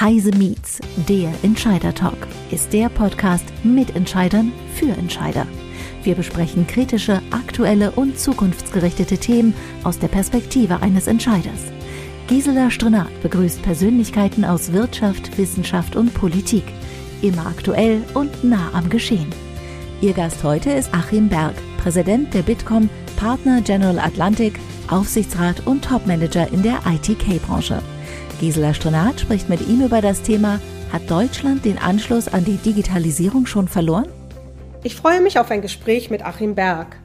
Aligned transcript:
Heise 0.00 0.30
Meets, 0.30 0.78
der 1.08 1.32
Entscheider 1.42 1.92
Talk, 1.92 2.28
ist 2.52 2.72
der 2.72 2.88
Podcast 2.88 3.44
mit 3.64 3.96
Entscheidern 3.96 4.52
für 4.76 4.90
Entscheider. 4.90 5.44
Wir 6.04 6.14
besprechen 6.14 6.68
kritische, 6.68 7.20
aktuelle 7.32 7.90
und 7.90 8.16
zukunftsgerichtete 8.16 9.18
Themen 9.18 9.54
aus 9.82 9.98
der 9.98 10.06
Perspektive 10.06 10.82
eines 10.82 11.08
Entscheiders. 11.08 11.72
Gisela 12.28 12.70
Strenat 12.70 13.08
begrüßt 13.22 13.60
Persönlichkeiten 13.62 14.44
aus 14.44 14.72
Wirtschaft, 14.72 15.36
Wissenschaft 15.36 15.96
und 15.96 16.14
Politik. 16.14 16.64
Immer 17.20 17.46
aktuell 17.46 18.00
und 18.14 18.44
nah 18.44 18.70
am 18.74 18.88
Geschehen. 18.90 19.26
Ihr 20.00 20.12
Gast 20.12 20.44
heute 20.44 20.70
ist 20.70 20.94
Achim 20.94 21.28
Berg, 21.28 21.56
Präsident 21.78 22.32
der 22.34 22.42
Bitkom, 22.42 22.88
Partner 23.16 23.62
General 23.62 23.98
Atlantic, 23.98 24.60
Aufsichtsrat 24.86 25.66
und 25.66 25.84
Topmanager 25.84 26.52
in 26.52 26.62
der 26.62 26.78
ITK-Branche. 26.86 27.82
Gisela 28.40 28.72
Strenat 28.72 29.18
spricht 29.18 29.48
mit 29.48 29.66
ihm 29.66 29.84
über 29.84 30.00
das 30.00 30.22
Thema 30.22 30.60
Hat 30.92 31.10
Deutschland 31.10 31.64
den 31.64 31.76
Anschluss 31.76 32.28
an 32.28 32.44
die 32.44 32.56
Digitalisierung 32.56 33.46
schon 33.46 33.66
verloren? 33.66 34.08
Ich 34.84 34.94
freue 34.94 35.20
mich 35.20 35.40
auf 35.40 35.50
ein 35.50 35.60
Gespräch 35.60 36.08
mit 36.08 36.24
Achim 36.24 36.54
Berg. 36.54 36.96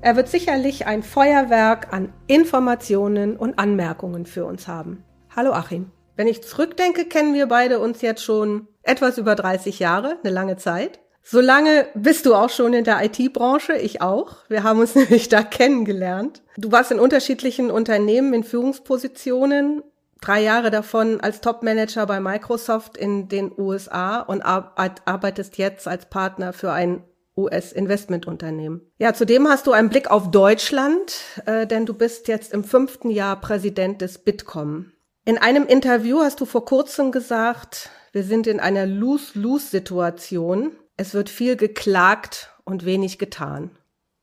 Er 0.00 0.16
wird 0.16 0.28
sicherlich 0.28 0.86
ein 0.86 1.02
Feuerwerk 1.02 1.92
an 1.92 2.10
Informationen 2.26 3.36
und 3.36 3.58
Anmerkungen 3.58 4.24
für 4.24 4.46
uns 4.46 4.66
haben. 4.66 5.04
Hallo 5.36 5.52
Achim. 5.52 5.90
Wenn 6.16 6.26
ich 6.26 6.42
zurückdenke, 6.42 7.04
kennen 7.04 7.34
wir 7.34 7.46
beide 7.46 7.80
uns 7.80 8.00
jetzt 8.00 8.24
schon 8.24 8.66
etwas 8.82 9.18
über 9.18 9.34
30 9.34 9.78
Jahre, 9.78 10.16
eine 10.24 10.32
lange 10.32 10.56
Zeit. 10.56 11.00
So 11.22 11.42
lange 11.42 11.86
bist 11.94 12.24
du 12.24 12.34
auch 12.34 12.48
schon 12.48 12.72
in 12.72 12.84
der 12.84 13.04
IT-Branche, 13.04 13.76
ich 13.76 14.00
auch. 14.00 14.36
Wir 14.48 14.62
haben 14.62 14.80
uns 14.80 14.94
nämlich 14.96 15.28
da 15.28 15.42
kennengelernt. 15.42 16.40
Du 16.56 16.72
warst 16.72 16.90
in 16.90 16.98
unterschiedlichen 16.98 17.70
Unternehmen 17.70 18.32
in 18.32 18.42
Führungspositionen 18.42 19.82
drei 20.20 20.42
Jahre 20.42 20.70
davon 20.70 21.20
als 21.20 21.40
Top-Manager 21.40 22.06
bei 22.06 22.20
Microsoft 22.20 22.96
in 22.96 23.28
den 23.28 23.52
USA 23.56 24.20
und 24.20 24.42
arbeitest 24.42 25.58
jetzt 25.58 25.88
als 25.88 26.08
Partner 26.08 26.52
für 26.52 26.72
ein 26.72 27.04
US-Investmentunternehmen. 27.36 28.80
Ja, 28.98 29.14
zudem 29.14 29.48
hast 29.48 29.66
du 29.66 29.72
einen 29.72 29.88
Blick 29.88 30.10
auf 30.10 30.30
Deutschland, 30.30 31.14
äh, 31.46 31.66
denn 31.66 31.86
du 31.86 31.94
bist 31.94 32.26
jetzt 32.26 32.52
im 32.52 32.64
fünften 32.64 33.10
Jahr 33.10 33.40
Präsident 33.40 34.02
des 34.02 34.18
Bitkom. 34.18 34.92
In 35.24 35.38
einem 35.38 35.66
Interview 35.66 36.20
hast 36.20 36.40
du 36.40 36.46
vor 36.46 36.64
kurzem 36.64 37.12
gesagt, 37.12 37.90
wir 38.12 38.24
sind 38.24 38.46
in 38.46 38.60
einer 38.60 38.86
Lose-Lose-Situation. 38.86 40.72
Es 40.96 41.14
wird 41.14 41.30
viel 41.30 41.56
geklagt 41.56 42.50
und 42.64 42.84
wenig 42.84 43.18
getan. 43.18 43.70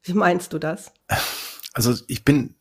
Wie 0.02 0.14
meinst 0.14 0.52
du 0.52 0.60
das? 0.60 0.92
Also 1.74 1.94
ich 2.08 2.26
bin 2.26 2.56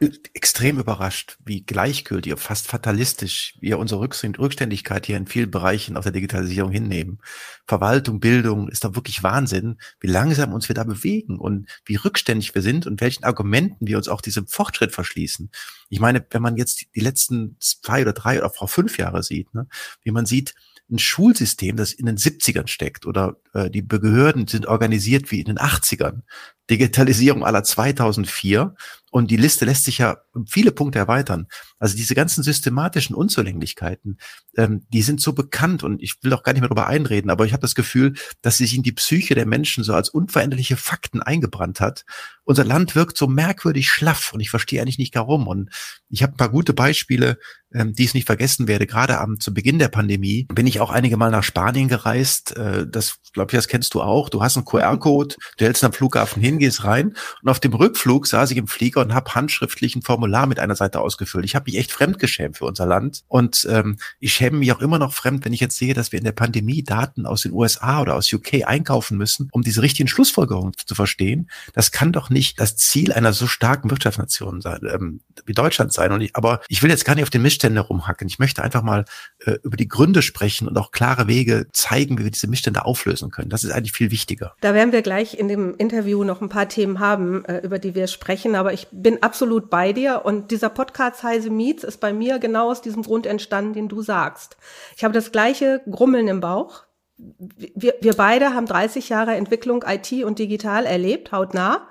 extrem 0.00 0.78
überrascht, 0.78 1.38
wie 1.44 1.62
gleichgültig, 1.62 2.34
fast 2.38 2.66
fatalistisch 2.66 3.56
wir 3.60 3.78
unsere 3.78 4.00
Rückständigkeit 4.00 5.06
hier 5.06 5.16
in 5.16 5.26
vielen 5.26 5.50
Bereichen 5.50 5.96
auf 5.96 6.04
der 6.04 6.12
Digitalisierung 6.12 6.70
hinnehmen. 6.70 7.18
Verwaltung, 7.66 8.20
Bildung 8.20 8.68
ist 8.68 8.84
doch 8.84 8.94
wirklich 8.94 9.22
Wahnsinn, 9.22 9.78
wie 10.00 10.08
langsam 10.08 10.52
uns 10.52 10.68
wir 10.68 10.74
da 10.74 10.84
bewegen 10.84 11.38
und 11.38 11.68
wie 11.84 11.96
rückständig 11.96 12.54
wir 12.54 12.62
sind 12.62 12.86
und 12.86 13.00
welchen 13.00 13.24
Argumenten 13.24 13.86
wir 13.86 13.96
uns 13.96 14.08
auch 14.08 14.20
diesem 14.20 14.46
Fortschritt 14.46 14.92
verschließen. 14.92 15.50
Ich 15.88 16.00
meine, 16.00 16.24
wenn 16.30 16.42
man 16.42 16.56
jetzt 16.56 16.84
die 16.94 17.00
letzten 17.00 17.56
zwei 17.60 18.02
oder 18.02 18.12
drei 18.12 18.38
oder 18.38 18.52
auch 18.58 18.68
fünf 18.68 18.98
Jahre 18.98 19.22
sieht, 19.22 19.54
ne, 19.54 19.66
wie 20.02 20.10
man 20.10 20.26
sieht, 20.26 20.54
ein 20.90 20.98
Schulsystem, 20.98 21.76
das 21.76 21.92
in 21.92 22.06
den 22.06 22.16
70ern 22.16 22.68
steckt 22.68 23.06
oder 23.06 23.36
äh, 23.54 23.70
die 23.70 23.82
Behörden 23.82 24.46
sind 24.46 24.66
organisiert 24.66 25.30
wie 25.32 25.40
in 25.40 25.46
den 25.46 25.58
80ern. 25.58 26.22
Digitalisierung 26.70 27.44
aller 27.44 27.64
2004 27.64 28.74
und 29.10 29.30
die 29.30 29.36
Liste 29.36 29.64
lässt 29.64 29.84
sich 29.84 29.98
ja 29.98 30.18
viele 30.48 30.72
Punkte 30.72 30.98
erweitern. 30.98 31.46
Also 31.78 31.96
diese 31.96 32.14
ganzen 32.14 32.42
systematischen 32.42 33.14
Unzulänglichkeiten, 33.14 34.18
ähm, 34.56 34.86
die 34.92 35.02
sind 35.02 35.20
so 35.20 35.32
bekannt 35.32 35.82
und 35.82 36.02
ich 36.02 36.22
will 36.22 36.32
auch 36.32 36.42
gar 36.42 36.52
nicht 36.52 36.60
mehr 36.60 36.68
darüber 36.68 36.86
einreden, 36.86 37.30
aber 37.30 37.46
ich 37.46 37.52
habe 37.52 37.60
das 37.60 37.74
Gefühl, 37.74 38.14
dass 38.42 38.58
sie 38.58 38.66
sich 38.66 38.76
in 38.76 38.82
die 38.82 38.92
Psyche 38.92 39.34
der 39.34 39.46
Menschen 39.46 39.84
so 39.84 39.94
als 39.94 40.08
unveränderliche 40.08 40.76
Fakten 40.76 41.22
eingebrannt 41.22 41.80
hat. 41.80 42.04
Unser 42.44 42.64
Land 42.64 42.94
wirkt 42.94 43.16
so 43.16 43.26
merkwürdig 43.26 43.88
schlaff 43.88 44.32
und 44.32 44.40
ich 44.40 44.50
verstehe 44.50 44.80
eigentlich 44.80 44.98
nicht 44.98 45.14
warum. 45.14 45.48
Und 45.48 45.70
ich 46.08 46.22
habe 46.22 46.34
ein 46.34 46.36
paar 46.36 46.50
gute 46.50 46.74
Beispiele, 46.74 47.38
ähm, 47.72 47.92
die 47.92 48.04
ich 48.04 48.14
nicht 48.14 48.26
vergessen 48.26 48.68
werde. 48.68 48.86
Gerade 48.86 49.18
am 49.18 49.40
zu 49.40 49.52
Beginn 49.52 49.78
der 49.78 49.88
Pandemie 49.88 50.46
bin 50.52 50.66
ich 50.66 50.80
auch 50.80 50.90
einige 50.90 51.16
Mal 51.16 51.30
nach 51.30 51.42
Spanien 51.42 51.88
gereist. 51.88 52.56
Äh, 52.56 52.86
das 52.88 53.18
glaube 53.32 53.50
ich, 53.50 53.58
das 53.58 53.68
kennst 53.68 53.94
du 53.94 54.02
auch. 54.02 54.28
Du 54.28 54.42
hast 54.42 54.56
einen 54.56 54.64
QR-Code, 54.64 55.36
du 55.58 55.64
hältst 55.64 55.84
am 55.84 55.92
Flughafen 55.92 56.40
hin, 56.40 56.58
gehst 56.58 56.84
rein 56.84 57.16
und 57.42 57.48
auf 57.48 57.60
dem 57.60 57.74
Rückflug 57.74 58.26
saß 58.26 58.50
ich 58.52 58.56
im 58.56 58.68
Flieger 58.68 58.95
und 59.00 59.14
habe 59.14 59.34
handschriftlich 59.34 59.96
ein 59.96 60.02
Formular 60.02 60.46
mit 60.46 60.58
einer 60.58 60.76
Seite 60.76 61.00
ausgefüllt. 61.00 61.44
Ich 61.44 61.54
habe 61.54 61.70
mich 61.70 61.78
echt 61.78 61.92
fremdgeschämt 61.92 62.58
für 62.58 62.64
unser 62.64 62.86
Land 62.86 63.22
und 63.28 63.66
ähm, 63.70 63.98
ich 64.20 64.32
schäme 64.32 64.58
mich 64.58 64.72
auch 64.72 64.80
immer 64.80 64.98
noch 64.98 65.12
fremd, 65.12 65.44
wenn 65.44 65.52
ich 65.52 65.60
jetzt 65.60 65.76
sehe, 65.76 65.94
dass 65.94 66.12
wir 66.12 66.18
in 66.18 66.24
der 66.24 66.32
Pandemie 66.32 66.82
Daten 66.82 67.26
aus 67.26 67.42
den 67.42 67.52
USA 67.52 68.00
oder 68.00 68.14
aus 68.14 68.32
UK 68.32 68.66
einkaufen 68.66 69.16
müssen, 69.16 69.48
um 69.52 69.62
diese 69.62 69.82
richtigen 69.82 70.08
Schlussfolgerungen 70.08 70.72
zu 70.74 70.94
verstehen. 70.94 71.50
Das 71.72 71.92
kann 71.92 72.12
doch 72.12 72.30
nicht 72.30 72.60
das 72.60 72.76
Ziel 72.76 73.12
einer 73.12 73.32
so 73.32 73.46
starken 73.46 73.90
Wirtschaftsnation 73.90 74.60
sein, 74.60 74.80
ähm, 74.92 75.20
wie 75.44 75.52
Deutschland 75.52 75.92
sein. 75.92 76.12
Und 76.12 76.20
ich, 76.20 76.36
aber 76.36 76.60
ich 76.68 76.82
will 76.82 76.90
jetzt 76.90 77.04
gar 77.04 77.14
nicht 77.14 77.24
auf 77.24 77.30
den 77.30 77.42
Missstände 77.42 77.80
rumhacken. 77.80 78.28
Ich 78.28 78.38
möchte 78.38 78.62
einfach 78.62 78.82
mal 78.82 79.04
äh, 79.44 79.56
über 79.62 79.76
die 79.76 79.88
Gründe 79.88 80.22
sprechen 80.22 80.68
und 80.68 80.76
auch 80.78 80.90
klare 80.90 81.28
Wege 81.28 81.66
zeigen, 81.72 82.18
wie 82.18 82.24
wir 82.24 82.30
diese 82.30 82.48
Missstände 82.48 82.84
auflösen 82.84 83.30
können. 83.30 83.50
Das 83.50 83.64
ist 83.64 83.70
eigentlich 83.70 83.92
viel 83.92 84.10
wichtiger. 84.10 84.54
Da 84.60 84.74
werden 84.74 84.92
wir 84.92 85.02
gleich 85.02 85.38
in 85.38 85.48
dem 85.48 85.74
Interview 85.76 86.24
noch 86.24 86.40
ein 86.40 86.48
paar 86.48 86.68
Themen 86.68 86.98
haben, 87.00 87.44
äh, 87.44 87.58
über 87.58 87.78
die 87.78 87.94
wir 87.94 88.06
sprechen. 88.06 88.54
Aber 88.54 88.72
ich 88.72 88.85
bin 88.90 89.22
absolut 89.22 89.70
bei 89.70 89.92
dir 89.92 90.22
und 90.24 90.50
dieser 90.50 90.68
Podcast 90.68 91.22
Heise 91.22 91.50
Meets 91.50 91.84
ist 91.84 92.00
bei 92.00 92.12
mir 92.12 92.38
genau 92.38 92.70
aus 92.70 92.82
diesem 92.82 93.02
Grund 93.02 93.26
entstanden, 93.26 93.72
den 93.72 93.88
du 93.88 94.02
sagst. 94.02 94.56
Ich 94.96 95.04
habe 95.04 95.14
das 95.14 95.32
gleiche 95.32 95.82
Grummeln 95.90 96.28
im 96.28 96.40
Bauch. 96.40 96.84
Wir, 97.16 97.94
wir 98.00 98.14
beide 98.14 98.54
haben 98.54 98.66
30 98.66 99.08
Jahre 99.08 99.34
Entwicklung 99.34 99.84
IT 99.86 100.12
und 100.24 100.38
digital 100.38 100.84
erlebt, 100.84 101.32
hautnah. 101.32 101.88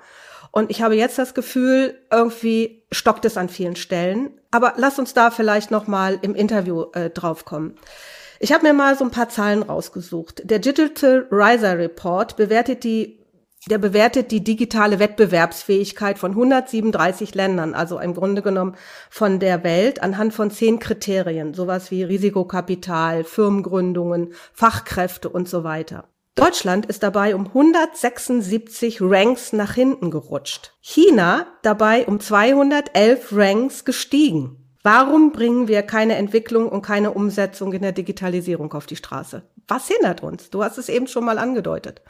Und 0.52 0.70
ich 0.70 0.80
habe 0.82 0.96
jetzt 0.96 1.18
das 1.18 1.34
Gefühl, 1.34 1.98
irgendwie 2.10 2.84
stockt 2.90 3.24
es 3.24 3.36
an 3.36 3.48
vielen 3.48 3.76
Stellen. 3.76 4.30
Aber 4.50 4.74
lass 4.76 4.98
uns 4.98 5.12
da 5.12 5.30
vielleicht 5.30 5.70
noch 5.70 5.86
mal 5.86 6.18
im 6.22 6.34
Interview 6.34 6.86
äh, 6.94 7.10
drauf 7.10 7.44
kommen. 7.44 7.76
Ich 8.38 8.52
habe 8.52 8.66
mir 8.66 8.72
mal 8.72 8.96
so 8.96 9.04
ein 9.04 9.10
paar 9.10 9.28
Zahlen 9.28 9.62
rausgesucht. 9.62 10.42
Der 10.44 10.58
Digital 10.58 11.26
Riser 11.30 11.78
Report 11.78 12.36
bewertet 12.36 12.84
die 12.84 13.18
der 13.68 13.78
bewertet 13.78 14.30
die 14.30 14.44
digitale 14.44 14.98
Wettbewerbsfähigkeit 14.98 16.18
von 16.18 16.32
137 16.32 17.34
Ländern, 17.34 17.74
also 17.74 17.98
im 17.98 18.14
Grunde 18.14 18.42
genommen 18.42 18.76
von 19.10 19.40
der 19.40 19.64
Welt, 19.64 20.02
anhand 20.02 20.34
von 20.34 20.50
zehn 20.50 20.78
Kriterien, 20.78 21.52
sowas 21.54 21.90
wie 21.90 22.04
Risikokapital, 22.04 23.24
Firmengründungen, 23.24 24.32
Fachkräfte 24.52 25.28
und 25.28 25.48
so 25.48 25.64
weiter. 25.64 26.08
Deutschland 26.36 26.84
ist 26.84 27.02
dabei 27.02 27.34
um 27.34 27.46
176 27.46 28.98
Ranks 29.00 29.54
nach 29.54 29.72
hinten 29.72 30.10
gerutscht. 30.10 30.74
China 30.80 31.46
dabei 31.62 32.06
um 32.06 32.20
211 32.20 33.28
Ranks 33.32 33.84
gestiegen. 33.86 34.65
Warum 34.86 35.32
bringen 35.32 35.66
wir 35.66 35.82
keine 35.82 36.14
Entwicklung 36.14 36.68
und 36.68 36.82
keine 36.82 37.10
Umsetzung 37.10 37.72
in 37.72 37.82
der 37.82 37.90
Digitalisierung 37.90 38.72
auf 38.72 38.86
die 38.86 38.94
Straße? 38.94 39.42
Was 39.66 39.88
hindert 39.88 40.22
uns? 40.22 40.48
Du 40.50 40.62
hast 40.62 40.78
es 40.78 40.88
eben 40.88 41.08
schon 41.08 41.24
mal 41.24 41.38
angedeutet. 41.38 42.02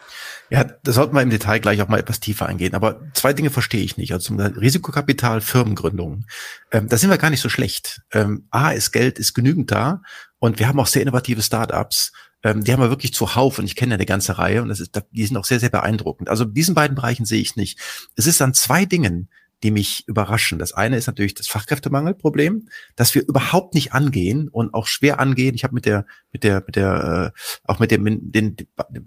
Ja, 0.51 0.65
da 0.65 0.93
sollten 0.93 1.15
wir 1.15 1.23
im 1.23 1.31
Detail 1.31 1.59
gleich 1.59 1.81
auch 1.81 1.89
mal 1.89 1.99
etwas 1.99 2.21
tiefer 2.21 2.45
eingehen. 2.45 2.75
Aber 2.75 3.01
zwei 3.15 3.33
Dinge 3.33 3.49
verstehe 3.49 3.83
ich 3.83 3.97
nicht. 3.97 4.13
Also 4.13 4.27
zum 4.27 4.39
Risikokapital, 4.39 5.41
Firmengründungen. 5.41 6.27
Ähm, 6.71 6.87
da 6.87 6.99
sind 6.99 7.09
wir 7.09 7.17
gar 7.17 7.31
nicht 7.31 7.41
so 7.41 7.49
schlecht. 7.49 8.03
Ähm, 8.13 8.47
A 8.51 8.73
ist 8.73 8.93
Geld, 8.93 9.19
ist 9.19 9.33
genügend 9.33 9.71
da. 9.71 10.03
Und 10.39 10.59
wir 10.59 10.69
haben 10.69 10.79
auch 10.79 10.87
sehr 10.87 11.01
innovative 11.01 11.41
Startups. 11.41 12.13
Ähm, 12.43 12.63
die 12.63 12.75
haben 12.75 12.83
wir 12.83 12.91
wirklich 12.91 13.15
zuhauf 13.15 13.59
und 13.59 13.65
ich 13.65 13.77
kenne 13.77 13.93
ja 13.93 13.97
eine 13.97 14.05
ganze 14.05 14.37
Reihe 14.37 14.61
und 14.61 14.69
das 14.69 14.81
ist, 14.81 15.01
die 15.13 15.25
sind 15.25 15.39
auch 15.39 15.47
sehr, 15.47 15.61
sehr 15.61 15.71
beeindruckend. 15.71 16.29
Also 16.29 16.45
diesen 16.45 16.75
beiden 16.75 16.95
Bereichen 16.95 17.25
sehe 17.25 17.41
ich 17.41 17.57
nicht. 17.57 17.79
Es 18.17 18.27
ist 18.27 18.43
an 18.43 18.53
zwei 18.53 18.85
Dingen, 18.85 19.31
die 19.63 19.71
mich 19.71 20.07
überraschen. 20.07 20.59
Das 20.59 20.73
eine 20.73 20.97
ist 20.97 21.07
natürlich 21.07 21.35
das 21.35 21.47
Fachkräftemangelproblem, 21.47 22.69
das 22.95 23.15
wir 23.15 23.27
überhaupt 23.27 23.75
nicht 23.75 23.93
angehen 23.93 24.49
und 24.49 24.75
auch 24.75 24.87
schwer 24.87 25.19
angehen. 25.19 25.55
Ich 25.55 25.65
habe 25.65 25.75
mit 25.75 25.87
der, 25.87 26.07
mit 26.33 26.45
der, 26.45 26.63
mit 26.67 26.77
der, 26.77 27.33
äh, 27.35 27.41
auch 27.65 27.79
mit 27.79 27.91
dem 27.91 28.05
den 28.05 28.57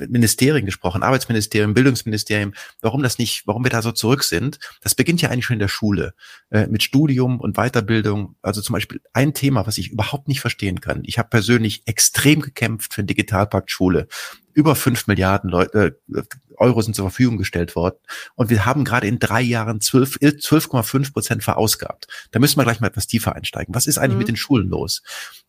Ministerien 0.09 0.65
gesprochen, 0.65 1.03
Arbeitsministerium, 1.03 1.73
Bildungsministerium, 1.73 2.53
warum 2.81 3.03
das 3.03 3.19
nicht, 3.19 3.45
warum 3.45 3.63
wir 3.63 3.69
da 3.69 3.81
so 3.81 3.91
zurück 3.91 4.23
sind. 4.23 4.59
Das 4.81 4.95
beginnt 4.95 5.21
ja 5.21 5.29
eigentlich 5.29 5.45
schon 5.45 5.55
in 5.55 5.59
der 5.59 5.67
Schule 5.67 6.13
äh, 6.49 6.67
mit 6.67 6.81
Studium 6.81 7.39
und 7.39 7.55
Weiterbildung. 7.57 8.35
Also 8.41 8.61
zum 8.61 8.73
Beispiel 8.73 9.01
ein 9.13 9.33
Thema, 9.33 9.67
was 9.67 9.77
ich 9.77 9.91
überhaupt 9.91 10.27
nicht 10.27 10.41
verstehen 10.41 10.81
kann. 10.81 11.03
Ich 11.05 11.19
habe 11.19 11.29
persönlich 11.29 11.83
extrem 11.85 12.41
gekämpft 12.41 12.93
für 12.93 13.03
den 13.03 13.07
Digitalpakt 13.07 13.69
Schule 13.69 14.07
über 14.53 14.75
fünf 14.75 15.07
Milliarden 15.07 15.49
Leute, 15.49 15.99
äh, 16.13 16.21
Euro 16.57 16.81
sind 16.81 16.95
zur 16.95 17.09
Verfügung 17.09 17.37
gestellt 17.37 17.75
worden. 17.75 17.97
Und 18.35 18.49
wir 18.49 18.65
haben 18.65 18.83
gerade 18.83 19.07
in 19.07 19.19
drei 19.19 19.41
Jahren 19.41 19.79
12,5 19.79 21.07
äh, 21.07 21.11
Prozent 21.11 21.43
verausgabt. 21.43 22.07
Da 22.31 22.39
müssen 22.39 22.57
wir 22.57 22.63
gleich 22.63 22.81
mal 22.81 22.87
etwas 22.87 23.07
tiefer 23.07 23.35
einsteigen. 23.35 23.73
Was 23.73 23.87
ist 23.87 23.97
eigentlich 23.97 24.13
mhm. 24.13 24.19
mit 24.19 24.27
den 24.27 24.35
Schulen 24.35 24.69
los? 24.69 25.01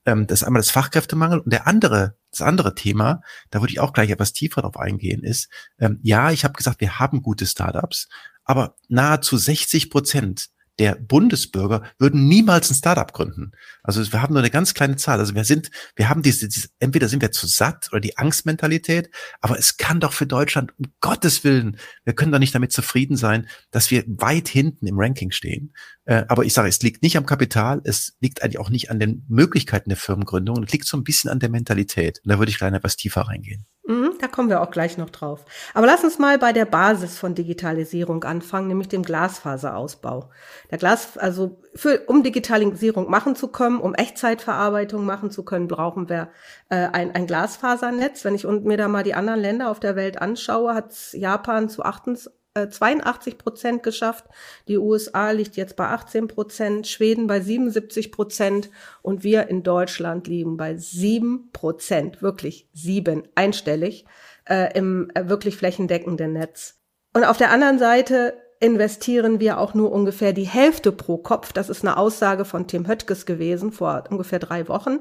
Ähm, 0.06 0.26
das 0.26 0.42
ist 0.42 0.46
einmal 0.46 0.60
das 0.60 0.70
Fachkräftemangel 0.70 1.40
und 1.40 1.52
der 1.52 1.66
andere, 1.66 2.16
das 2.30 2.42
andere 2.42 2.74
Thema, 2.74 3.22
da 3.50 3.60
würde 3.60 3.72
ich 3.72 3.80
auch 3.80 3.92
gleich 3.92 4.10
etwas 4.10 4.32
tiefer 4.32 4.62
drauf 4.62 4.76
eingehen, 4.76 5.24
ist, 5.24 5.48
ähm, 5.78 5.98
ja, 6.02 6.30
ich 6.30 6.44
habe 6.44 6.54
gesagt, 6.54 6.80
wir 6.80 6.98
haben 6.98 7.22
gute 7.22 7.46
Startups, 7.46 8.08
aber 8.44 8.76
nahezu 8.88 9.36
60 9.36 9.90
Prozent 9.90 10.50
der 10.80 10.94
Bundesbürger 10.94 11.82
würden 11.98 12.26
niemals 12.26 12.70
ein 12.70 12.74
Startup 12.74 13.12
gründen. 13.12 13.52
Also 13.82 14.12
wir 14.12 14.22
haben 14.22 14.32
nur 14.32 14.40
eine 14.40 14.50
ganz 14.50 14.72
kleine 14.72 14.96
Zahl. 14.96 15.18
Also 15.18 15.34
wir 15.34 15.44
sind, 15.44 15.70
wir 15.94 16.08
haben 16.08 16.22
diese, 16.22 16.48
diese 16.48 16.68
entweder 16.78 17.06
sind 17.06 17.20
wir 17.20 17.32
zu 17.32 17.46
satt 17.46 17.88
oder 17.92 18.00
die 18.00 18.16
Angstmentalität, 18.16 19.10
aber 19.42 19.58
es 19.58 19.76
kann 19.76 20.00
doch 20.00 20.14
für 20.14 20.26
Deutschland, 20.26 20.72
um 20.78 20.86
Gottes 21.00 21.44
Willen, 21.44 21.76
wir 22.04 22.14
können 22.14 22.32
doch 22.32 22.38
nicht 22.38 22.54
damit 22.54 22.72
zufrieden 22.72 23.18
sein, 23.18 23.46
dass 23.70 23.90
wir 23.90 24.04
weit 24.06 24.48
hinten 24.48 24.86
im 24.86 24.98
Ranking 24.98 25.32
stehen. 25.32 25.74
Äh, 26.10 26.24
aber 26.26 26.44
ich 26.44 26.52
sage, 26.52 26.68
es 26.68 26.82
liegt 26.82 27.04
nicht 27.04 27.16
am 27.16 27.24
Kapital, 27.24 27.80
es 27.84 28.16
liegt 28.20 28.42
eigentlich 28.42 28.58
auch 28.58 28.68
nicht 28.68 28.90
an 28.90 28.98
den 28.98 29.24
Möglichkeiten 29.28 29.90
der 29.90 29.96
Firmengründung, 29.96 30.64
es 30.64 30.72
liegt 30.72 30.86
so 30.86 30.96
ein 30.96 31.04
bisschen 31.04 31.30
an 31.30 31.38
der 31.38 31.50
Mentalität. 31.50 32.20
Und 32.24 32.32
da 32.32 32.40
würde 32.40 32.50
ich 32.50 32.58
gleich 32.58 32.72
etwas 32.72 32.96
tiefer 32.96 33.22
reingehen. 33.22 33.64
Mhm, 33.86 34.14
da 34.18 34.26
kommen 34.26 34.48
wir 34.48 34.60
auch 34.60 34.72
gleich 34.72 34.98
noch 34.98 35.10
drauf. 35.10 35.44
Aber 35.72 35.86
lass 35.86 36.02
uns 36.02 36.18
mal 36.18 36.36
bei 36.36 36.52
der 36.52 36.64
Basis 36.64 37.16
von 37.16 37.36
Digitalisierung 37.36 38.24
anfangen, 38.24 38.66
nämlich 38.66 38.88
dem 38.88 39.04
Glasfaserausbau. 39.04 40.30
Der 40.72 40.78
Glas, 40.78 41.16
also 41.16 41.62
für, 41.76 42.00
um 42.08 42.24
Digitalisierung 42.24 43.08
machen 43.08 43.36
zu 43.36 43.46
können, 43.46 43.78
um 43.78 43.94
Echtzeitverarbeitung 43.94 45.06
machen 45.06 45.30
zu 45.30 45.44
können, 45.44 45.68
brauchen 45.68 46.08
wir 46.08 46.30
äh, 46.70 46.88
ein, 46.88 47.14
ein 47.14 47.28
Glasfasernetz. 47.28 48.24
Wenn 48.24 48.34
ich 48.34 48.42
mir 48.44 48.76
da 48.76 48.88
mal 48.88 49.04
die 49.04 49.14
anderen 49.14 49.38
Länder 49.38 49.70
auf 49.70 49.78
der 49.78 49.94
Welt 49.94 50.20
anschaue, 50.20 50.74
hat 50.74 50.92
Japan 51.12 51.68
zu 51.68 51.84
28 51.84 52.32
82 52.54 53.34
äh, 53.34 53.36
Prozent 53.36 53.82
geschafft. 53.82 54.24
Die 54.66 54.78
USA 54.78 55.30
liegt 55.30 55.56
jetzt 55.56 55.76
bei 55.76 55.86
18 55.86 56.28
Prozent, 56.28 56.86
Schweden 56.86 57.26
bei 57.26 57.40
77 57.40 58.10
Prozent 58.10 58.70
und 59.02 59.22
wir 59.22 59.48
in 59.48 59.62
Deutschland 59.62 60.26
liegen 60.26 60.56
bei 60.56 60.76
7 60.76 61.50
Prozent, 61.52 62.22
wirklich 62.22 62.68
sieben, 62.72 63.28
einstellig, 63.34 64.04
äh, 64.48 64.76
im 64.76 65.10
äh, 65.14 65.28
wirklich 65.28 65.56
flächendeckenden 65.56 66.32
Netz. 66.32 66.80
Und 67.12 67.24
auf 67.24 67.36
der 67.36 67.50
anderen 67.50 67.78
Seite 67.78 68.34
investieren 68.60 69.40
wir 69.40 69.58
auch 69.58 69.72
nur 69.72 69.90
ungefähr 69.90 70.32
die 70.32 70.46
Hälfte 70.46 70.92
pro 70.92 71.16
Kopf. 71.16 71.52
Das 71.52 71.70
ist 71.70 71.82
eine 71.82 71.96
Aussage 71.96 72.44
von 72.44 72.66
Tim 72.66 72.86
Höttges 72.86 73.24
gewesen 73.24 73.72
vor 73.72 74.04
ungefähr 74.10 74.38
drei 74.38 74.68
Wochen. 74.68 75.00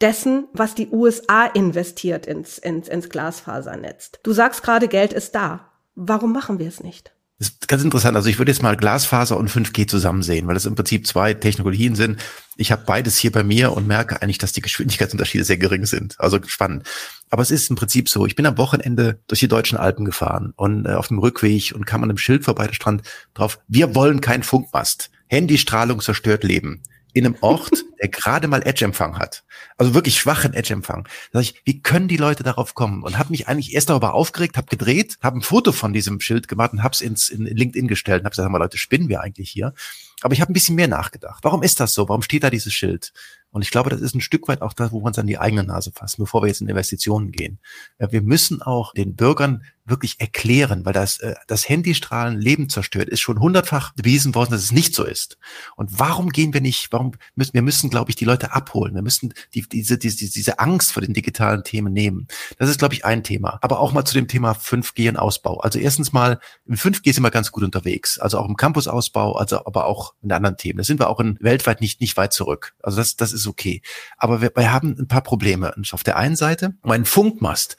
Dessen, 0.00 0.46
was 0.52 0.74
die 0.74 0.90
USA 0.90 1.46
investiert 1.46 2.26
ins, 2.26 2.58
ins, 2.58 2.86
ins 2.88 3.08
Glasfasernetz. 3.08 4.12
Du 4.22 4.32
sagst 4.32 4.62
gerade, 4.62 4.88
Geld 4.88 5.14
ist 5.14 5.34
da. 5.34 5.67
Warum 6.00 6.32
machen 6.32 6.60
wir 6.60 6.68
es 6.68 6.80
nicht? 6.80 7.12
Das 7.40 7.48
ist 7.48 7.66
ganz 7.66 7.82
interessant. 7.82 8.16
Also 8.16 8.28
ich 8.28 8.38
würde 8.38 8.52
jetzt 8.52 8.62
mal 8.62 8.76
Glasfaser 8.76 9.36
und 9.36 9.50
5G 9.50 9.88
zusammen 9.88 10.22
sehen, 10.22 10.46
weil 10.46 10.54
das 10.54 10.64
im 10.64 10.76
Prinzip 10.76 11.08
zwei 11.08 11.34
Technologien 11.34 11.96
sind. 11.96 12.20
Ich 12.56 12.70
habe 12.70 12.84
beides 12.86 13.16
hier 13.18 13.32
bei 13.32 13.42
mir 13.42 13.72
und 13.72 13.88
merke 13.88 14.22
eigentlich, 14.22 14.38
dass 14.38 14.52
die 14.52 14.60
Geschwindigkeitsunterschiede 14.60 15.42
sehr 15.42 15.58
gering 15.58 15.86
sind. 15.86 16.14
Also 16.20 16.38
spannend. 16.46 16.84
Aber 17.30 17.42
es 17.42 17.50
ist 17.50 17.68
im 17.68 17.74
Prinzip 17.74 18.08
so. 18.08 18.26
Ich 18.26 18.36
bin 18.36 18.46
am 18.46 18.58
Wochenende 18.58 19.18
durch 19.26 19.40
die 19.40 19.48
deutschen 19.48 19.76
Alpen 19.76 20.04
gefahren 20.04 20.52
und 20.54 20.86
äh, 20.86 20.90
auf 20.90 21.08
dem 21.08 21.18
Rückweg 21.18 21.72
und 21.74 21.84
kam 21.84 22.04
an 22.04 22.10
einem 22.10 22.18
Schild 22.18 22.44
vorbei, 22.44 22.68
der 22.68 22.74
Strand 22.74 23.02
drauf. 23.34 23.58
Wir 23.66 23.96
wollen 23.96 24.20
kein 24.20 24.44
Funkmast. 24.44 25.10
Handystrahlung 25.26 26.00
zerstört 26.00 26.44
Leben 26.44 26.82
in 27.12 27.26
einem 27.26 27.36
Ort, 27.40 27.84
der 28.00 28.08
gerade 28.08 28.48
mal 28.48 28.66
Edge-Empfang 28.66 29.18
hat. 29.18 29.44
Also 29.76 29.94
wirklich 29.94 30.18
schwachen 30.18 30.54
Edge-Empfang. 30.54 31.08
Da 31.32 31.40
ich, 31.40 31.60
wie 31.64 31.80
können 31.80 32.08
die 32.08 32.16
Leute 32.16 32.42
darauf 32.42 32.74
kommen? 32.74 33.02
Und 33.02 33.18
habe 33.18 33.30
mich 33.30 33.48
eigentlich 33.48 33.74
erst 33.74 33.90
darüber 33.90 34.14
aufgeregt, 34.14 34.56
habe 34.56 34.68
gedreht, 34.68 35.18
habe 35.22 35.38
ein 35.38 35.42
Foto 35.42 35.72
von 35.72 35.92
diesem 35.92 36.20
Schild 36.20 36.48
gemacht 36.48 36.72
und 36.72 36.82
habe 36.82 36.92
es 36.92 37.00
ins 37.00 37.28
in 37.30 37.44
LinkedIn 37.44 37.88
gestellt 37.88 38.20
und 38.20 38.24
habe 38.26 38.32
gesagt, 38.32 38.50
mal 38.50 38.58
Leute, 38.58 38.78
spinnen 38.78 39.08
wir 39.08 39.20
eigentlich 39.20 39.50
hier? 39.50 39.74
Aber 40.20 40.34
ich 40.34 40.40
habe 40.40 40.52
ein 40.52 40.54
bisschen 40.54 40.74
mehr 40.74 40.88
nachgedacht. 40.88 41.44
Warum 41.44 41.62
ist 41.62 41.80
das 41.80 41.94
so? 41.94 42.08
Warum 42.08 42.22
steht 42.22 42.42
da 42.42 42.50
dieses 42.50 42.72
Schild? 42.72 43.12
Und 43.50 43.62
ich 43.62 43.70
glaube, 43.70 43.90
das 43.90 44.00
ist 44.00 44.14
ein 44.14 44.20
Stück 44.20 44.48
weit 44.48 44.62
auch 44.62 44.72
das, 44.72 44.92
wo 44.92 45.00
wir 45.00 45.06
uns 45.06 45.18
an 45.18 45.26
die 45.26 45.38
eigene 45.38 45.64
Nase 45.64 45.92
fassen, 45.92 46.22
bevor 46.22 46.42
wir 46.42 46.48
jetzt 46.48 46.60
in 46.60 46.68
Investitionen 46.68 47.30
gehen. 47.30 47.60
Wir 47.98 48.22
müssen 48.22 48.60
auch 48.60 48.92
den 48.92 49.14
Bürgern 49.14 49.62
wirklich 49.90 50.20
erklären, 50.20 50.84
weil 50.84 50.92
das, 50.92 51.18
äh, 51.18 51.34
das 51.46 51.68
Handystrahlen 51.68 52.40
Leben 52.40 52.68
zerstört, 52.68 53.08
ist 53.08 53.20
schon 53.20 53.40
hundertfach 53.40 53.92
bewiesen 53.94 54.34
worden, 54.34 54.50
dass 54.50 54.62
es 54.62 54.72
nicht 54.72 54.94
so 54.94 55.04
ist. 55.04 55.38
Und 55.76 55.98
warum 55.98 56.30
gehen 56.30 56.52
wir 56.54 56.60
nicht, 56.60 56.92
warum 56.92 57.12
müssen, 57.34 57.54
wir 57.54 57.62
müssen, 57.62 57.90
glaube 57.90 58.10
ich, 58.10 58.16
die 58.16 58.24
Leute 58.24 58.52
abholen. 58.52 58.94
Wir 58.94 59.02
müssen 59.02 59.34
die, 59.54 59.62
diese, 59.62 59.98
diese, 59.98 60.30
diese 60.30 60.58
Angst 60.58 60.92
vor 60.92 61.02
den 61.02 61.14
digitalen 61.14 61.64
Themen 61.64 61.92
nehmen. 61.92 62.28
Das 62.58 62.68
ist, 62.68 62.78
glaube 62.78 62.94
ich, 62.94 63.04
ein 63.04 63.24
Thema. 63.24 63.58
Aber 63.62 63.80
auch 63.80 63.92
mal 63.92 64.04
zu 64.04 64.14
dem 64.14 64.28
Thema 64.28 64.52
5G 64.52 65.08
und 65.08 65.16
Ausbau. 65.16 65.58
Also 65.60 65.78
erstens 65.78 66.12
mal, 66.12 66.40
im 66.66 66.76
5G 66.76 67.12
sind 67.12 67.22
wir 67.22 67.30
ganz 67.30 67.52
gut 67.52 67.64
unterwegs. 67.64 68.18
Also 68.18 68.38
auch 68.38 68.48
im 68.48 68.56
Campusausbau, 68.56 69.36
also 69.36 69.64
aber 69.64 69.86
auch 69.86 70.14
in 70.22 70.32
anderen 70.32 70.56
Themen. 70.56 70.78
Da 70.78 70.84
sind 70.84 71.00
wir 71.00 71.08
auch 71.08 71.20
in, 71.20 71.36
weltweit 71.40 71.80
nicht, 71.80 72.00
nicht 72.00 72.16
weit 72.16 72.32
zurück. 72.32 72.74
Also 72.82 72.98
das, 72.98 73.16
das 73.16 73.32
ist 73.32 73.46
okay. 73.46 73.82
Aber 74.16 74.40
wir, 74.40 74.52
wir 74.54 74.72
haben 74.72 74.96
ein 74.98 75.08
paar 75.08 75.22
Probleme. 75.22 75.72
Und 75.76 75.92
auf 75.92 76.04
der 76.04 76.16
einen 76.16 76.36
Seite, 76.36 76.74
einen 76.82 77.04
Funkmast 77.04 77.76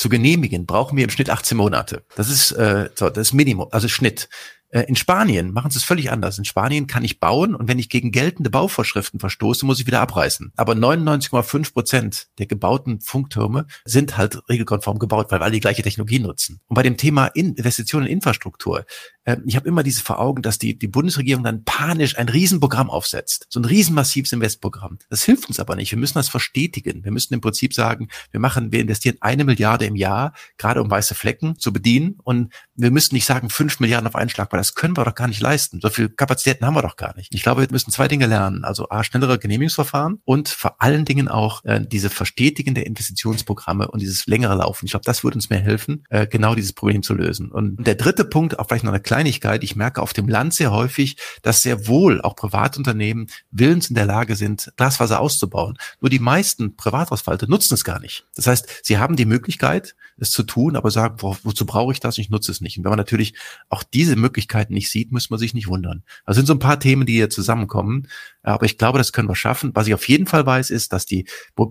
zu 0.00 0.08
genehmigen, 0.08 0.64
brauchen 0.64 0.96
wir 0.96 1.04
im 1.04 1.10
Schnitt 1.10 1.28
18 1.28 1.58
Monate. 1.58 2.02
Das 2.16 2.30
ist 2.30 2.52
äh, 2.52 2.88
so, 2.94 3.10
das 3.10 3.34
Minimum, 3.34 3.68
also 3.70 3.86
Schnitt. 3.86 4.30
Äh, 4.70 4.82
in 4.82 4.96
Spanien 4.96 5.52
machen 5.52 5.70
sie 5.70 5.78
es 5.78 5.84
völlig 5.84 6.10
anders. 6.10 6.38
In 6.38 6.44
Spanien 6.44 6.86
kann 6.86 7.04
ich 7.04 7.20
bauen 7.20 7.54
und 7.54 7.68
wenn 7.68 7.78
ich 7.78 7.88
gegen 7.88 8.12
geltende 8.12 8.50
Bauvorschriften 8.50 9.20
verstoße, 9.20 9.66
muss 9.66 9.80
ich 9.80 9.86
wieder 9.86 10.00
abreißen. 10.00 10.52
Aber 10.56 10.74
99,5 10.74 11.72
Prozent 11.72 12.28
der 12.38 12.46
gebauten 12.46 13.00
Funktürme 13.00 13.66
sind 13.84 14.16
halt 14.16 14.40
regelkonform 14.48 14.98
gebaut, 14.98 15.30
weil 15.30 15.42
alle 15.42 15.52
die 15.52 15.60
gleiche 15.60 15.82
Technologie 15.82 16.20
nutzen. 16.20 16.60
Und 16.66 16.74
bei 16.74 16.82
dem 16.82 16.96
Thema 16.96 17.26
Investitionen 17.26 18.06
in 18.06 18.12
Infrastruktur, 18.14 18.84
äh, 19.24 19.36
ich 19.44 19.56
habe 19.56 19.68
immer 19.68 19.82
diese 19.82 20.02
vor 20.02 20.20
Augen, 20.20 20.42
dass 20.42 20.58
die, 20.58 20.78
die 20.78 20.88
Bundesregierung 20.88 21.42
dann 21.42 21.64
panisch 21.64 22.16
ein 22.16 22.28
Riesenprogramm 22.28 22.90
aufsetzt. 22.90 23.46
So 23.48 23.60
ein 23.60 23.64
riesenmassives 23.64 24.32
Investprogramm. 24.32 24.98
Das 25.08 25.24
hilft 25.24 25.48
uns 25.48 25.58
aber 25.58 25.76
nicht. 25.76 25.90
Wir 25.90 25.98
müssen 25.98 26.14
das 26.14 26.28
verstetigen. 26.28 27.04
Wir 27.04 27.10
müssen 27.10 27.34
im 27.34 27.40
Prinzip 27.40 27.74
sagen, 27.74 28.08
wir 28.30 28.40
machen, 28.40 28.72
wir 28.72 28.80
investieren 28.80 29.16
eine 29.20 29.44
Milliarde 29.44 29.86
im 29.86 29.96
Jahr, 29.96 30.32
gerade 30.58 30.82
um 30.82 30.90
weiße 30.90 31.14
Flecken 31.14 31.58
zu 31.58 31.72
bedienen. 31.72 32.18
Und 32.22 32.52
wir 32.74 32.90
müssen 32.90 33.14
nicht 33.14 33.26
sagen, 33.26 33.50
fünf 33.50 33.80
Milliarden 33.80 34.06
auf 34.06 34.14
einen 34.14 34.30
Schlag, 34.30 34.48
das 34.60 34.74
können 34.74 34.96
wir 34.96 35.04
doch 35.04 35.14
gar 35.14 35.26
nicht 35.26 35.40
leisten. 35.40 35.80
So 35.80 35.88
viel 35.88 36.10
Kapazitäten 36.10 36.66
haben 36.66 36.74
wir 36.74 36.82
doch 36.82 36.96
gar 36.96 37.16
nicht. 37.16 37.34
Ich 37.34 37.42
glaube, 37.42 37.62
wir 37.62 37.68
müssen 37.70 37.90
zwei 37.90 38.08
Dinge 38.08 38.26
lernen. 38.26 38.62
Also 38.62 38.90
A, 38.90 39.02
schnellere 39.02 39.38
Genehmigungsverfahren 39.38 40.20
und 40.24 40.50
vor 40.50 40.76
allen 40.82 41.06
Dingen 41.06 41.28
auch 41.28 41.64
äh, 41.64 41.80
diese 41.84 42.10
verstetigende 42.10 42.82
Investitionsprogramme 42.82 43.90
und 43.90 44.00
dieses 44.00 44.26
längere 44.26 44.54
Laufen. 44.56 44.84
Ich 44.84 44.92
glaube, 44.92 45.04
das 45.04 45.24
würde 45.24 45.36
uns 45.36 45.48
mehr 45.48 45.60
helfen, 45.60 46.04
äh, 46.10 46.26
genau 46.26 46.54
dieses 46.54 46.74
Problem 46.74 47.02
zu 47.02 47.14
lösen. 47.14 47.50
Und 47.50 47.86
der 47.86 47.94
dritte 47.94 48.24
Punkt, 48.24 48.58
auch 48.58 48.68
vielleicht 48.68 48.84
noch 48.84 48.92
eine 48.92 49.00
Kleinigkeit. 49.00 49.64
Ich 49.64 49.76
merke 49.76 50.02
auf 50.02 50.12
dem 50.12 50.28
Land 50.28 50.52
sehr 50.52 50.72
häufig, 50.72 51.16
dass 51.42 51.62
sehr 51.62 51.86
wohl 51.86 52.20
auch 52.20 52.36
Privatunternehmen 52.36 53.28
willens 53.50 53.88
in 53.88 53.94
der 53.94 54.04
Lage 54.04 54.36
sind, 54.36 54.72
Glasfaser 54.76 55.20
auszubauen. 55.20 55.78
Nur 56.00 56.10
die 56.10 56.18
meisten 56.18 56.76
Privathaushalte 56.76 57.48
nutzen 57.48 57.74
es 57.74 57.84
gar 57.84 57.98
nicht. 57.98 58.26
Das 58.34 58.46
heißt, 58.46 58.68
sie 58.82 58.98
haben 58.98 59.16
die 59.16 59.24
Möglichkeit, 59.24 59.94
es 60.18 60.30
zu 60.30 60.42
tun, 60.42 60.76
aber 60.76 60.90
sagen, 60.90 61.16
wo, 61.18 61.36
wozu 61.42 61.64
brauche 61.64 61.92
ich 61.92 62.00
das? 62.00 62.18
Ich 62.18 62.28
nutze 62.28 62.52
es 62.52 62.60
nicht. 62.60 62.76
Und 62.76 62.84
wenn 62.84 62.90
man 62.90 62.98
natürlich 62.98 63.34
auch 63.68 63.82
diese 63.82 64.16
Möglichkeiten 64.50 64.74
nicht 64.74 64.90
sieht, 64.90 65.12
muss 65.12 65.30
man 65.30 65.38
sich 65.38 65.54
nicht 65.54 65.68
wundern. 65.68 66.02
Das 66.26 66.36
sind 66.36 66.46
so 66.46 66.54
ein 66.54 66.58
paar 66.58 66.80
Themen, 66.80 67.06
die 67.06 67.14
hier 67.14 67.30
zusammenkommen. 67.30 68.08
Aber 68.42 68.64
ich 68.64 68.78
glaube, 68.78 68.98
das 68.98 69.12
können 69.12 69.28
wir 69.28 69.36
schaffen. 69.36 69.70
Was 69.74 69.86
ich 69.86 69.94
auf 69.94 70.08
jeden 70.08 70.26
Fall 70.26 70.44
weiß, 70.44 70.70
ist, 70.70 70.92
dass 70.92 71.06
die, 71.06 71.26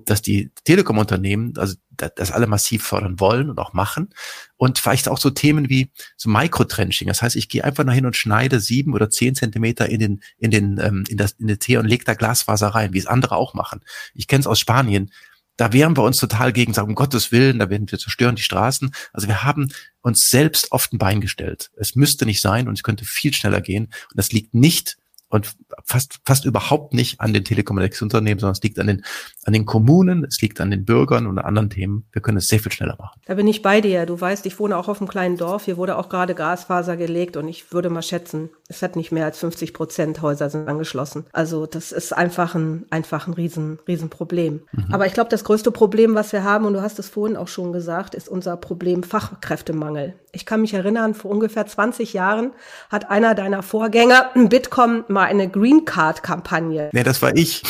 dass 0.06 0.22
die 0.22 0.52
Telekom-Unternehmen, 0.64 1.54
also 1.58 1.76
das 2.16 2.31
alle 2.31 2.48
massiv 2.48 2.83
fördern 2.83 3.19
wollen 3.19 3.50
und 3.50 3.59
auch 3.59 3.74
machen. 3.74 4.09
Und 4.56 4.80
vielleicht 4.80 5.09
auch 5.09 5.18
so 5.18 5.30
Themen 5.30 5.69
wie 5.69 5.92
so 6.16 6.30
Microtrenching. 6.30 7.07
Das 7.07 7.21
heißt, 7.21 7.36
ich 7.36 7.50
gehe 7.50 7.64
einfach 7.64 7.83
nach 7.83 7.94
hin 7.94 8.06
und 8.06 8.16
schneide 8.16 8.59
sieben 8.59 8.94
oder 8.94 9.09
zehn 9.09 9.36
Zentimeter 9.36 9.90
in 9.90 10.00
den, 10.00 10.19
in 10.38 10.52
den, 10.52 10.80
ähm, 10.80 11.04
in 11.09 11.18
das, 11.18 11.31
in 11.33 11.48
den 11.48 11.59
Tee 11.59 11.78
und 11.78 11.86
leg 11.86 12.06
da 12.06 12.14
Glasfaser 12.14 12.69
rein, 12.69 12.94
wie 12.94 13.00
es 13.00 13.07
andere 13.07 13.36
auch 13.36 13.54
machen. 13.54 13.81
Ich 14.14 14.28
kenne 14.28 14.42
es 14.42 14.48
aus 14.48 14.59
Spanien 14.59 15.12
da 15.59 15.73
wehren 15.73 15.97
wir 15.97 16.04
uns 16.04 16.19
total 16.19 16.54
gegen, 16.54 16.73
sagen, 16.73 16.87
um 16.87 16.95
Gottes 16.95 17.33
Willen, 17.33 17.59
da 17.59 17.69
werden 17.69 17.92
wir 17.92 17.99
zerstören 17.99 18.37
die 18.37 18.42
Straßen. 18.42 18.92
Also 19.11 19.28
wir 19.28 19.44
haben 19.44 19.73
uns 20.01 20.30
selbst 20.30 20.71
oft 20.71 20.94
ein 20.94 20.97
Bein 20.97 21.19
gestellt. 21.19 21.69
Es 21.75 21.95
müsste 21.95 22.25
nicht 22.25 22.39
sein 22.39 22.69
und 22.69 22.75
es 22.75 22.83
könnte 22.83 23.04
viel 23.04 23.33
schneller 23.33 23.59
gehen. 23.59 23.85
Und 23.85 24.16
das 24.16 24.31
liegt 24.31 24.54
nicht 24.54 24.97
und 25.30 25.56
fast, 25.86 26.19
fast 26.26 26.45
überhaupt 26.45 26.94
nicht 26.94 27.21
an 27.21 27.33
den 27.33 27.45
Telekommunikationsunternehmen, 27.45 28.40
sondern 28.40 28.54
es 28.54 28.64
liegt 28.64 28.80
an 28.80 28.88
den, 28.88 29.04
an 29.45 29.54
den 29.54 29.66
Kommunen, 29.66 30.24
es 30.24 30.42
liegt 30.42 30.59
an 30.59 30.71
den 30.71 30.86
Bürgern 30.86 31.28
und 31.28 31.38
an 31.38 31.45
anderen 31.45 31.69
Themen. 31.69 32.06
Wir 32.12 32.21
können 32.21 32.38
es 32.38 32.48
sehr 32.48 32.59
viel 32.59 32.71
schneller 32.71 32.95
machen. 32.98 33.19
Da 33.26 33.36
bin 33.36 33.48
ich 33.48 33.62
bei 33.62 33.80
dir. 33.80 34.06
Du 34.06 34.19
weißt, 34.19 34.45
ich 34.48 34.59
wohne 34.59 34.76
auch 34.76 34.88
auf 34.88 35.00
einem 35.00 35.07
kleinen 35.07 35.38
Dorf. 35.38 35.66
Hier 35.66 35.78
wurde 35.78 35.98
auch 35.98 36.09
gerade 36.09 36.33
Gasfaser 36.33 36.98
gelegt 36.98 37.38
und 37.38 37.48
ich 37.48 37.71
würde 37.71 37.90
mal 37.90 38.02
schätzen, 38.02 38.50
es 38.68 38.81
hat 38.81 38.95
nicht 38.95 39.12
mehr 39.12 39.26
als 39.26 39.40
50 39.40 39.74
Prozent 39.74 40.21
Häuser 40.21 40.50
sind 40.50 40.68
angeschlossen. 40.68 41.26
Also 41.31 41.66
das 41.66 41.92
ist 41.92 42.12
einfach 42.12 42.56
ein, 42.56 42.86
einfach 42.90 43.28
ein 43.28 43.33
riesen, 43.33 43.80
riesen 43.88 44.09
Problem. 44.09 44.62
Mhm. 44.71 44.94
Aber 44.94 45.06
ich 45.06 45.14
glaube, 45.14 45.30
das 45.30 45.44
größte 45.44 45.71
Problem, 45.71 46.16
was 46.16 46.33
wir 46.33 46.44
haben, 46.44 46.66
und 46.66 46.74
du 46.74 46.81
hast 46.81 47.00
es 47.00 47.09
vorhin 47.09 47.38
auch 47.38 47.48
schon 47.48 47.71
gesagt, 47.71 48.16
ist 48.16 48.30
unser 48.30 48.57
Problem 48.57 49.04
Fachkräftemangel. 49.04 50.16
Ich 50.31 50.45
kann 50.45 50.62
mich 50.62 50.74
erinnern, 50.74 51.16
vor 51.16 51.31
ungefähr 51.31 51.66
20 51.66 52.14
Jahren 52.14 52.52
hat 52.90 53.09
einer 53.09 53.33
deiner 53.33 53.64
Vorgänger, 53.64 54.31
Bitkom, 54.36 55.04
mal 55.19 55.26
eine 55.26 55.49
Green 55.49 55.83
Card 55.83 56.23
Kampagne. 56.23 56.90
Nee, 56.94 57.04
das 57.04 57.21
war 57.21 57.35
ich. 57.35 57.61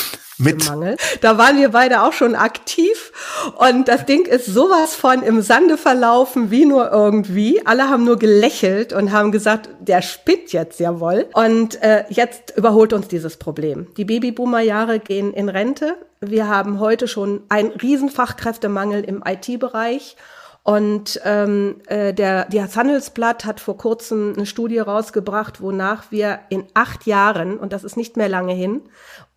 Mit. 0.42 0.72
Da 1.20 1.38
waren 1.38 1.58
wir 1.58 1.68
beide 1.68 2.02
auch 2.02 2.14
schon 2.14 2.34
aktiv 2.34 3.12
und 3.58 3.90
das 3.90 4.06
Ding 4.06 4.26
ist 4.26 4.46
sowas 4.46 4.96
von 4.96 5.22
im 5.22 5.42
Sande 5.42 5.78
verlaufen 5.78 6.50
wie 6.50 6.66
nur 6.66 6.90
irgendwie. 6.92 7.62
Alle 7.66 7.90
haben 7.90 8.06
nur 8.06 8.18
gelächelt 8.18 8.94
und 8.94 9.12
haben 9.12 9.34
gesagt, 9.34 9.68
der 9.82 10.02
spinnt 10.02 10.54
jetzt 10.54 10.80
ja 10.80 11.02
wohl. 11.02 11.26
Und 11.34 11.82
äh, 11.82 12.06
jetzt 12.08 12.54
überholt 12.56 12.94
uns 12.94 13.10
dieses 13.10 13.36
Problem. 13.36 13.88
Die 13.98 14.06
Babyboomer-Jahre 14.06 15.00
gehen 15.00 15.34
in 15.34 15.50
Rente. 15.50 15.98
Wir 16.22 16.48
haben 16.48 16.80
heute 16.80 17.10
schon 17.10 17.42
einen 17.50 17.72
riesen 17.72 18.10
Fachkräftemangel 18.10 19.04
im 19.04 19.22
IT-Bereich. 19.26 20.16
Und 20.70 21.20
ähm, 21.26 21.78
äh, 21.88 22.14
der, 22.14 22.46
das 22.46 22.78
Handelsblatt 22.78 23.44
hat 23.44 23.60
vor 23.60 23.76
kurzem 23.76 24.36
eine 24.36 24.46
Studie 24.46 24.78
rausgebracht, 24.78 25.62
wonach 25.62 26.12
wir 26.12 26.42
in 26.50 26.68
acht 26.76 27.08
Jahren, 27.08 27.58
und 27.58 27.74
das 27.74 27.84
ist 27.84 27.98
nicht 27.98 28.18
mehr 28.18 28.30
lange 28.30 28.54
hin, 28.54 28.84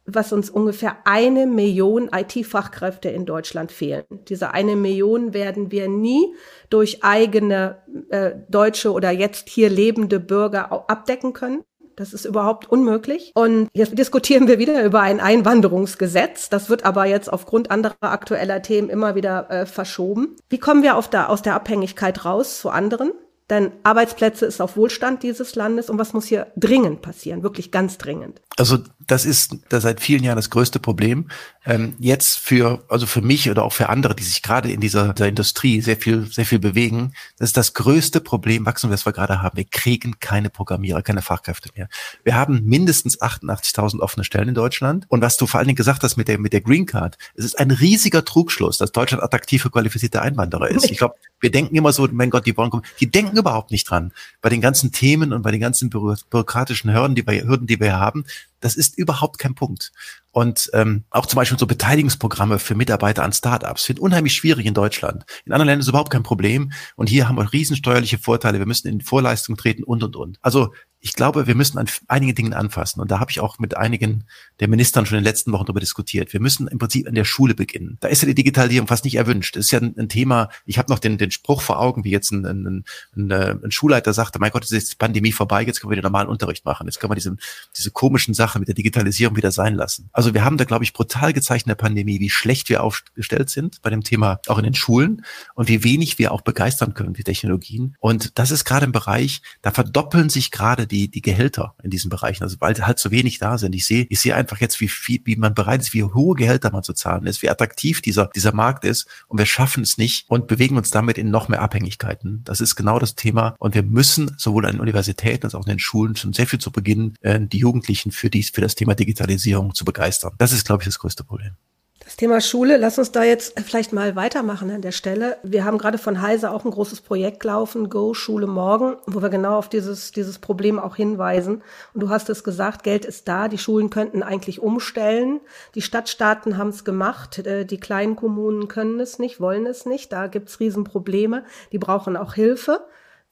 was 0.04 0.34
uns 0.34 0.50
ungefähr 0.50 0.98
eine 1.04 1.46
Million 1.46 2.10
IT-Fachkräfte 2.14 3.08
in 3.08 3.24
Deutschland 3.24 3.72
fehlen. 3.72 4.04
Diese 4.28 4.52
eine 4.52 4.76
Million 4.76 5.32
werden 5.32 5.70
wir 5.70 5.88
nie 5.88 6.34
durch 6.68 7.02
eigene 7.02 7.78
äh, 8.10 8.32
deutsche 8.50 8.92
oder 8.92 9.10
jetzt 9.10 9.48
hier 9.48 9.70
lebende 9.70 10.20
Bürger 10.20 10.70
abdecken 10.90 11.32
können. 11.32 11.62
Das 11.96 12.12
ist 12.12 12.24
überhaupt 12.24 12.68
unmöglich. 12.70 13.32
Und 13.34 13.68
jetzt 13.72 13.96
diskutieren 13.98 14.48
wir 14.48 14.58
wieder 14.58 14.84
über 14.84 15.00
ein 15.00 15.20
Einwanderungsgesetz. 15.20 16.48
Das 16.48 16.68
wird 16.68 16.84
aber 16.84 17.06
jetzt 17.06 17.32
aufgrund 17.32 17.70
anderer 17.70 17.94
aktueller 18.00 18.62
Themen 18.62 18.88
immer 18.88 19.14
wieder 19.14 19.50
äh, 19.50 19.66
verschoben. 19.66 20.36
Wie 20.48 20.58
kommen 20.58 20.82
wir 20.82 20.96
der, 21.10 21.30
aus 21.30 21.42
der 21.42 21.54
Abhängigkeit 21.54 22.24
raus 22.24 22.60
zu 22.60 22.70
anderen? 22.70 23.12
Denn 23.50 23.72
Arbeitsplätze 23.82 24.46
ist 24.46 24.62
auf 24.62 24.76
Wohlstand 24.76 25.22
dieses 25.22 25.54
Landes 25.56 25.90
und 25.90 25.98
was 25.98 26.14
muss 26.14 26.26
hier 26.26 26.46
dringend 26.56 27.02
passieren, 27.02 27.42
wirklich 27.42 27.70
ganz 27.70 27.98
dringend. 27.98 28.40
Also 28.56 28.78
das 29.06 29.24
ist 29.24 29.56
das 29.68 29.82
seit 29.82 30.00
vielen 30.00 30.24
Jahren 30.24 30.36
das 30.36 30.50
größte 30.50 30.78
Problem. 30.78 31.28
Ähm, 31.64 31.94
jetzt 31.98 32.38
für, 32.38 32.84
also 32.88 33.06
für 33.06 33.22
mich 33.22 33.48
oder 33.48 33.62
auch 33.64 33.72
für 33.72 33.88
andere, 33.88 34.14
die 34.16 34.24
sich 34.24 34.42
gerade 34.42 34.70
in 34.70 34.80
dieser, 34.80 35.12
dieser 35.12 35.28
Industrie 35.28 35.80
sehr 35.80 35.96
viel, 35.96 36.26
sehr 36.26 36.44
viel 36.44 36.58
bewegen, 36.58 37.12
das 37.38 37.50
ist 37.50 37.56
das 37.56 37.74
größte 37.74 38.20
Problem, 38.20 38.66
Wachstum, 38.66 38.90
das 38.90 39.06
wir 39.06 39.12
gerade 39.12 39.42
haben. 39.42 39.56
Wir 39.56 39.64
kriegen 39.64 40.18
keine 40.18 40.50
Programmierer, 40.50 41.02
keine 41.02 41.22
Fachkräfte 41.22 41.70
mehr. 41.76 41.88
Wir 42.24 42.34
haben 42.34 42.64
mindestens 42.64 43.20
88.000 43.20 44.00
offene 44.00 44.24
Stellen 44.24 44.48
in 44.48 44.54
Deutschland. 44.54 45.06
Und 45.08 45.20
was 45.20 45.36
du 45.36 45.46
vor 45.46 45.58
allen 45.58 45.68
Dingen 45.68 45.76
gesagt 45.76 46.02
hast 46.02 46.16
mit 46.16 46.28
der, 46.28 46.38
mit 46.38 46.52
der 46.52 46.62
Green 46.62 46.86
Card, 46.86 47.16
es 47.34 47.44
ist 47.44 47.58
ein 47.58 47.70
riesiger 47.70 48.24
Trugschluss, 48.24 48.78
dass 48.78 48.92
Deutschland 48.92 49.22
attraktiv 49.22 49.62
für 49.62 49.70
qualifizierte 49.70 50.20
Einwanderer 50.20 50.68
ist. 50.68 50.90
Ich 50.90 50.98
glaube, 50.98 51.14
wir 51.40 51.50
denken 51.50 51.74
immer 51.76 51.92
so, 51.92 52.08
mein 52.10 52.30
Gott, 52.30 52.46
die 52.46 52.56
wollen 52.56 52.70
kommen. 52.70 52.84
Die 53.00 53.10
denken 53.10 53.36
überhaupt 53.36 53.70
nicht 53.70 53.88
dran. 53.88 54.12
Bei 54.40 54.48
den 54.48 54.60
ganzen 54.60 54.92
Themen 54.92 55.32
und 55.32 55.42
bei 55.42 55.50
den 55.50 55.60
ganzen 55.60 55.90
bürokratischen 55.90 56.92
Hürden, 56.92 57.14
die 57.14 57.26
wir, 57.26 57.44
Hürden, 57.44 57.66
die 57.66 57.80
wir 57.80 57.98
haben, 57.98 58.24
das 58.62 58.76
ist 58.76 58.96
überhaupt 58.96 59.38
kein 59.38 59.54
Punkt. 59.54 59.92
Und 60.30 60.70
ähm, 60.72 61.04
auch 61.10 61.26
zum 61.26 61.36
Beispiel 61.36 61.58
so 61.58 61.66
Beteiligungsprogramme 61.66 62.58
für 62.58 62.74
Mitarbeiter 62.74 63.22
an 63.22 63.32
Startups 63.32 63.84
sind 63.84 64.00
unheimlich 64.00 64.34
schwierig 64.34 64.64
in 64.64 64.72
Deutschland. 64.72 65.24
In 65.44 65.52
anderen 65.52 65.66
Ländern 65.66 65.80
ist 65.80 65.88
überhaupt 65.88 66.10
kein 66.10 66.22
Problem. 66.22 66.72
Und 66.96 67.08
hier 67.08 67.28
haben 67.28 67.36
wir 67.36 67.52
riesensteuerliche 67.52 68.18
Vorteile. 68.18 68.58
Wir 68.58 68.66
müssen 68.66 68.88
in 68.88 69.00
Vorleistung 69.00 69.56
treten 69.56 69.84
und, 69.84 70.02
und, 70.02 70.16
und. 70.16 70.38
Also 70.40 70.72
ich 71.04 71.14
glaube, 71.14 71.48
wir 71.48 71.56
müssen 71.56 71.78
an 71.78 71.88
einigen 72.06 72.36
Dingen 72.36 72.54
anfassen. 72.54 73.00
Und 73.00 73.10
da 73.10 73.18
habe 73.18 73.32
ich 73.32 73.40
auch 73.40 73.58
mit 73.58 73.76
einigen 73.76 74.24
der 74.60 74.68
Ministern 74.68 75.04
schon 75.04 75.18
in 75.18 75.24
den 75.24 75.28
letzten 75.28 75.50
Wochen 75.50 75.64
darüber 75.64 75.80
diskutiert. 75.80 76.32
Wir 76.32 76.38
müssen 76.38 76.68
im 76.68 76.78
Prinzip 76.78 77.08
an 77.08 77.16
der 77.16 77.24
Schule 77.24 77.56
beginnen. 77.56 77.98
Da 78.00 78.06
ist 78.06 78.22
ja 78.22 78.28
die 78.28 78.36
Digitalisierung 78.36 78.86
fast 78.86 79.04
nicht 79.04 79.16
erwünscht. 79.16 79.56
Das 79.56 79.64
ist 79.64 79.72
ja 79.72 79.80
ein, 79.80 79.96
ein 79.98 80.08
Thema, 80.08 80.48
ich 80.64 80.78
habe 80.78 80.92
noch 80.92 81.00
den, 81.00 81.18
den 81.18 81.32
Spruch 81.32 81.60
vor 81.60 81.80
Augen, 81.80 82.04
wie 82.04 82.12
jetzt 82.12 82.30
ein, 82.30 82.46
ein, 82.46 82.84
ein, 83.16 83.30
äh, 83.32 83.56
ein 83.64 83.72
Schulleiter 83.72 84.12
sagte, 84.12 84.38
mein 84.38 84.52
Gott, 84.52 84.62
jetzt 84.62 84.70
ist 84.70 84.92
die 84.92 84.96
Pandemie 84.96 85.32
vorbei, 85.32 85.64
jetzt 85.64 85.80
können 85.80 85.90
wir 85.90 85.96
wieder 85.96 86.08
normalen 86.08 86.28
Unterricht 86.28 86.64
machen. 86.64 86.86
Jetzt 86.86 87.00
können 87.00 87.10
wir 87.10 87.16
diese, 87.16 87.36
diese 87.76 87.90
komischen 87.90 88.32
Sachen 88.32 88.60
mit 88.60 88.68
der 88.68 88.76
Digitalisierung 88.76 89.36
wieder 89.36 89.50
sein 89.50 89.74
lassen. 89.74 90.08
Also 90.12 90.34
wir 90.34 90.44
haben 90.44 90.56
da, 90.56 90.62
glaube 90.62 90.84
ich, 90.84 90.92
brutal 90.92 91.32
gezeigt 91.32 91.66
in 91.66 91.70
der 91.70 91.74
Pandemie, 91.74 92.20
wie 92.20 92.30
schlecht 92.30 92.68
wir 92.68 92.80
aufgestellt 92.80 93.50
sind 93.50 93.82
bei 93.82 93.90
dem 93.90 94.04
Thema 94.04 94.38
auch 94.46 94.58
in 94.58 94.64
den 94.64 94.74
Schulen 94.74 95.24
und 95.56 95.66
wie 95.66 95.82
wenig 95.82 96.20
wir 96.20 96.30
auch 96.30 96.42
begeistern 96.42 96.94
können, 96.94 97.12
die 97.12 97.24
Technologien. 97.24 97.96
Und 97.98 98.38
das 98.38 98.52
ist 98.52 98.64
gerade 98.64 98.86
im 98.86 98.92
Bereich, 98.92 99.42
da 99.62 99.72
verdoppeln 99.72 100.28
sich 100.28 100.52
gerade 100.52 100.86
die, 100.92 101.10
die 101.10 101.22
Gehälter 101.22 101.74
in 101.82 101.90
diesen 101.90 102.10
Bereichen, 102.10 102.44
also 102.44 102.56
weil 102.60 102.74
halt 102.74 102.98
so 102.98 103.10
wenig 103.10 103.38
da 103.38 103.58
sind. 103.58 103.74
Ich 103.74 103.86
sehe, 103.86 104.06
ich 104.08 104.20
sehe 104.20 104.36
einfach 104.36 104.60
jetzt, 104.60 104.80
wie 104.80 104.88
viel, 104.88 105.20
wie 105.24 105.36
man 105.36 105.54
bereit 105.54 105.80
ist, 105.80 105.94
wie 105.94 106.04
hohe 106.04 106.36
Gehälter 106.36 106.70
man 106.70 106.82
zu 106.82 106.92
zahlen 106.92 107.26
ist, 107.26 107.42
wie 107.42 107.48
attraktiv 107.48 108.02
dieser, 108.02 108.28
dieser 108.34 108.54
Markt 108.54 108.84
ist 108.84 109.08
und 109.28 109.38
wir 109.38 109.46
schaffen 109.46 109.82
es 109.82 109.98
nicht 109.98 110.28
und 110.28 110.46
bewegen 110.46 110.76
uns 110.76 110.90
damit 110.90 111.18
in 111.18 111.30
noch 111.30 111.48
mehr 111.48 111.62
Abhängigkeiten. 111.62 112.42
Das 112.44 112.60
ist 112.60 112.76
genau 112.76 112.98
das 112.98 113.14
Thema 113.14 113.56
und 113.58 113.74
wir 113.74 113.82
müssen 113.82 114.34
sowohl 114.38 114.66
an 114.66 114.72
den 114.72 114.80
Universitäten 114.80 115.46
als 115.46 115.54
auch 115.54 115.66
in 115.66 115.70
den 115.70 115.78
Schulen 115.78 116.14
schon 116.14 116.32
sehr 116.32 116.46
viel 116.46 116.60
zu 116.60 116.70
Beginn 116.70 117.14
äh, 117.22 117.40
die 117.40 117.58
Jugendlichen 117.58 118.12
für 118.12 118.30
dies, 118.30 118.50
für 118.50 118.60
das 118.60 118.74
Thema 118.74 118.94
Digitalisierung 118.94 119.74
zu 119.74 119.84
begeistern. 119.84 120.34
Das 120.38 120.52
ist, 120.52 120.66
glaube 120.66 120.82
ich, 120.82 120.86
das 120.86 120.98
größte 120.98 121.24
Problem. 121.24 121.56
Das 122.04 122.16
Thema 122.16 122.40
Schule, 122.40 122.78
lass 122.78 122.98
uns 122.98 123.12
da 123.12 123.22
jetzt 123.22 123.58
vielleicht 123.60 123.92
mal 123.92 124.16
weitermachen 124.16 124.70
an 124.70 124.82
der 124.82 124.90
Stelle. 124.90 125.38
Wir 125.44 125.64
haben 125.64 125.78
gerade 125.78 125.98
von 125.98 126.20
Heise 126.20 126.50
auch 126.50 126.64
ein 126.64 126.70
großes 126.72 127.00
Projekt 127.00 127.44
laufen, 127.44 127.90
Go 127.90 128.12
Schule 128.12 128.48
Morgen, 128.48 128.96
wo 129.06 129.22
wir 129.22 129.28
genau 129.28 129.56
auf 129.56 129.68
dieses, 129.68 130.10
dieses 130.10 130.40
Problem 130.40 130.80
auch 130.80 130.96
hinweisen. 130.96 131.62
Und 131.94 132.02
du 132.02 132.08
hast 132.08 132.28
es 132.28 132.42
gesagt, 132.42 132.82
Geld 132.82 133.04
ist 133.04 133.28
da, 133.28 133.46
die 133.46 133.58
Schulen 133.58 133.88
könnten 133.88 134.24
eigentlich 134.24 134.60
umstellen. 134.60 135.40
Die 135.76 135.82
Stadtstaaten 135.82 136.58
haben 136.58 136.70
es 136.70 136.84
gemacht, 136.84 137.38
äh, 137.38 137.64
die 137.64 137.78
kleinen 137.78 138.16
Kommunen 138.16 138.66
können 138.66 138.98
es 138.98 139.20
nicht, 139.20 139.40
wollen 139.40 139.66
es 139.66 139.86
nicht. 139.86 140.12
Da 140.12 140.26
gibt's 140.26 140.58
Riesenprobleme, 140.58 141.44
die 141.70 141.78
brauchen 141.78 142.16
auch 142.16 142.34
Hilfe. 142.34 142.84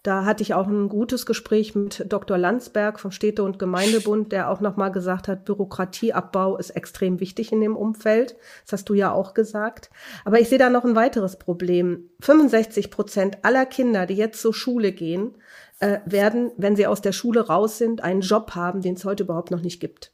Da 0.02 0.25
hatte 0.25 0.42
ich 0.42 0.54
auch 0.54 0.66
ein 0.66 0.88
gutes 0.88 1.26
Gespräch 1.26 1.75
mit 1.75 2.07
Dr. 2.09 2.38
Landsberg 2.38 2.99
vom 2.99 3.11
Städte- 3.11 3.42
und 3.42 3.59
Gemeindebund, 3.59 4.33
der 4.33 4.50
auch 4.50 4.61
nochmal 4.61 4.90
gesagt 4.90 5.28
hat, 5.28 5.45
Bürokratieabbau 5.45 6.57
ist 6.57 6.71
extrem 6.71 7.21
wichtig 7.21 7.52
in 7.52 7.61
dem 7.61 7.76
Umfeld. 7.76 8.37
Das 8.64 8.73
hast 8.73 8.88
du 8.88 8.95
ja 8.95 9.12
auch 9.12 9.35
gesagt. 9.35 9.90
Aber 10.25 10.40
ich 10.40 10.49
sehe 10.49 10.59
da 10.59 10.71
noch 10.71 10.85
ein 10.85 10.97
weiteres 10.97 11.37
Problem. 11.37 12.09
65 12.21 12.90
Prozent 12.90 13.38
aller 13.42 13.66
Kinder, 13.66 14.07
die 14.07 14.14
jetzt 14.14 14.40
zur 14.40 14.54
Schule 14.54 14.92
gehen, 14.92 15.37
äh, 15.80 15.99
werden, 16.07 16.50
wenn 16.57 16.76
sie 16.76 16.87
aus 16.87 17.02
der 17.02 17.12
Schule 17.12 17.47
raus 17.47 17.76
sind, 17.76 18.02
einen 18.02 18.23
Job 18.23 18.54
haben, 18.54 18.80
den 18.80 18.95
es 18.95 19.04
heute 19.04 19.25
überhaupt 19.25 19.50
noch 19.50 19.62
nicht 19.62 19.80
gibt 19.80 20.12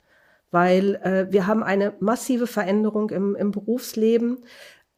weil 0.50 0.94
äh, 1.02 1.26
wir 1.30 1.46
haben 1.46 1.62
eine 1.62 1.94
massive 2.00 2.46
Veränderung 2.46 3.10
im, 3.10 3.34
im 3.34 3.50
Berufsleben. 3.50 4.38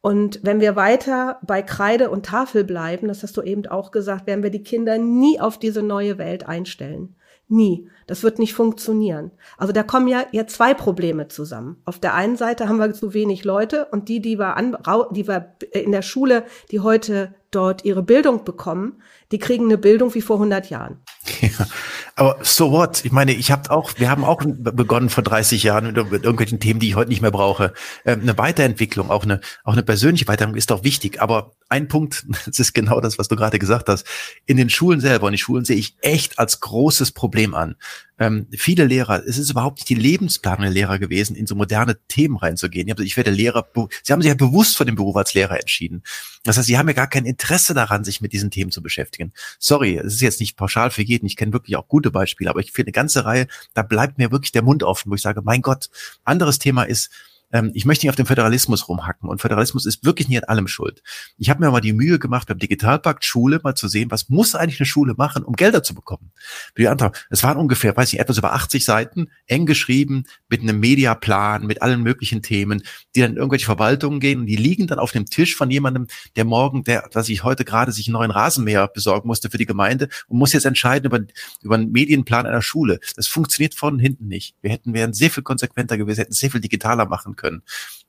Und 0.01 0.39
wenn 0.43 0.61
wir 0.61 0.75
weiter 0.75 1.39
bei 1.43 1.61
Kreide 1.61 2.09
und 2.09 2.25
Tafel 2.25 2.63
bleiben, 2.63 3.09
das 3.09 3.21
hast 3.21 3.35
du 3.35 3.41
eben 3.41 3.65
auch 3.67 3.91
gesagt, 3.91 4.27
werden 4.27 4.43
wir 4.43 4.49
die 4.49 4.63
Kinder 4.63 4.97
nie 4.97 5.39
auf 5.39 5.57
diese 5.57 5.83
neue 5.83 6.17
Welt 6.17 6.47
einstellen. 6.47 7.15
Nie. 7.51 7.89
Das 8.05 8.21
wird 8.23 8.37
nicht 8.37 8.53
funktionieren. 8.53 9.31
Also 9.57 9.73
da 9.73 9.81
kommen 9.81 10.07
ja 10.07 10.23
jetzt 10.31 10.55
zwei 10.55 10.75
Probleme 10.75 11.27
zusammen. 11.27 11.81
Auf 11.83 11.99
der 11.99 12.13
einen 12.13 12.37
Seite 12.37 12.69
haben 12.69 12.77
wir 12.77 12.93
zu 12.93 13.13
wenig 13.13 13.43
Leute 13.43 13.87
und 13.91 14.07
die, 14.07 14.21
die 14.21 14.37
wir, 14.39 14.55
an, 14.55 14.77
die 15.11 15.27
wir 15.27 15.55
in 15.71 15.91
der 15.91 16.03
Schule, 16.03 16.43
die 16.71 16.79
heute 16.79 17.33
dort 17.51 17.85
ihre 17.85 18.03
Bildung 18.03 18.43
bekommen, 18.43 19.01
die 19.31 19.39
kriegen 19.39 19.65
eine 19.65 19.79
Bildung 19.79 20.13
wie 20.13 20.21
vor 20.21 20.37
100 20.37 20.69
Jahren. 20.69 20.99
Ja, 21.41 21.67
aber 22.15 22.37
so 22.41 22.71
what? 22.71 23.05
Ich 23.05 23.11
meine, 23.11 23.31
ich 23.31 23.51
habe 23.51 23.71
auch, 23.71 23.91
wir 23.97 24.09
haben 24.09 24.23
auch 24.23 24.41
begonnen 24.43 25.09
vor 25.09 25.23
30 25.23 25.63
Jahren 25.63 25.93
mit, 25.93 25.95
mit, 26.11 26.23
irgendwelchen 26.23 26.59
Themen, 26.59 26.79
die 26.79 26.89
ich 26.89 26.95
heute 26.95 27.09
nicht 27.09 27.21
mehr 27.21 27.31
brauche. 27.31 27.73
Ähm, 28.05 28.21
eine 28.21 28.37
Weiterentwicklung, 28.37 29.09
auch 29.09 29.23
eine, 29.23 29.39
auch 29.63 29.73
eine 29.73 29.83
persönliche 29.83 30.27
Weiterentwicklung 30.27 30.57
ist 30.57 30.71
doch 30.71 30.83
wichtig. 30.83 31.21
Aber 31.21 31.53
ein 31.69 31.87
Punkt, 31.87 32.25
das 32.45 32.59
ist 32.59 32.73
genau 32.73 32.99
das, 32.99 33.17
was 33.17 33.27
du 33.27 33.35
gerade 33.35 33.59
gesagt 33.59 33.87
hast. 33.87 34.05
In 34.45 34.57
den 34.57 34.69
Schulen 34.69 34.99
selber 34.99 35.27
und 35.27 35.31
die 35.31 35.37
Schulen 35.37 35.65
sehe 35.65 35.77
ich 35.77 35.95
echt 36.01 36.39
als 36.39 36.59
großes 36.59 37.11
Problem 37.11 37.53
an 37.53 37.75
ähm, 38.19 38.47
viele 38.51 38.85
Lehrer, 38.85 39.23
es 39.25 39.37
ist 39.37 39.49
überhaupt 39.49 39.79
nicht 39.79 39.89
die 39.89 39.95
Lebensplanung 39.95 40.63
der 40.63 40.71
Lehrer 40.71 40.99
gewesen, 40.99 41.35
in 41.35 41.47
so 41.47 41.55
moderne 41.55 41.97
Themen 42.07 42.35
reinzugehen. 42.35 42.87
Ich 42.99 43.15
werde 43.15 43.31
Lehrer, 43.31 43.65
sie 44.03 44.11
haben 44.11 44.21
sich 44.21 44.29
ja 44.29 44.35
bewusst 44.35 44.75
für 44.75 44.85
den 44.85 44.95
Beruf 44.95 45.15
als 45.15 45.33
Lehrer 45.33 45.59
entschieden. 45.59 46.03
Das 46.43 46.57
heißt, 46.57 46.67
sie 46.67 46.77
haben 46.77 46.87
ja 46.87 46.93
gar 46.93 47.07
kein 47.07 47.25
Interesse 47.25 47.73
daran, 47.73 48.03
sich 48.03 48.19
mit 48.19 48.33
diesen 48.33 48.51
Themen 48.51 48.71
zu 48.71 48.83
beschäftigen. 48.83 49.31
Sorry, 49.57 49.97
es 49.97 50.15
ist 50.15 50.21
jetzt 50.21 50.41
nicht 50.41 50.57
pauschal 50.57 50.91
für 50.91 51.01
jeden. 51.01 51.25
Ich 51.25 51.37
kenne 51.37 51.53
wirklich 51.53 51.77
auch 51.77 51.87
gute 51.87 52.11
Beispiele, 52.11 52.49
aber 52.49 52.59
ich 52.59 52.73
finde 52.73 52.89
eine 52.89 52.93
ganze 52.93 53.23
Reihe, 53.23 53.47
da 53.73 53.83
bleibt 53.83 54.17
mir 54.17 54.31
wirklich 54.31 54.51
der 54.51 54.63
Mund 54.63 54.83
offen, 54.83 55.09
wo 55.09 55.15
ich 55.15 55.21
sage, 55.21 55.41
mein 55.41 55.61
Gott, 55.61 55.89
anderes 56.25 56.59
Thema 56.59 56.83
ist, 56.83 57.09
ähm, 57.51 57.71
ich 57.73 57.85
möchte 57.85 58.05
nicht 58.05 58.09
auf 58.09 58.15
dem 58.15 58.25
Föderalismus 58.25 58.87
rumhacken 58.87 59.29
und 59.29 59.41
Föderalismus 59.41 59.85
ist 59.85 60.05
wirklich 60.05 60.27
nicht 60.27 60.43
an 60.43 60.49
allem 60.49 60.67
schuld. 60.67 61.01
Ich 61.37 61.49
habe 61.49 61.63
mir 61.63 61.71
mal 61.71 61.81
die 61.81 61.93
Mühe 61.93 62.19
gemacht, 62.19 62.47
beim 62.47 62.59
Digitalpakt 62.59 63.25
Schule 63.25 63.59
mal 63.63 63.75
zu 63.75 63.87
sehen, 63.87 64.11
was 64.11 64.29
muss 64.29 64.55
eigentlich 64.55 64.79
eine 64.79 64.85
Schule 64.87 65.15
machen, 65.17 65.43
um 65.43 65.53
Gelder 65.53 65.83
zu 65.83 65.93
bekommen. 65.93 66.31
Die 66.77 66.87
Antrag, 66.87 67.25
es 67.29 67.43
waren 67.43 67.57
ungefähr, 67.57 67.95
weiß 67.95 68.13
ich, 68.13 68.19
etwas 68.19 68.37
über 68.37 68.53
80 68.53 68.85
Seiten, 68.85 69.29
eng 69.47 69.65
geschrieben, 69.65 70.25
mit 70.47 70.61
einem 70.61 70.79
Mediaplan, 70.79 71.65
mit 71.65 71.81
allen 71.81 72.03
möglichen 72.03 72.41
Themen, 72.41 72.83
die 73.15 73.21
dann 73.21 73.31
in 73.31 73.37
irgendwelche 73.37 73.65
Verwaltungen 73.65 74.19
gehen 74.19 74.41
und 74.41 74.45
die 74.45 74.55
liegen 74.55 74.87
dann 74.87 74.99
auf 74.99 75.11
dem 75.11 75.25
Tisch 75.25 75.55
von 75.55 75.71
jemandem, 75.71 76.07
der 76.35 76.45
morgen, 76.45 76.83
der, 76.83 77.09
was 77.13 77.29
ich 77.29 77.43
heute 77.43 77.65
gerade 77.65 77.91
sich 77.91 78.07
einen 78.07 78.13
neuen 78.13 78.31
Rasenmäher 78.31 78.87
besorgen 78.87 79.27
musste 79.27 79.49
für 79.49 79.57
die 79.57 79.65
Gemeinde 79.65 80.09
und 80.27 80.37
muss 80.37 80.53
jetzt 80.53 80.65
entscheiden 80.65 81.07
über, 81.07 81.19
über 81.61 81.75
einen 81.75 81.91
Medienplan 81.91 82.45
einer 82.45 82.61
Schule. 82.61 82.99
Das 83.15 83.27
funktioniert 83.27 83.75
und 83.89 83.99
hinten 83.99 84.27
nicht. 84.27 84.55
Wir 84.61 84.71
hätten, 84.71 84.93
wären 84.93 85.13
sehr 85.13 85.31
viel 85.31 85.41
konsequenter 85.41 85.97
gewesen, 85.97 86.19
hätten 86.19 86.33
sehr 86.33 86.51
viel 86.51 86.61
digitaler 86.61 87.05
machen 87.05 87.35
können. 87.39 87.63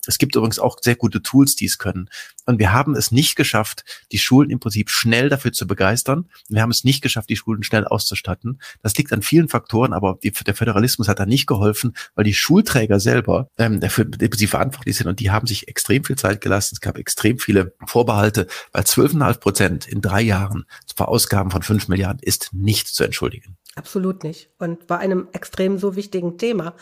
Es 0.07 0.19
gibt 0.19 0.35
übrigens 0.35 0.59
auch 0.59 0.79
sehr 0.81 0.97
gute 0.97 1.23
Tools, 1.23 1.57
die 1.57 1.67
es 1.67 1.79
können. 1.79 2.09
Und 2.47 2.59
wir 2.59 2.73
haben 2.73 2.97
es 2.97 3.13
nicht 3.13 3.37
geschafft, 3.37 3.85
die 4.13 4.19
Schulen 4.19 4.51
im 4.51 4.59
Prinzip 4.59 4.91
schnell 4.91 5.29
dafür 5.29 5.53
zu 5.53 5.67
begeistern. 5.67 6.29
Wir 6.49 6.63
haben 6.63 6.71
es 6.71 6.85
nicht 6.85 7.03
geschafft, 7.03 7.29
die 7.29 7.37
Schulen 7.37 7.63
schnell 7.63 7.85
auszustatten. 7.85 8.61
Das 8.83 8.97
liegt 8.97 9.13
an 9.13 9.23
vielen 9.23 9.49
Faktoren, 9.49 9.93
aber 9.93 10.19
die, 10.23 10.33
der 10.33 10.55
Föderalismus 10.55 11.09
hat 11.09 11.21
da 11.21 11.27
nicht 11.27 11.47
geholfen, 11.47 11.95
weil 12.15 12.25
die 12.25 12.35
Schulträger 12.35 12.99
selber 12.99 13.49
ähm, 13.59 13.81
dafür 13.81 14.07
sie 14.37 14.47
verantwortlich 14.47 14.97
sind 14.97 15.07
und 15.07 15.21
die 15.21 15.31
haben 15.31 15.47
sich 15.47 15.69
extrem 15.69 16.05
viel 16.05 16.17
Zeit 16.17 16.41
gelassen. 16.41 16.75
Es 16.75 16.81
gab 16.81 16.99
extrem 16.99 17.39
viele 17.39 17.75
Vorbehalte, 17.87 18.47
weil 18.73 18.83
12,5 18.83 19.39
Prozent 19.39 19.87
in 19.87 20.01
drei 20.01 20.23
Jahren 20.23 20.65
für 20.95 21.09
Ausgaben 21.09 21.51
von 21.51 21.63
5 21.63 21.89
Milliarden 21.89 22.21
ist 22.23 22.51
nicht 22.53 22.89
zu 22.89 23.05
entschuldigen. 23.05 23.57
Absolut 23.77 24.25
nicht. 24.25 24.51
Und 24.59 24.89
bei 24.89 24.99
einem 24.99 25.29
extrem 25.33 25.79
so 25.79 25.95
wichtigen 25.95 26.39
Thema. 26.39 26.75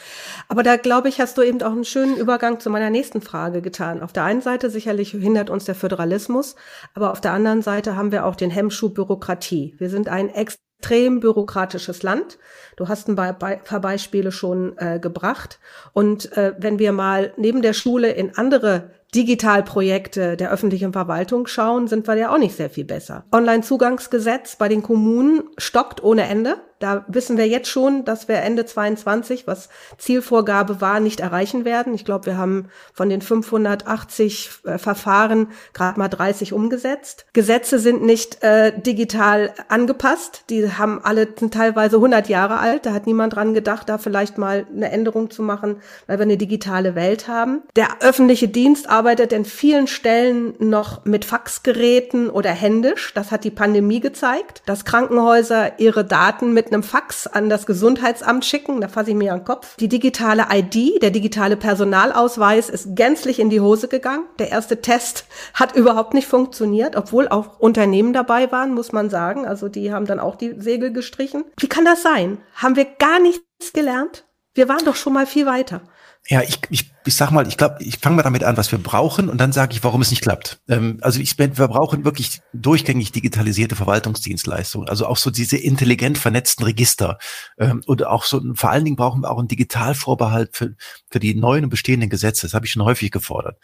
Aber 0.49 0.63
da 0.63 0.77
glaube 0.77 1.11
ich, 1.11 1.21
hast 1.21 1.37
du 1.37 1.43
eben 1.43 1.63
auch 1.63 1.73
einen 1.73 1.85
schönen 1.85 2.17
Übergang 2.17 2.61
zu 2.61 2.71
meiner 2.71 2.89
nächsten 2.89 3.21
Frage 3.21 3.61
getan. 3.61 4.03
Auf 4.03 4.15
der 4.15 4.25
einen 4.25 4.41
Seite 4.41 4.71
sicherlich 4.71 5.11
hindert 5.11 5.51
uns 5.51 5.67
der 5.67 5.75
Föderalismus, 5.75 6.57
aber 6.95 7.13
auf 7.13 7.21
der 7.21 7.33
anderen 7.33 7.61
Seite 7.61 7.95
haben 7.95 8.11
wir 8.11 8.25
auch 8.25 8.37
den 8.37 8.51
Hemmschuh 8.51 8.89
Bürokratie. 8.89 9.75
Wir 9.79 9.91
sind 9.91 10.09
ein 10.09 10.31
extrem 10.31 11.21
bürokratisches 11.21 12.03
Land. 12.03 12.39
Du 12.77 12.89
hast 12.89 13.09
ein 13.09 13.17
paar 13.17 13.81
Beispiele 13.81 14.33
schon 14.33 14.77
äh, 14.79 14.99
gebracht. 14.99 15.61
Und 15.93 16.33
äh, 16.39 16.55
wenn 16.59 16.79
wir 16.79 16.93
mal 16.93 17.35
neben 17.37 17.61
der 17.61 17.75
Schule 17.75 18.13
in 18.13 18.37
andere 18.39 18.93
Digitalprojekte 19.15 20.37
der 20.39 20.51
öffentlichen 20.51 20.95
Verwaltung 20.95 21.47
schauen, 21.47 21.87
sind 21.87 22.07
wir 22.07 22.15
ja 22.15 22.33
auch 22.33 22.39
nicht 22.39 22.57
sehr 22.57 22.71
viel 22.71 22.85
besser. 22.85 23.25
Online-Zugangsgesetz 23.31 24.57
bei 24.57 24.69
den 24.69 24.83
Kommunen 24.83 25.43
stockt 25.59 26.03
ohne 26.03 26.27
Ende. 26.27 26.57
Da 26.79 27.05
wissen 27.09 27.37
wir 27.37 27.49
jetzt 27.49 27.69
schon, 27.69 28.05
dass 28.05 28.29
wir 28.29 28.37
Ende 28.37 28.65
22, 28.65 29.47
was 29.47 29.69
Zielvorgabe 29.99 30.81
war, 30.81 31.01
nicht 31.01 31.21
erreichen 31.21 31.65
werden. 31.65 31.95
Ich 31.95 32.05
glaube, 32.05 32.27
wir 32.27 32.39
haben 32.39 32.69
von 32.93 33.09
den 33.09 33.21
580 33.21 34.51
äh, 34.65 34.79
Verfahren 34.79 35.49
gerade 35.73 35.99
mal 35.99 36.09
30 36.09 36.53
umgesetzt. 36.53 37.27
Gesetze 37.33 37.79
sind 37.79 38.03
nicht 38.03 38.43
äh, 38.43 38.79
digital 38.79 39.53
angepasst. 39.69 40.45
Die 40.51 40.71
haben 40.73 41.01
alle 41.03 41.29
sind 41.37 41.53
teilweise 41.53 41.97
100 41.97 42.29
Jahre 42.29 42.59
alt. 42.59 42.87
Da 42.87 42.93
hat 42.93 43.07
niemand 43.07 43.35
dran 43.35 43.55
gedacht, 43.55 43.89
da 43.89 43.99
vielleicht 43.99 44.39
mal 44.39 44.67
eine 44.75 44.91
Änderung 44.91 45.31
zu 45.31 45.43
machen, 45.43 45.77
weil 46.07 46.19
wir 46.19 46.25
eine 46.25 46.37
digitale 46.37 46.95
Welt 46.95 47.29
haben. 47.29 47.63
Der 47.77 48.01
öffentliche 48.01 48.49
Dienst 48.49 48.89
arbeitet 48.89 49.33
in 49.33 49.45
vielen 49.45 49.87
Stellen 49.87 50.55
noch 50.59 51.05
mit 51.05 51.25
Faxgeräten 51.25 52.31
oder 52.31 52.51
händisch. 52.51 53.13
Das 53.15 53.31
hat 53.31 53.45
die 53.45 53.51
Pandemie 53.51 54.01
gezeigt, 54.01 54.63
dass 54.67 54.85
Krankenhäuser 54.85 55.79
ihre 55.79 56.05
Daten 56.05 56.53
mit 56.53 56.68
einem 56.73 56.83
Fax 56.83 57.27
an 57.27 57.49
das 57.49 57.67
Gesundheitsamt 57.67 58.45
schicken, 58.45 58.81
da 58.81 58.89
fasse 58.89 59.11
ich 59.11 59.17
mir 59.17 59.33
an 59.33 59.41
den 59.41 59.45
Kopf. 59.45 59.77
Die 59.77 59.89
digitale 59.89 60.47
ID, 60.53 61.03
der 61.03 61.11
digitale 61.11 61.57
Personalausweis 61.57 62.69
ist 62.71 62.95
gänzlich 62.95 63.41
in 63.41 63.51
die 63.51 63.61
Hose 63.61 63.89
gegangen. 63.89 64.25
Der 64.39 64.51
erste 64.51 64.81
Test 64.81 65.27
hat 65.55 65.75
überhaupt 65.75 66.15
nicht 66.15 66.27
funktioniert, 66.27 66.97
obwohl 66.97 67.29
auch 67.29 67.59
Unternehmen 67.59 68.13
dabei 68.13 68.51
waren, 68.53 68.75
muss 68.75 68.93
man 68.93 69.11
sagen. 69.11 69.47
Also 69.47 69.69
die 69.69 69.93
haben 69.93 70.07
dann 70.07 70.21
auch 70.21 70.37
die 70.37 70.55
Segel 70.61 70.93
gestrichen. 70.93 71.45
Wie 71.59 71.69
kann 71.69 71.85
das 71.85 72.03
sein? 72.03 72.39
Haben 72.55 72.77
wir 72.77 72.85
gar 72.85 73.21
nichts 73.21 73.73
gelernt? 73.73 74.25
Wir 74.55 74.69
waren 74.69 74.85
doch 74.85 74.97
schon 74.97 75.13
mal 75.13 75.27
viel 75.27 75.47
weiter. 75.47 75.83
Ja, 76.31 76.43
ich, 76.43 76.59
ich, 76.69 76.91
ich 77.07 77.17
sag 77.17 77.31
mal, 77.31 77.49
ich 77.49 77.57
glaube, 77.57 77.77
ich 77.81 77.99
fange 77.99 78.17
mal 78.17 78.23
damit 78.23 78.45
an, 78.45 78.59
was 78.59 78.71
wir 78.71 78.79
brauchen 78.79 79.31
und 79.31 79.39
dann 79.39 79.51
sage 79.53 79.73
ich, 79.73 79.83
warum 79.83 80.03
es 80.03 80.11
nicht 80.11 80.21
klappt. 80.21 80.61
Ähm, 80.69 80.99
also 81.01 81.21
ich, 81.21 81.39
wir 81.39 81.49
brauchen 81.49 82.05
wirklich 82.05 82.43
durchgängig 82.53 83.13
digitalisierte 83.13 83.77
Verwaltungsdienstleistungen, 83.77 84.91
also 84.91 85.07
auch 85.07 85.17
so 85.17 85.31
diese 85.31 85.57
intelligent 85.57 86.19
vernetzten 86.19 86.67
Register 86.67 87.19
ähm, 87.59 87.83
und 87.87 88.05
auch 88.07 88.25
so 88.25 88.43
vor 88.55 88.71
allen 88.71 88.85
Dingen 88.85 88.97
brauchen 88.97 89.23
wir 89.23 89.31
auch 89.31 89.39
einen 89.39 89.49
Digitalvorbehalt 89.49 90.55
für, 90.55 90.75
für 91.11 91.19
die 91.19 91.35
neuen 91.35 91.65
und 91.65 91.71
bestehenden 91.71 92.11
Gesetze. 92.11 92.47
Das 92.47 92.53
habe 92.53 92.67
ich 92.67 92.73
schon 92.73 92.85
häufig 92.85 93.11
gefordert. 93.11 93.59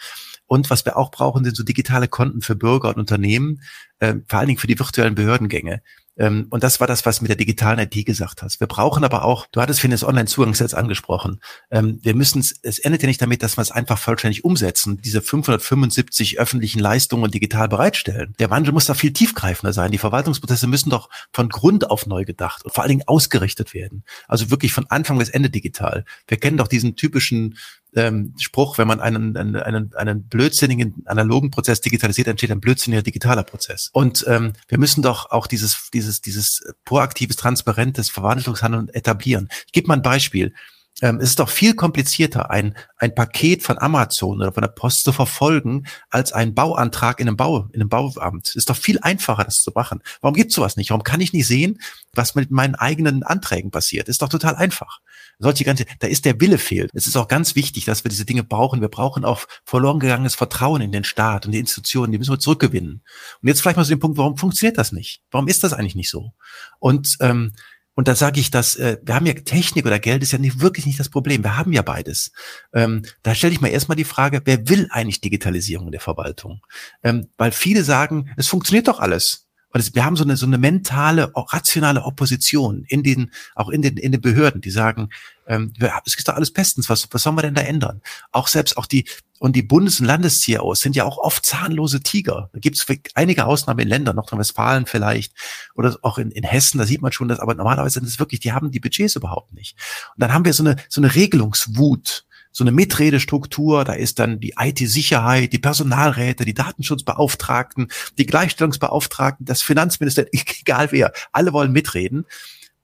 Und 0.47 0.71
was 0.71 0.87
wir 0.87 0.97
auch 0.97 1.11
brauchen, 1.11 1.45
sind 1.45 1.57
so 1.57 1.65
digitale 1.65 2.09
Konten 2.09 2.41
für 2.41 2.57
Bürger 2.57 2.89
und 2.89 2.97
Unternehmen, 2.97 3.61
äh, 3.99 4.15
vor 4.27 4.39
allen 4.39 4.49
Dingen 4.49 4.59
für 4.59 4.67
die 4.67 4.79
virtuellen 4.79 5.15
Behördengänge. 5.15 5.83
Ähm, 6.17 6.47
und 6.51 6.63
das 6.63 6.81
war 6.81 6.87
das, 6.87 7.05
was 7.07 7.21
mit 7.21 7.29
der 7.29 7.37
digitalen 7.37 7.79
IT 7.79 8.07
gesagt 8.07 8.43
hast. 8.43 8.61
Wir 8.61 8.67
brauchen 8.67 9.05
aber 9.05 9.25
auch, 9.25 9.47
du 9.51 9.61
hattest 9.61 9.81
für 9.81 9.89
das 9.89 10.05
Online-Zugangsgesetz 10.05 10.75
angesprochen, 10.75 11.41
ähm, 11.71 11.99
wir 12.03 12.15
müssen 12.15 12.41
es, 12.41 12.55
es 12.63 12.79
endet 12.79 13.03
ja 13.03 13.09
nicht 13.09 13.21
damit, 13.21 13.43
dass 13.43 13.57
wir 13.57 13.63
es 13.63 13.71
einfach 13.71 13.99
vollständig 13.99 14.45
umsetzen, 14.45 15.01
diese 15.03 15.23
575 15.23 16.39
öffentlichen 16.39 16.79
Leistungen 16.79 17.31
digital 17.31 17.69
bereitstellen. 17.69 18.35
Der 18.39 18.51
Wandel 18.51 18.73
muss 18.73 18.87
da 18.87 18.95
viel 18.95 19.13
tiefgreifender 19.13 19.73
sein. 19.73 19.91
Die 19.91 19.99
Verwaltungsprozesse 19.99 20.67
müssen 20.67 20.91
doch 20.91 21.09
von 21.33 21.49
Grund 21.49 21.91
auf 21.91 22.07
neu 22.07 22.25
gedacht 22.25 22.65
und 22.65 22.73
vor 22.73 22.83
allen 22.83 22.91
Dingen 22.91 23.05
ausgerichtet 23.07 23.75
werden. 23.75 24.05
Also 24.29 24.51
wirklich 24.51 24.73
von 24.73 24.87
Anfang 24.89 25.19
bis 25.19 25.29
Ende 25.29 25.51
digital. 25.51 26.05
Wir 26.29 26.39
kennen 26.39 26.57
doch 26.57 26.69
diesen 26.69 26.97
typischen 26.97 27.57
ähm, 27.97 28.35
Spruch, 28.39 28.79
wenn 28.79 28.89
man 28.89 29.01
einen, 29.01 29.37
einen, 29.37 29.95
einen, 29.95 30.23
blödsinnigen 30.25 31.03
analogen 31.07 31.51
Prozess 31.51 31.81
digitalisiert, 31.81 32.29
entsteht 32.29 32.51
ein 32.51 32.61
blödsinniger 32.61 33.03
digitaler 33.03 33.45
Prozess. 33.45 33.91
Und 33.93 34.25
ähm, 34.29 34.53
wir 34.69 34.79
müssen 34.79 35.03
doch 35.03 35.31
auch 35.31 35.47
dieses, 35.47 35.91
dieses, 35.93 36.21
dieses 36.21 36.63
proaktives, 36.85 37.37
transparentes 37.37 38.11
Verwandlungshandeln 38.11 38.89
etablieren. 38.89 39.49
Ich 39.67 39.73
gebe 39.73 39.89
mal 39.89 39.95
ein 39.95 40.03
Beispiel. 40.03 40.55
Ähm, 41.03 41.19
es 41.19 41.31
ist 41.31 41.41
doch 41.41 41.49
viel 41.49 41.75
komplizierter, 41.75 42.51
ein, 42.51 42.77
ein 42.99 43.15
Paket 43.15 43.63
von 43.63 43.79
Amazon 43.79 44.41
oder 44.41 44.53
von 44.53 44.63
der 44.63 44.69
Post 44.69 45.05
zu 45.05 45.13
verfolgen, 45.13 45.87
als 46.09 46.33
einen 46.33 46.55
Bauantrag 46.55 47.19
in 47.19 47.27
einem 47.27 47.37
Bau, 47.37 47.69
in 47.73 47.81
einem 47.81 47.89
Bauamt. 47.89 48.49
Es 48.49 48.57
ist 48.57 48.71
doch 48.71 48.77
viel 48.77 48.99
einfacher, 49.01 49.45
das 49.45 49.63
zu 49.63 49.73
machen. 49.75 50.03
Warum 50.21 50.35
gibt 50.35 50.51
es 50.51 50.57
sowas 50.57 50.77
nicht? 50.77 50.91
Warum 50.91 51.03
kann 51.03 51.21
ich 51.21 51.33
nicht 51.33 51.47
sehen, 51.47 51.81
was 52.13 52.37
mit 52.37 52.51
meinen 52.53 52.77
eigenen 52.77 53.25
Anträgen 53.25 53.73
passiert? 53.73 54.09
Ist 54.09 54.23
doch 54.23 54.29
total 54.29 54.55
einfach. 54.55 55.01
Solche 55.41 55.65
ganze, 55.65 55.85
da 55.99 56.07
ist 56.07 56.25
der 56.25 56.41
Wille 56.41 56.59
fehlt. 56.59 56.91
Es 56.95 57.09
ist 57.09 57.17
auch 57.17 57.27
ganz 57.27 57.57
wichtig, 57.57 57.85
dass 57.85 58.05
wir 58.05 58.09
diese 58.09 58.25
Dinge 58.25 58.45
brauchen. 58.45 58.81
Wir 58.81 58.89
brauchen 58.89 59.25
auch 59.25 59.47
verloren 59.65 59.99
gegangenes 59.99 60.37
Vertrauen 60.37 60.81
in 60.81 60.93
den 60.93 61.03
Staat 61.03 61.47
und 61.47 61.53
die 61.53 61.59
Institutionen. 61.59 62.13
Die 62.13 62.19
müssen 62.19 62.33
wir 62.33 62.39
zurückgewinnen. 62.39 63.03
Und 63.43 63.49
jetzt 63.49 63.61
vielleicht 63.61 63.77
mal 63.77 63.85
zu 63.85 63.91
dem 63.91 63.99
Punkt, 63.99 64.17
warum 64.17 64.37
funktioniert 64.37 64.79
das 64.79 64.93
nicht? 64.93 65.23
Warum 65.33 65.49
ist 65.49 65.65
das 65.65 65.73
eigentlich 65.73 65.97
nicht 65.97 66.11
so? 66.11 66.33
Und 66.79 67.17
ähm, 67.21 67.53
und 67.95 68.09
da 68.09 68.15
sage 68.15 68.41
ich, 68.41 68.51
dass 68.51 68.77
äh, 68.77 68.99
wir 69.03 69.15
haben 69.15 69.27
ja 69.27 69.35
Technik 69.35 69.87
oder 69.87 69.99
Geld 69.99 70.23
ist 70.23 70.33
ja 70.33 70.39
nicht, 70.39 70.61
wirklich 70.61 70.87
nicht 70.87 70.99
das 70.99 71.09
Problem. 71.09 71.45
Wir 71.45 71.57
haben 71.57 71.73
ja 71.73 71.83
beides. 71.83 72.33
Ähm, 72.73 73.03
da 73.23 73.35
stelle 73.35 73.53
ich 73.53 73.61
mir 73.61 73.71
erstmal 73.71 73.97
die 73.97 74.05
Frage, 74.05 74.43
wer 74.45 74.69
will 74.69 74.89
eigentlich 74.91 75.21
Digitalisierung 75.21 75.91
der 75.93 76.01
Verwaltung? 76.01 76.61
Ähm, 77.03 77.29
weil 77.37 77.53
viele 77.53 77.85
sagen, 77.85 78.31
es 78.37 78.49
funktioniert 78.49 78.89
doch 78.89 78.99
alles. 78.99 79.44
Und 79.75 79.81
es, 79.81 79.93
wir 79.93 80.05
haben 80.05 80.15
so 80.15 80.23
eine, 80.23 80.37
so 80.37 80.47
eine 80.47 80.57
mentale, 80.57 81.33
rationale 81.35 82.05
Opposition 82.05 82.85
in 82.87 83.03
den, 83.03 83.33
auch 83.57 83.69
in 83.71 83.83
den, 83.83 83.97
in 83.97 84.13
den 84.13 84.21
Behörden, 84.21 84.61
die 84.61 84.71
sagen, 84.71 85.09
ähm, 85.49 85.73
es 86.07 86.17
ist 86.17 86.29
doch 86.29 86.35
alles 86.35 86.53
bestens, 86.53 86.89
was, 86.89 87.09
was 87.11 87.25
sollen 87.25 87.35
wir 87.35 87.43
denn 87.43 87.55
da 87.55 87.63
ändern? 87.63 88.01
Auch 88.31 88.47
selbst 88.47 88.77
auch 88.77 88.87
die, 88.87 89.05
und 89.41 89.57
die 89.57 89.65
Bundes- 89.65 89.99
und 89.99 90.07
Landes-CIOs 90.07 90.79
sind 90.79 90.95
ja 90.95 91.05
auch 91.05 91.19
oft 91.19 91.45
zahnlose 91.45 92.03
Tiger. 92.03 92.51
Da 92.53 92.61
gibt 92.61 92.77
es 92.79 92.87
einige 93.15 93.47
Ausnahmen 93.47 93.81
in 93.81 93.89
Ländern, 93.89 94.15
Nordrhein-Westfalen 94.15 94.87
vielleicht, 94.87 95.33
oder 95.75 95.99
auch 96.03 96.19
in, 96.19 96.31
in 96.31 96.45
Hessen, 96.45 96.79
da 96.79 96.87
sieht 96.87 97.03
man 97.03 97.11
schon, 97.11 97.27
dass, 97.27 97.41
aber 97.41 97.57
normalerweise 97.57 97.95
sind 97.95 98.07
es 98.07 98.21
wirklich, 98.21 98.39
die 98.39 98.53
haben 98.53 98.71
die 98.71 98.79
Budgets 98.79 99.17
überhaupt 99.17 99.55
nicht. 99.55 99.77
Und 100.15 100.23
dann 100.23 100.33
haben 100.33 100.45
wir 100.45 100.53
so 100.53 100.63
eine, 100.63 100.77
so 100.89 101.01
eine 101.01 101.13
Regelungswut, 101.13 102.27
so 102.57 102.63
eine 102.63 102.71
Mitredestruktur, 102.71 103.85
da 103.85 103.95
ist 103.95 104.21
dann 104.21 104.39
die 104.39 104.55
IT-Sicherheit, 104.57 105.53
die 105.53 105.59
Personalräte, 105.59 106.45
die 106.45 106.55
Datenschutzbeauftragten, 106.55 107.89
die 108.17 108.27
Gleichstellungsbeauftragten, 108.27 109.45
das 109.45 109.61
Finanzminister, 109.61 110.27
egal 110.33 110.93
wer, 110.93 111.13
alle 111.33 111.53
wollen 111.53 111.73
mitreden. 111.73 112.27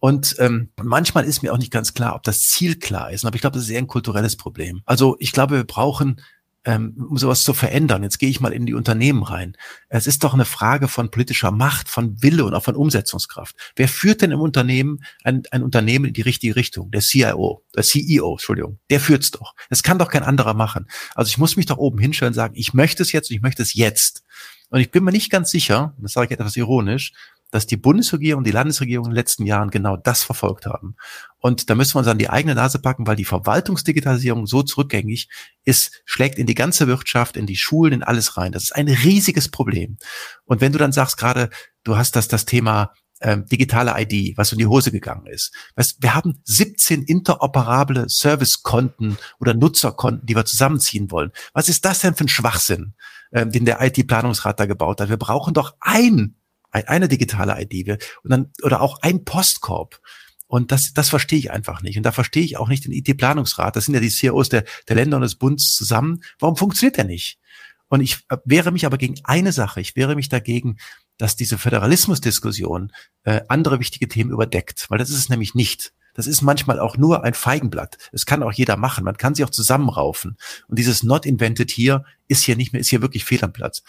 Und 0.00 0.34
ähm, 0.38 0.70
manchmal 0.82 1.24
ist 1.24 1.42
mir 1.42 1.52
auch 1.52 1.58
nicht 1.58 1.70
ganz 1.70 1.94
klar, 1.94 2.16
ob 2.16 2.24
das 2.24 2.42
Ziel 2.42 2.78
klar 2.78 3.12
ist. 3.12 3.24
Aber 3.24 3.36
ich 3.36 3.42
glaube, 3.42 3.54
das 3.54 3.64
ist 3.64 3.70
eher 3.70 3.78
ein 3.78 3.86
kulturelles 3.86 4.36
Problem. 4.36 4.82
Also 4.86 5.16
ich 5.20 5.30
glaube, 5.30 5.56
wir 5.56 5.64
brauchen 5.64 6.20
ähm, 6.64 7.06
um 7.08 7.16
sowas 7.16 7.42
zu 7.42 7.54
verändern. 7.54 8.02
Jetzt 8.02 8.18
gehe 8.18 8.28
ich 8.28 8.40
mal 8.40 8.52
in 8.52 8.66
die 8.66 8.74
Unternehmen 8.74 9.22
rein. 9.22 9.56
Es 9.88 10.06
ist 10.06 10.24
doch 10.24 10.34
eine 10.34 10.44
Frage 10.44 10.88
von 10.88 11.10
politischer 11.10 11.50
Macht, 11.50 11.88
von 11.88 12.22
Wille 12.22 12.44
und 12.44 12.54
auch 12.54 12.64
von 12.64 12.76
Umsetzungskraft. 12.76 13.56
Wer 13.76 13.88
führt 13.88 14.22
denn 14.22 14.30
im 14.30 14.40
Unternehmen 14.40 15.02
ein, 15.24 15.42
ein 15.50 15.62
Unternehmen 15.62 16.06
in 16.06 16.12
die 16.12 16.22
richtige 16.22 16.56
Richtung? 16.56 16.90
Der 16.90 17.00
CIO, 17.00 17.64
der 17.74 17.82
CEO, 17.82 18.32
Entschuldigung. 18.32 18.78
Der 18.90 19.00
führt's 19.00 19.30
doch. 19.30 19.54
Das 19.70 19.82
kann 19.82 19.98
doch 19.98 20.10
kein 20.10 20.22
anderer 20.22 20.54
machen. 20.54 20.86
Also 21.14 21.30
ich 21.30 21.38
muss 21.38 21.56
mich 21.56 21.66
doch 21.66 21.78
oben 21.78 21.98
hinstellen 21.98 22.30
und 22.30 22.34
sagen, 22.34 22.54
ich 22.56 22.74
möchte 22.74 23.02
es 23.02 23.12
jetzt 23.12 23.30
und 23.30 23.36
ich 23.36 23.42
möchte 23.42 23.62
es 23.62 23.74
jetzt. 23.74 24.22
Und 24.68 24.80
ich 24.80 24.90
bin 24.90 25.02
mir 25.02 25.12
nicht 25.12 25.30
ganz 25.30 25.50
sicher, 25.50 25.94
das 25.98 26.12
sage 26.12 26.26
ich 26.26 26.38
etwas 26.38 26.56
ironisch, 26.56 27.12
dass 27.50 27.66
die 27.66 27.76
Bundesregierung 27.76 28.38
und 28.38 28.46
die 28.46 28.52
Landesregierung 28.52 29.06
in 29.06 29.10
den 29.10 29.16
letzten 29.16 29.46
Jahren 29.46 29.70
genau 29.70 29.96
das 29.96 30.22
verfolgt 30.22 30.66
haben. 30.66 30.96
Und 31.38 31.70
da 31.70 31.74
müssen 31.74 31.94
wir 31.94 32.00
uns 32.00 32.08
an 32.08 32.18
die 32.18 32.30
eigene 32.30 32.54
Nase 32.54 32.78
packen, 32.78 33.06
weil 33.06 33.16
die 33.16 33.24
Verwaltungsdigitalisierung 33.24 34.46
so 34.46 34.62
zurückgängig 34.62 35.28
ist, 35.64 36.02
schlägt 36.04 36.38
in 36.38 36.46
die 36.46 36.54
ganze 36.54 36.86
Wirtschaft, 36.86 37.36
in 37.36 37.46
die 37.46 37.56
Schulen, 37.56 37.92
in 37.92 38.02
alles 38.02 38.36
rein. 38.36 38.52
Das 38.52 38.64
ist 38.64 38.76
ein 38.76 38.88
riesiges 38.88 39.50
Problem. 39.50 39.96
Und 40.44 40.60
wenn 40.60 40.72
du 40.72 40.78
dann 40.78 40.92
sagst 40.92 41.16
gerade, 41.16 41.50
du 41.84 41.96
hast 41.96 42.16
das, 42.16 42.28
das 42.28 42.44
Thema 42.44 42.92
ähm, 43.20 43.46
digitale 43.46 43.94
ID, 43.96 44.36
was 44.36 44.52
in 44.52 44.58
die 44.58 44.66
Hose 44.66 44.90
gegangen 44.90 45.26
ist. 45.26 45.54
Weißt, 45.76 46.02
wir 46.02 46.14
haben 46.14 46.40
17 46.44 47.02
interoperable 47.02 48.08
Servicekonten 48.08 49.18
oder 49.38 49.54
Nutzerkonten, 49.54 50.26
die 50.26 50.34
wir 50.34 50.44
zusammenziehen 50.44 51.10
wollen. 51.10 51.32
Was 51.52 51.68
ist 51.68 51.84
das 51.84 52.00
denn 52.00 52.14
für 52.14 52.24
ein 52.24 52.28
Schwachsinn, 52.28 52.94
ähm, 53.32 53.52
den 53.52 53.64
der 53.64 53.80
IT-Planungsrat 53.82 54.58
da 54.58 54.66
gebaut 54.66 55.00
hat? 55.00 55.10
Wir 55.10 55.18
brauchen 55.18 55.54
doch 55.54 55.74
ein 55.80 56.36
eine 56.70 57.08
digitale 57.08 57.60
ID 57.60 58.02
und 58.22 58.30
dann 58.30 58.52
oder 58.62 58.80
auch 58.80 59.02
ein 59.02 59.24
Postkorb. 59.24 60.00
Und 60.46 60.72
das, 60.72 60.92
das 60.94 61.08
verstehe 61.08 61.38
ich 61.38 61.52
einfach 61.52 61.80
nicht. 61.80 61.96
Und 61.96 62.02
da 62.02 62.10
verstehe 62.10 62.42
ich 62.42 62.56
auch 62.56 62.68
nicht 62.68 62.84
den 62.84 62.90
IT-Planungsrat. 62.90 63.76
Das 63.76 63.84
sind 63.84 63.94
ja 63.94 64.00
die 64.00 64.10
CEOs 64.10 64.48
der, 64.48 64.64
der 64.88 64.96
Länder 64.96 65.16
und 65.16 65.22
des 65.22 65.36
Bundes 65.36 65.74
zusammen. 65.74 66.24
Warum 66.40 66.56
funktioniert 66.56 66.96
der 66.96 67.04
nicht? 67.04 67.38
Und 67.86 68.00
ich 68.00 68.24
äh, 68.30 68.36
wehre 68.44 68.72
mich 68.72 68.84
aber 68.84 68.98
gegen 68.98 69.14
eine 69.22 69.52
Sache. 69.52 69.80
Ich 69.80 69.94
wehre 69.94 70.16
mich 70.16 70.28
dagegen, 70.28 70.78
dass 71.18 71.36
diese 71.36 71.56
Föderalismusdiskussion 71.56 72.90
äh, 73.22 73.42
andere 73.46 73.78
wichtige 73.78 74.08
Themen 74.08 74.32
überdeckt. 74.32 74.86
Weil 74.88 74.98
das 74.98 75.10
ist 75.10 75.18
es 75.18 75.28
nämlich 75.28 75.54
nicht. 75.54 75.92
Das 76.14 76.26
ist 76.26 76.42
manchmal 76.42 76.80
auch 76.80 76.96
nur 76.96 77.22
ein 77.22 77.34
Feigenblatt. 77.34 77.98
Es 78.10 78.26
kann 78.26 78.42
auch 78.42 78.52
jeder 78.52 78.76
machen. 78.76 79.04
Man 79.04 79.16
kann 79.16 79.36
sie 79.36 79.44
auch 79.44 79.50
zusammenraufen. 79.50 80.36
Und 80.66 80.80
dieses 80.80 81.04
Not 81.04 81.26
Invented 81.26 81.70
hier 81.70 82.04
ist 82.26 82.42
hier 82.42 82.56
nicht 82.56 82.72
mehr, 82.72 82.80
ist 82.80 82.90
hier 82.90 83.02
wirklich 83.02 83.24
fehl 83.24 83.44
am 83.44 83.52
Platz 83.52 83.84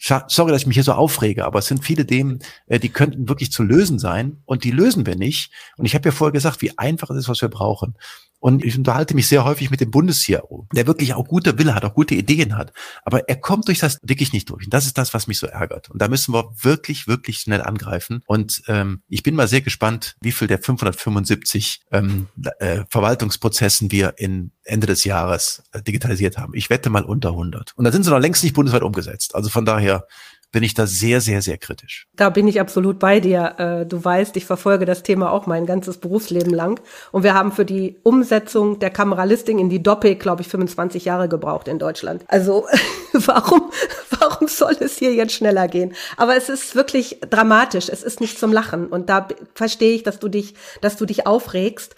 sorry, 0.00 0.50
dass 0.50 0.62
ich 0.62 0.66
mich 0.66 0.76
hier 0.76 0.84
so 0.84 0.92
aufrege, 0.92 1.44
aber 1.44 1.58
es 1.58 1.66
sind 1.66 1.84
viele 1.84 2.06
Themen, 2.06 2.40
äh, 2.66 2.78
die 2.78 2.88
könnten 2.88 3.28
wirklich 3.28 3.52
zu 3.52 3.62
lösen 3.62 3.98
sein 3.98 4.42
und 4.46 4.64
die 4.64 4.70
lösen 4.70 5.06
wir 5.06 5.16
nicht. 5.16 5.52
Und 5.76 5.84
ich 5.84 5.94
habe 5.94 6.08
ja 6.08 6.12
vorher 6.12 6.32
gesagt, 6.32 6.62
wie 6.62 6.76
einfach 6.78 7.10
es 7.10 7.18
ist, 7.18 7.28
was 7.28 7.42
wir 7.42 7.48
brauchen. 7.48 7.94
Und 8.40 8.64
ich 8.64 8.76
unterhalte 8.76 9.14
mich 9.14 9.28
sehr 9.28 9.44
häufig 9.44 9.70
mit 9.70 9.80
dem 9.80 9.90
Bundes-CRO, 9.90 10.66
der 10.74 10.86
wirklich 10.86 11.14
auch 11.14 11.28
gute 11.28 11.58
Wille 11.58 11.74
hat, 11.74 11.84
auch 11.84 11.94
gute 11.94 12.14
Ideen 12.14 12.56
hat. 12.56 12.72
Aber 13.04 13.28
er 13.28 13.36
kommt 13.36 13.68
durch 13.68 13.78
das 13.78 14.00
Dickicht 14.00 14.32
nicht 14.32 14.48
durch. 14.48 14.64
Und 14.64 14.74
das 14.74 14.86
ist 14.86 14.98
das, 14.98 15.14
was 15.14 15.26
mich 15.26 15.38
so 15.38 15.46
ärgert. 15.46 15.90
Und 15.90 16.00
da 16.00 16.08
müssen 16.08 16.32
wir 16.32 16.50
wirklich, 16.62 17.06
wirklich 17.06 17.38
schnell 17.38 17.62
angreifen. 17.62 18.22
Und 18.26 18.62
ähm, 18.66 19.02
ich 19.08 19.22
bin 19.22 19.34
mal 19.34 19.46
sehr 19.46 19.60
gespannt, 19.60 20.16
wie 20.22 20.32
viel 20.32 20.48
der 20.48 20.58
575 20.58 21.82
ähm, 21.92 22.28
äh, 22.58 22.84
Verwaltungsprozessen 22.88 23.92
wir 23.92 24.14
in 24.16 24.52
Ende 24.64 24.86
des 24.86 25.04
Jahres 25.04 25.62
äh, 25.72 25.82
digitalisiert 25.82 26.38
haben. 26.38 26.54
Ich 26.54 26.70
wette 26.70 26.88
mal 26.88 27.04
unter 27.04 27.30
100. 27.30 27.74
Und 27.76 27.84
da 27.84 27.92
sind 27.92 28.04
sie 28.04 28.10
noch 28.10 28.18
längst 28.18 28.42
nicht 28.42 28.54
bundesweit 28.54 28.82
umgesetzt. 28.82 29.34
Also 29.34 29.50
von 29.50 29.66
daher 29.66 30.06
bin 30.52 30.62
ich 30.64 30.74
da 30.74 30.86
sehr, 30.86 31.20
sehr, 31.20 31.42
sehr 31.42 31.58
kritisch. 31.58 32.08
Da 32.16 32.28
bin 32.28 32.48
ich 32.48 32.60
absolut 32.60 32.98
bei 32.98 33.20
dir. 33.20 33.54
Äh, 33.58 33.86
du 33.86 34.04
weißt, 34.04 34.36
ich 34.36 34.44
verfolge 34.44 34.84
das 34.84 35.02
Thema 35.02 35.30
auch 35.30 35.46
mein 35.46 35.64
ganzes 35.64 35.98
Berufsleben 35.98 36.52
lang. 36.52 36.80
Und 37.12 37.22
wir 37.22 37.34
haben 37.34 37.52
für 37.52 37.64
die 37.64 37.98
Umsetzung 38.02 38.78
der 38.80 38.90
Kameralisting 38.90 39.58
in 39.58 39.68
die 39.68 39.82
Doppel, 39.82 40.16
glaube 40.16 40.42
ich, 40.42 40.48
25 40.48 41.04
Jahre 41.04 41.28
gebraucht 41.28 41.68
in 41.68 41.78
Deutschland. 41.78 42.24
Also 42.26 42.66
warum, 43.12 43.70
warum 44.18 44.48
soll 44.48 44.76
es 44.80 44.98
hier 44.98 45.14
jetzt 45.14 45.34
schneller 45.34 45.68
gehen? 45.68 45.94
Aber 46.16 46.36
es 46.36 46.48
ist 46.48 46.74
wirklich 46.74 47.20
dramatisch. 47.28 47.88
Es 47.88 48.02
ist 48.02 48.20
nicht 48.20 48.38
zum 48.38 48.52
Lachen. 48.52 48.88
Und 48.88 49.08
da 49.08 49.28
verstehe 49.54 49.94
ich, 49.94 50.02
dass 50.02 50.18
du 50.18 50.28
dich, 50.28 50.54
dass 50.80 50.96
du 50.96 51.06
dich 51.06 51.26
aufregst. 51.26 51.94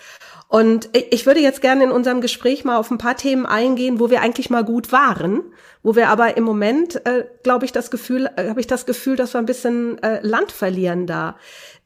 Und 0.52 0.90
ich 0.92 1.24
würde 1.24 1.40
jetzt 1.40 1.62
gerne 1.62 1.84
in 1.84 1.90
unserem 1.90 2.20
Gespräch 2.20 2.62
mal 2.62 2.76
auf 2.76 2.90
ein 2.90 2.98
paar 2.98 3.16
Themen 3.16 3.46
eingehen, 3.46 3.98
wo 3.98 4.10
wir 4.10 4.20
eigentlich 4.20 4.50
mal 4.50 4.62
gut 4.62 4.92
waren, 4.92 5.40
wo 5.82 5.96
wir 5.96 6.10
aber 6.10 6.36
im 6.36 6.44
Moment, 6.44 7.06
äh, 7.06 7.24
glaube 7.42 7.64
ich, 7.64 7.72
das 7.72 7.90
Gefühl, 7.90 8.28
äh, 8.36 8.50
habe 8.50 8.60
ich 8.60 8.66
das 8.66 8.84
Gefühl, 8.84 9.16
dass 9.16 9.32
wir 9.32 9.38
ein 9.38 9.46
bisschen 9.46 9.96
äh, 10.02 10.20
Land 10.20 10.52
verlieren 10.52 11.06
da. 11.06 11.38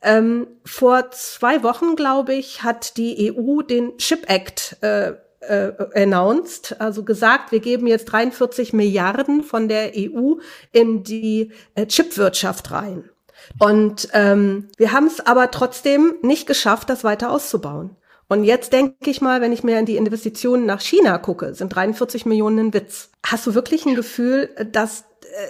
Ähm, 0.03 0.49
vor 0.65 1.13
zwei 1.13 1.63
Wochen, 1.63 1.95
glaube 1.95 2.35
ich, 2.35 2.65
hat 2.65 2.97
die 2.97 3.33
EU 3.33 3.63
den 3.63 3.99
Chip 3.99 4.29
Act 4.29 4.79
äh, 4.81 5.13
äh, 5.43 5.73
announced, 5.95 6.81
also 6.81 7.05
gesagt, 7.05 7.53
wir 7.53 7.61
geben 7.61 7.87
jetzt 7.87 8.07
43 8.07 8.73
Milliarden 8.73 9.45
von 9.45 9.69
der 9.69 9.93
EU 9.97 10.39
in 10.73 11.05
die 11.05 11.53
äh, 11.77 11.87
Chipwirtschaft 11.87 12.73
rein. 12.73 13.09
Und 13.61 14.09
ähm, 14.13 14.71
wir 14.77 14.91
haben 14.91 15.07
es 15.07 15.21
aber 15.21 15.53
trotzdem 15.53 16.17
nicht 16.23 16.49
geschafft, 16.49 16.91
das 16.91 17.05
weiter 17.05 17.31
auszubauen. 17.31 17.97
Und 18.29 18.45
jetzt 18.45 18.73
denke 18.73 19.11
ich 19.11 19.21
mal, 19.21 19.41
wenn 19.41 19.53
ich 19.53 19.63
mir 19.63 19.79
in 19.79 19.87
die 19.87 19.97
Investitionen 19.97 20.67
nach 20.67 20.81
China 20.81 21.19
gucke, 21.19 21.55
sind 21.55 21.75
43 21.75 22.27
Millionen 22.27 22.59
ein 22.59 22.75
Witz. 22.75 23.11
Hast 23.25 23.47
du 23.47 23.55
wirklich 23.55 23.87
ein 23.87 23.95
Gefühl, 23.95 24.51
dass, 24.73 25.05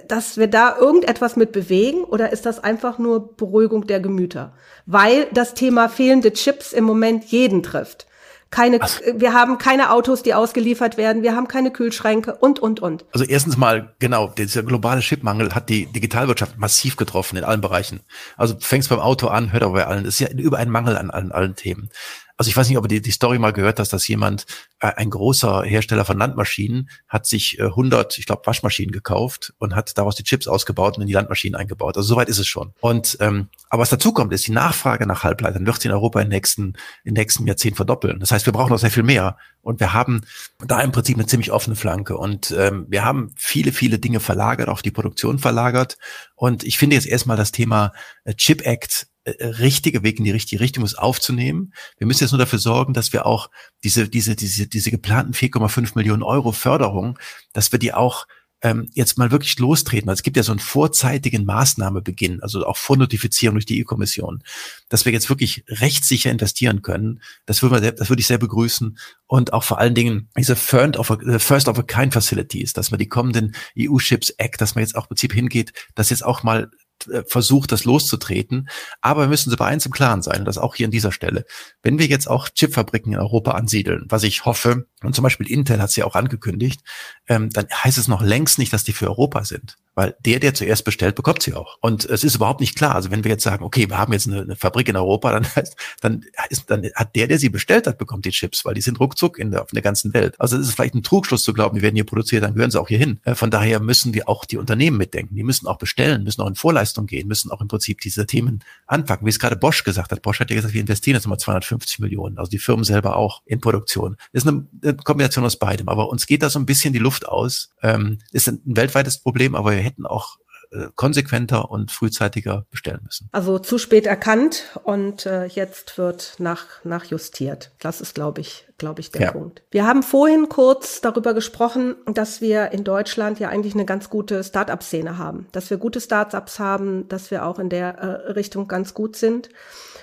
dass 0.08 0.36
wir 0.36 0.46
da 0.46 0.76
irgendetwas 0.78 1.36
mit 1.36 1.52
bewegen 1.52 2.04
oder 2.04 2.32
ist 2.32 2.44
das 2.44 2.62
einfach 2.62 2.98
nur 2.98 3.34
Beruhigung 3.36 3.86
der 3.86 4.00
Gemüter? 4.00 4.52
Weil 4.84 5.26
das 5.32 5.54
Thema 5.54 5.88
fehlende 5.88 6.32
Chips 6.32 6.72
im 6.72 6.84
Moment 6.84 7.24
jeden 7.24 7.62
trifft. 7.62 8.06
Keine, 8.50 8.80
also, 8.80 9.00
wir 9.14 9.32
haben 9.32 9.58
keine 9.58 9.90
Autos, 9.90 10.22
die 10.22 10.32
ausgeliefert 10.32 10.96
werden. 10.96 11.22
Wir 11.22 11.34
haben 11.34 11.48
keine 11.48 11.72
Kühlschränke 11.72 12.36
und, 12.36 12.60
und, 12.60 12.80
und. 12.80 13.04
Also 13.12 13.24
erstens 13.24 13.56
mal, 13.56 13.94
genau, 13.98 14.28
dieser 14.28 14.62
globale 14.62 15.00
Chipmangel 15.00 15.52
hat 15.54 15.68
die 15.68 15.86
Digitalwirtschaft 15.86 16.56
massiv 16.56 16.96
getroffen 16.96 17.36
in 17.36 17.44
allen 17.44 17.60
Bereichen. 17.60 18.00
Also 18.36 18.54
fängst 18.60 18.88
beim 18.88 19.00
Auto 19.00 19.26
an, 19.26 19.52
hört 19.52 19.64
aber 19.64 19.72
bei 19.72 19.86
allen. 19.86 20.06
Es 20.06 20.20
ist 20.20 20.20
ja 20.20 20.28
über 20.28 20.58
ein 20.58 20.70
Mangel 20.70 20.96
an 20.96 21.10
allen, 21.10 21.32
allen 21.32 21.56
Themen. 21.56 21.90
Also 22.36 22.50
ich 22.50 22.56
weiß 22.56 22.68
nicht, 22.68 22.78
ob 22.78 22.84
du 22.84 22.88
die, 22.88 23.00
die 23.00 23.10
Story 23.10 23.38
mal 23.38 23.52
gehört 23.52 23.78
hast, 23.78 23.92
dass 23.92 24.06
jemand, 24.08 24.46
äh, 24.80 24.92
ein 24.96 25.10
großer 25.10 25.62
Hersteller 25.62 26.04
von 26.04 26.18
Landmaschinen, 26.18 26.90
hat 27.08 27.26
sich 27.26 27.58
äh, 27.58 27.64
100, 27.64 28.18
ich 28.18 28.26
glaube, 28.26 28.42
Waschmaschinen 28.44 28.92
gekauft 28.92 29.54
und 29.58 29.74
hat 29.74 29.96
daraus 29.96 30.16
die 30.16 30.24
Chips 30.24 30.46
ausgebaut 30.46 30.96
und 30.96 31.02
in 31.02 31.08
die 31.08 31.14
Landmaschinen 31.14 31.58
eingebaut. 31.58 31.96
Also 31.96 32.08
soweit 32.08 32.28
ist 32.28 32.38
es 32.38 32.46
schon. 32.46 32.72
Und 32.80 33.16
ähm, 33.20 33.48
aber 33.68 33.82
was 33.82 33.90
dazu 33.90 34.12
kommt, 34.12 34.32
ist 34.32 34.46
die 34.46 34.52
Nachfrage 34.52 35.06
nach 35.06 35.24
Halbleitern 35.24 35.66
wird 35.66 35.76
sich 35.76 35.86
in 35.86 35.92
Europa 35.92 36.20
im 36.20 36.28
nächsten, 36.28 36.74
im 37.04 37.14
nächsten 37.14 37.46
Jahrzehnt 37.46 37.76
verdoppeln. 37.76 38.20
Das 38.20 38.30
heißt, 38.30 38.46
wir 38.46 38.52
brauchen 38.52 38.70
noch 38.70 38.78
sehr 38.78 38.90
viel 38.90 39.02
mehr. 39.02 39.36
Und 39.62 39.80
wir 39.80 39.92
haben 39.92 40.20
da 40.64 40.80
im 40.80 40.92
Prinzip 40.92 41.16
eine 41.16 41.26
ziemlich 41.26 41.50
offene 41.50 41.74
Flanke. 41.74 42.16
Und 42.16 42.54
ähm, 42.56 42.86
wir 42.88 43.04
haben 43.04 43.32
viele, 43.36 43.72
viele 43.72 43.98
Dinge 43.98 44.20
verlagert, 44.20 44.68
auch 44.68 44.82
die 44.82 44.92
Produktion 44.92 45.38
verlagert. 45.38 45.98
Und 46.36 46.64
ich 46.64 46.78
finde 46.78 46.96
jetzt 46.96 47.06
erstmal 47.06 47.36
das 47.36 47.50
Thema 47.50 47.92
äh, 48.24 48.34
Chip 48.34 48.64
Act 48.64 49.08
richtige 49.26 50.02
Weg 50.02 50.18
in 50.18 50.24
die 50.24 50.30
richtige 50.30 50.60
Richtung 50.60 50.84
ist 50.84 50.98
aufzunehmen. 50.98 51.72
Wir 51.98 52.06
müssen 52.06 52.24
jetzt 52.24 52.32
nur 52.32 52.38
dafür 52.38 52.58
sorgen, 52.58 52.94
dass 52.94 53.12
wir 53.12 53.26
auch 53.26 53.50
diese, 53.82 54.08
diese, 54.08 54.36
diese, 54.36 54.68
diese 54.68 54.90
geplanten 54.90 55.32
4,5 55.32 55.92
Millionen 55.96 56.22
Euro 56.22 56.52
Förderung, 56.52 57.18
dass 57.52 57.72
wir 57.72 57.78
die 57.78 57.92
auch 57.92 58.26
ähm, 58.62 58.88
jetzt 58.94 59.18
mal 59.18 59.30
wirklich 59.30 59.58
lostreten. 59.58 60.08
Also 60.08 60.20
es 60.20 60.22
gibt 60.22 60.36
ja 60.36 60.42
so 60.42 60.52
einen 60.52 60.60
vorzeitigen 60.60 61.44
Maßnahmebeginn, 61.44 62.42
also 62.42 62.66
auch 62.66 62.76
Vornotifizierung 62.76 63.56
durch 63.56 63.66
die 63.66 63.82
EU-Kommission, 63.82 64.42
dass 64.88 65.04
wir 65.04 65.12
jetzt 65.12 65.28
wirklich 65.28 65.64
rechtssicher 65.68 66.30
investieren 66.30 66.82
können. 66.82 67.20
Das 67.44 67.62
würde, 67.62 67.80
man, 67.80 67.96
das 67.96 68.08
würde 68.08 68.20
ich 68.20 68.26
sehr 68.26 68.38
begrüßen. 68.38 68.98
Und 69.26 69.52
auch 69.52 69.62
vor 69.62 69.78
allen 69.78 69.94
Dingen 69.94 70.30
diese 70.36 70.56
First 70.56 70.96
of 70.96 71.10
a, 71.10 71.14
äh, 71.14 71.82
Kind 71.86 72.12
Facilities, 72.14 72.72
dass 72.72 72.90
man 72.90 72.98
die 72.98 73.08
kommenden 73.08 73.54
EU-Chips 73.78 74.30
Act, 74.30 74.60
dass 74.60 74.74
man 74.74 74.82
jetzt 74.82 74.96
auch 74.96 75.04
im 75.04 75.08
Prinzip 75.08 75.32
hingeht, 75.32 75.72
dass 75.94 76.10
jetzt 76.10 76.24
auch 76.24 76.42
mal 76.42 76.64
äh, 76.64 76.85
versucht, 77.26 77.72
das 77.72 77.84
loszutreten. 77.84 78.68
Aber 79.00 79.22
wir 79.22 79.28
müssen 79.28 79.50
uns 79.50 79.58
bei 79.58 79.66
eins 79.66 79.86
im 79.86 79.92
Klaren 79.92 80.22
sein, 80.22 80.40
und 80.40 80.44
das 80.44 80.58
auch 80.58 80.74
hier 80.74 80.86
an 80.86 80.90
dieser 80.90 81.12
Stelle. 81.12 81.44
Wenn 81.82 81.98
wir 81.98 82.06
jetzt 82.06 82.28
auch 82.28 82.48
Chipfabriken 82.48 83.12
in 83.12 83.18
Europa 83.18 83.52
ansiedeln, 83.52 84.06
was 84.08 84.22
ich 84.22 84.44
hoffe, 84.44 84.86
und 85.02 85.14
zum 85.14 85.22
Beispiel 85.22 85.50
Intel 85.50 85.80
hat 85.80 85.90
es 85.90 85.96
ja 85.96 86.04
auch 86.04 86.14
angekündigt, 86.14 86.82
ähm, 87.28 87.50
dann 87.50 87.66
heißt 87.72 87.98
es 87.98 88.08
noch 88.08 88.22
längst 88.22 88.58
nicht, 88.58 88.72
dass 88.72 88.84
die 88.84 88.92
für 88.92 89.08
Europa 89.08 89.44
sind. 89.44 89.76
Weil 89.96 90.14
der, 90.20 90.40
der 90.40 90.52
zuerst 90.52 90.84
bestellt, 90.84 91.14
bekommt 91.14 91.42
sie 91.42 91.54
auch. 91.54 91.78
Und 91.80 92.04
es 92.04 92.22
ist 92.22 92.34
überhaupt 92.34 92.60
nicht 92.60 92.76
klar. 92.76 92.94
Also 92.94 93.10
wenn 93.10 93.24
wir 93.24 93.30
jetzt 93.30 93.42
sagen, 93.42 93.64
okay, 93.64 93.88
wir 93.88 93.96
haben 93.96 94.12
jetzt 94.12 94.28
eine, 94.28 94.42
eine 94.42 94.54
Fabrik 94.54 94.88
in 94.88 94.96
Europa, 94.96 95.32
dann 95.32 95.46
heißt, 95.56 95.74
dann 96.02 96.22
ist, 96.50 96.70
dann 96.70 96.84
hat 96.94 97.16
der, 97.16 97.26
der 97.26 97.38
sie 97.38 97.48
bestellt 97.48 97.86
hat, 97.86 97.96
bekommt 97.96 98.26
die 98.26 98.30
Chips, 98.30 98.66
weil 98.66 98.74
die 98.74 98.82
sind 98.82 99.00
ruckzuck 99.00 99.38
in 99.38 99.50
der, 99.50 99.62
auf 99.62 99.70
der 99.70 99.80
ganzen 99.80 100.12
Welt. 100.12 100.38
Also 100.38 100.58
es 100.58 100.68
ist 100.68 100.74
vielleicht 100.74 100.94
ein 100.94 101.02
Trugschluss 101.02 101.44
zu 101.44 101.54
glauben, 101.54 101.76
die 101.76 101.82
werden 101.82 101.94
hier 101.94 102.04
produziert, 102.04 102.44
dann 102.44 102.54
gehören 102.54 102.70
sie 102.70 102.78
auch 102.78 102.88
hier 102.88 102.98
hin. 102.98 103.20
Äh, 103.24 103.34
von 103.34 103.50
daher 103.50 103.80
müssen 103.80 104.12
wir 104.12 104.28
auch 104.28 104.44
die 104.44 104.58
Unternehmen 104.58 104.98
mitdenken. 104.98 105.34
Die 105.34 105.42
müssen 105.42 105.66
auch 105.66 105.78
bestellen, 105.78 106.24
müssen 106.24 106.42
auch 106.42 106.48
in 106.48 106.56
Vorleistung 106.56 107.06
gehen, 107.06 107.26
müssen 107.26 107.50
auch 107.50 107.62
im 107.62 107.68
Prinzip 107.68 108.02
diese 108.02 108.26
Themen 108.26 108.62
anpacken. 108.86 109.24
Wie 109.24 109.30
es 109.30 109.38
gerade 109.38 109.56
Bosch 109.56 109.82
gesagt 109.82 110.12
hat. 110.12 110.20
Bosch 110.20 110.40
hat 110.40 110.50
ja 110.50 110.56
gesagt, 110.56 110.74
wir 110.74 110.80
investieren 110.82 111.14
jetzt 111.14 111.24
nochmal 111.24 111.38
250 111.38 112.00
Millionen. 112.00 112.36
Also 112.36 112.50
die 112.50 112.58
Firmen 112.58 112.84
selber 112.84 113.16
auch 113.16 113.40
in 113.46 113.62
Produktion. 113.62 114.16
Das 114.34 114.44
ist 114.44 114.48
eine, 114.48 114.94
Kombination 115.04 115.46
aus 115.46 115.56
beidem. 115.58 115.88
Aber 115.88 116.10
uns 116.10 116.26
geht 116.26 116.42
da 116.42 116.50
so 116.50 116.58
ein 116.58 116.66
bisschen 116.66 116.92
die 116.92 116.98
Luft 116.98 117.26
aus. 117.26 117.70
Ähm, 117.82 118.18
ist 118.32 118.46
ein 118.46 118.60
weltweites 118.64 119.18
Problem, 119.18 119.54
aber 119.54 119.72
wir 119.72 119.85
hätten 119.86 120.06
auch 120.06 120.38
äh, 120.72 120.88
konsequenter 120.96 121.70
und 121.70 121.92
frühzeitiger 121.92 122.66
bestellen 122.70 123.00
müssen. 123.04 123.28
Also 123.30 123.58
zu 123.60 123.78
spät 123.78 124.04
erkannt 124.06 124.64
und 124.82 125.24
äh, 125.24 125.46
jetzt 125.46 125.96
wird 125.96 126.34
nach, 126.38 126.84
nachjustiert. 126.84 127.70
Das 127.78 128.00
ist, 128.00 128.16
glaube 128.16 128.40
ich, 128.40 128.66
glaube 128.76 129.00
ich, 129.00 129.12
der 129.12 129.22
ja. 129.22 129.32
Punkt. 129.32 129.62
Wir 129.70 129.86
haben 129.86 130.02
vorhin 130.02 130.48
kurz 130.48 131.00
darüber 131.00 131.34
gesprochen, 131.34 131.94
dass 132.06 132.40
wir 132.40 132.72
in 132.72 132.82
Deutschland 132.82 133.38
ja 133.38 133.48
eigentlich 133.48 133.74
eine 133.74 133.84
ganz 133.84 134.10
gute 134.10 134.42
Start-up-Szene 134.42 135.18
haben, 135.18 135.46
dass 135.52 135.70
wir 135.70 135.76
gute 135.76 136.00
Start-ups 136.00 136.58
haben, 136.58 137.06
dass 137.08 137.30
wir 137.30 137.46
auch 137.46 137.60
in 137.60 137.68
der 137.68 137.98
äh, 137.98 138.32
Richtung 138.32 138.66
ganz 138.66 138.92
gut 138.92 139.14
sind. 139.14 139.50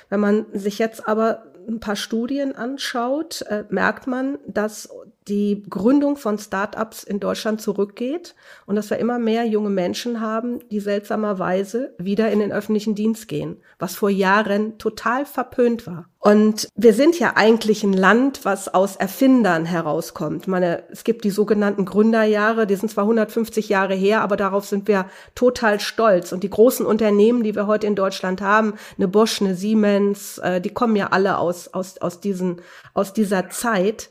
Wenn 0.09 0.21
man 0.21 0.45
sich 0.53 0.79
jetzt 0.79 1.07
aber 1.07 1.43
ein 1.67 1.81
paar 1.81 1.97
Studien 1.97 2.55
anschaut, 2.55 3.41
äh, 3.43 3.65
merkt 3.69 4.07
man, 4.07 4.37
dass 4.47 4.89
die 5.27 5.63
Gründung 5.69 6.17
von 6.17 6.37
Startups 6.37 7.03
in 7.03 7.19
Deutschland 7.19 7.61
zurückgeht 7.61 8.35
und 8.65 8.75
dass 8.75 8.89
wir 8.89 8.97
immer 8.97 9.19
mehr 9.19 9.45
junge 9.45 9.69
Menschen 9.69 10.21
haben, 10.21 10.59
die 10.69 10.79
seltsamerweise 10.79 11.93
wieder 11.97 12.31
in 12.31 12.39
den 12.39 12.51
öffentlichen 12.51 12.95
Dienst 12.95 13.27
gehen, 13.27 13.57
was 13.79 13.95
vor 13.95 14.09
Jahren 14.09 14.77
total 14.77 15.25
verpönt 15.25 15.87
war. 15.87 16.09
Und 16.19 16.69
wir 16.75 16.93
sind 16.93 17.19
ja 17.19 17.33
eigentlich 17.35 17.83
ein 17.83 17.91
Land, 17.91 18.45
was 18.45 18.73
aus 18.73 18.95
Erfindern 18.95 19.65
herauskommt. 19.65 20.43
Ich 20.43 20.47
meine, 20.47 20.83
es 20.89 21.03
gibt 21.03 21.25
die 21.25 21.29
sogenannten 21.29 21.83
Gründerjahre, 21.83 22.65
die 22.65 22.77
sind 22.77 22.89
zwar 22.89 23.03
150 23.03 23.67
Jahre 23.67 23.93
her, 23.93 24.21
aber 24.21 24.37
darauf 24.37 24.65
sind 24.65 24.87
wir 24.87 25.07
total 25.35 25.81
stolz. 25.81 26.31
Und 26.31 26.43
die 26.43 26.49
großen 26.49 26.85
Unternehmen, 26.85 27.43
die 27.43 27.55
wir 27.55 27.67
heute 27.67 27.87
in 27.87 27.95
Deutschland 27.95 28.39
haben, 28.39 28.75
eine 28.97 29.09
Bosch, 29.09 29.41
eine 29.41 29.53
Siemens, 29.53 30.37
äh, 30.37 30.61
die 30.61 30.69
kommen 30.69 30.95
ja 30.95 31.07
alle 31.07 31.37
aus, 31.39 31.73
aus, 31.73 31.97
aus, 31.97 32.21
diesen, 32.21 32.61
aus 32.93 33.11
dieser 33.11 33.49
Zeit. 33.49 34.09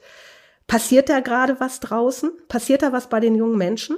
Passiert 0.66 1.08
da 1.08 1.20
gerade 1.20 1.60
was 1.60 1.80
draußen? 1.80 2.30
Passiert 2.48 2.82
da 2.82 2.92
was 2.92 3.08
bei 3.08 3.20
den 3.20 3.34
jungen 3.34 3.58
Menschen? 3.58 3.96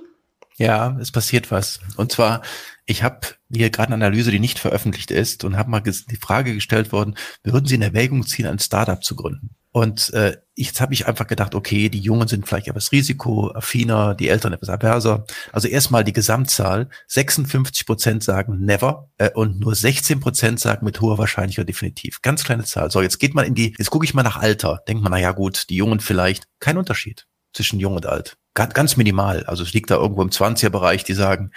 Ja, 0.57 0.97
es 1.01 1.11
passiert 1.11 1.51
was. 1.51 1.81
Und 1.97 2.13
zwar, 2.13 2.43
ich 2.87 3.03
habe 3.03 3.21
hier 3.55 3.71
gerade 3.71 3.93
eine 3.93 4.05
Analyse, 4.05 4.31
die 4.31 4.41
nicht 4.41 4.59
veröffentlicht 4.59 5.11
ist, 5.11 5.45
und 5.45 5.57
habe 5.57 5.71
mal 5.71 5.81
die 5.81 6.17
Frage 6.17 6.55
gestellt 6.55 6.93
worden, 6.93 7.17
würden 7.43 7.67
Sie 7.67 7.75
in 7.75 7.83
Erwägung 7.83 8.27
ziehen, 8.27 8.47
ein 8.47 8.59
Startup 8.59 9.03
zu 9.03 9.17
gründen? 9.17 9.57
Und 9.77 10.15
äh, 10.15 10.37
jetzt 10.55 10.81
habe 10.81 10.95
ich 10.95 11.09
einfach 11.09 11.27
gedacht, 11.27 11.57
okay, 11.57 11.89
die 11.89 11.99
Jungen 11.99 12.29
sind 12.29 12.47
vielleicht 12.47 12.69
etwas 12.69 12.93
risikoaffiner, 12.93 14.15
die 14.15 14.29
Eltern 14.29 14.53
etwas 14.53 14.69
averser. 14.69 15.27
Also 15.51 15.67
erstmal 15.67 16.05
die 16.05 16.13
Gesamtzahl. 16.13 16.89
56 17.09 17.85
Prozent 17.85 18.23
sagen 18.23 18.61
never 18.61 19.11
äh, 19.19 19.31
und 19.31 19.59
nur 19.59 19.75
16 19.75 20.21
Prozent 20.21 20.61
sagen 20.61 20.85
mit 20.85 21.01
hoher 21.01 21.19
Wahrscheinlichkeit 21.19 21.69
definitiv. 21.69 22.23
Ganz 22.23 22.45
kleine 22.45 22.63
Zahl. 22.63 22.93
So, 22.93 23.03
jetzt 23.03 23.19
geht 23.19 23.35
man 23.35 23.47
in 23.47 23.57
die, 23.57 23.75
jetzt 23.77 23.91
gucke 23.91 24.05
ich 24.05 24.15
mal 24.15 24.23
nach 24.23 24.37
Alter. 24.37 24.81
Denkt 24.87 25.03
man, 25.03 25.11
na 25.11 25.19
ja 25.19 25.33
gut, 25.33 25.69
die 25.69 25.77
Jungen 25.77 25.99
vielleicht. 25.99 26.45
Kein 26.61 26.79
Unterschied 26.79 27.27
zwischen 27.53 27.81
jung 27.81 27.97
und 27.97 28.07
alt. 28.07 28.37
Ganz, 28.55 28.75
ganz 28.75 28.97
minimal. 28.97 29.43
Also 29.47 29.65
es 29.65 29.73
liegt 29.73 29.91
da 29.91 29.97
irgendwo 29.97 30.23
im 30.23 30.31
20er-Bereich, 30.31 31.03
die 31.03 31.15
sagen, 31.15 31.51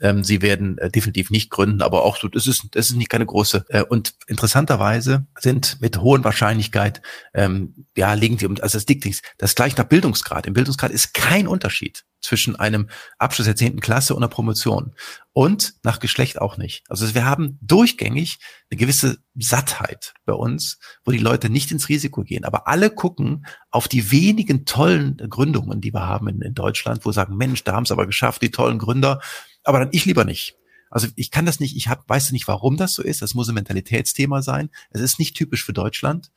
Ähm, 0.00 0.24
sie 0.24 0.42
werden 0.42 0.78
äh, 0.78 0.90
definitiv 0.90 1.30
nicht 1.30 1.50
gründen, 1.50 1.82
aber 1.82 2.04
auch 2.04 2.16
so, 2.16 2.28
das 2.28 2.46
ist, 2.46 2.68
das 2.72 2.90
ist 2.90 2.96
nicht 2.96 3.10
keine 3.10 3.26
große. 3.26 3.64
Äh, 3.68 3.82
und 3.82 4.14
interessanterweise 4.26 5.26
sind 5.38 5.80
mit 5.80 5.98
hohen 6.00 6.24
Wahrscheinlichkeit, 6.24 7.02
ähm, 7.34 7.86
ja, 7.96 8.14
liegen 8.14 8.44
um, 8.46 8.56
also 8.60 8.78
das 8.78 8.86
liegt 8.86 9.04
nichts. 9.04 9.22
Das 9.38 9.54
gleich 9.54 9.76
nach 9.76 9.84
Bildungsgrad. 9.84 10.46
Im 10.46 10.54
Bildungsgrad 10.54 10.90
ist 10.90 11.14
kein 11.14 11.46
Unterschied 11.46 12.04
zwischen 12.20 12.56
einem 12.56 12.88
Abschluss 13.18 13.46
der 13.46 13.56
zehnten 13.56 13.80
Klasse 13.80 14.14
und 14.14 14.22
einer 14.22 14.30
Promotion. 14.30 14.94
Und 15.32 15.74
nach 15.82 16.00
Geschlecht 16.00 16.40
auch 16.40 16.56
nicht. 16.56 16.84
Also 16.88 17.14
wir 17.14 17.24
haben 17.24 17.58
durchgängig 17.62 18.38
eine 18.70 18.78
gewisse 18.78 19.18
Sattheit 19.36 20.14
bei 20.24 20.32
uns, 20.32 20.78
wo 21.04 21.12
die 21.12 21.18
Leute 21.18 21.48
nicht 21.48 21.70
ins 21.70 21.88
Risiko 21.88 22.22
gehen. 22.22 22.44
Aber 22.44 22.66
alle 22.68 22.90
gucken 22.90 23.46
auf 23.70 23.88
die 23.88 24.10
wenigen 24.10 24.66
tollen 24.66 25.16
Gründungen, 25.16 25.80
die 25.80 25.94
wir 25.94 26.06
haben 26.06 26.28
in, 26.28 26.42
in 26.42 26.54
Deutschland, 26.54 27.04
wo 27.04 27.12
sagen, 27.12 27.36
Mensch, 27.36 27.64
da 27.64 27.72
haben 27.72 27.84
es 27.84 27.92
aber 27.92 28.06
geschafft, 28.06 28.42
die 28.42 28.50
tollen 28.50 28.78
Gründer. 28.78 29.20
Aber 29.64 29.80
dann 29.80 29.88
ich 29.92 30.04
lieber 30.04 30.24
nicht. 30.24 30.56
Also 30.90 31.06
ich 31.14 31.30
kann 31.30 31.46
das 31.46 31.60
nicht, 31.60 31.76
ich 31.76 31.88
hab, 31.88 32.08
weiß 32.08 32.32
nicht, 32.32 32.48
warum 32.48 32.76
das 32.76 32.94
so 32.94 33.02
ist. 33.02 33.22
Das 33.22 33.34
muss 33.34 33.48
ein 33.48 33.54
Mentalitätsthema 33.54 34.42
sein. 34.42 34.70
Es 34.90 35.00
ist 35.00 35.18
nicht 35.18 35.36
typisch 35.36 35.64
für 35.64 35.72
Deutschland. 35.72 36.32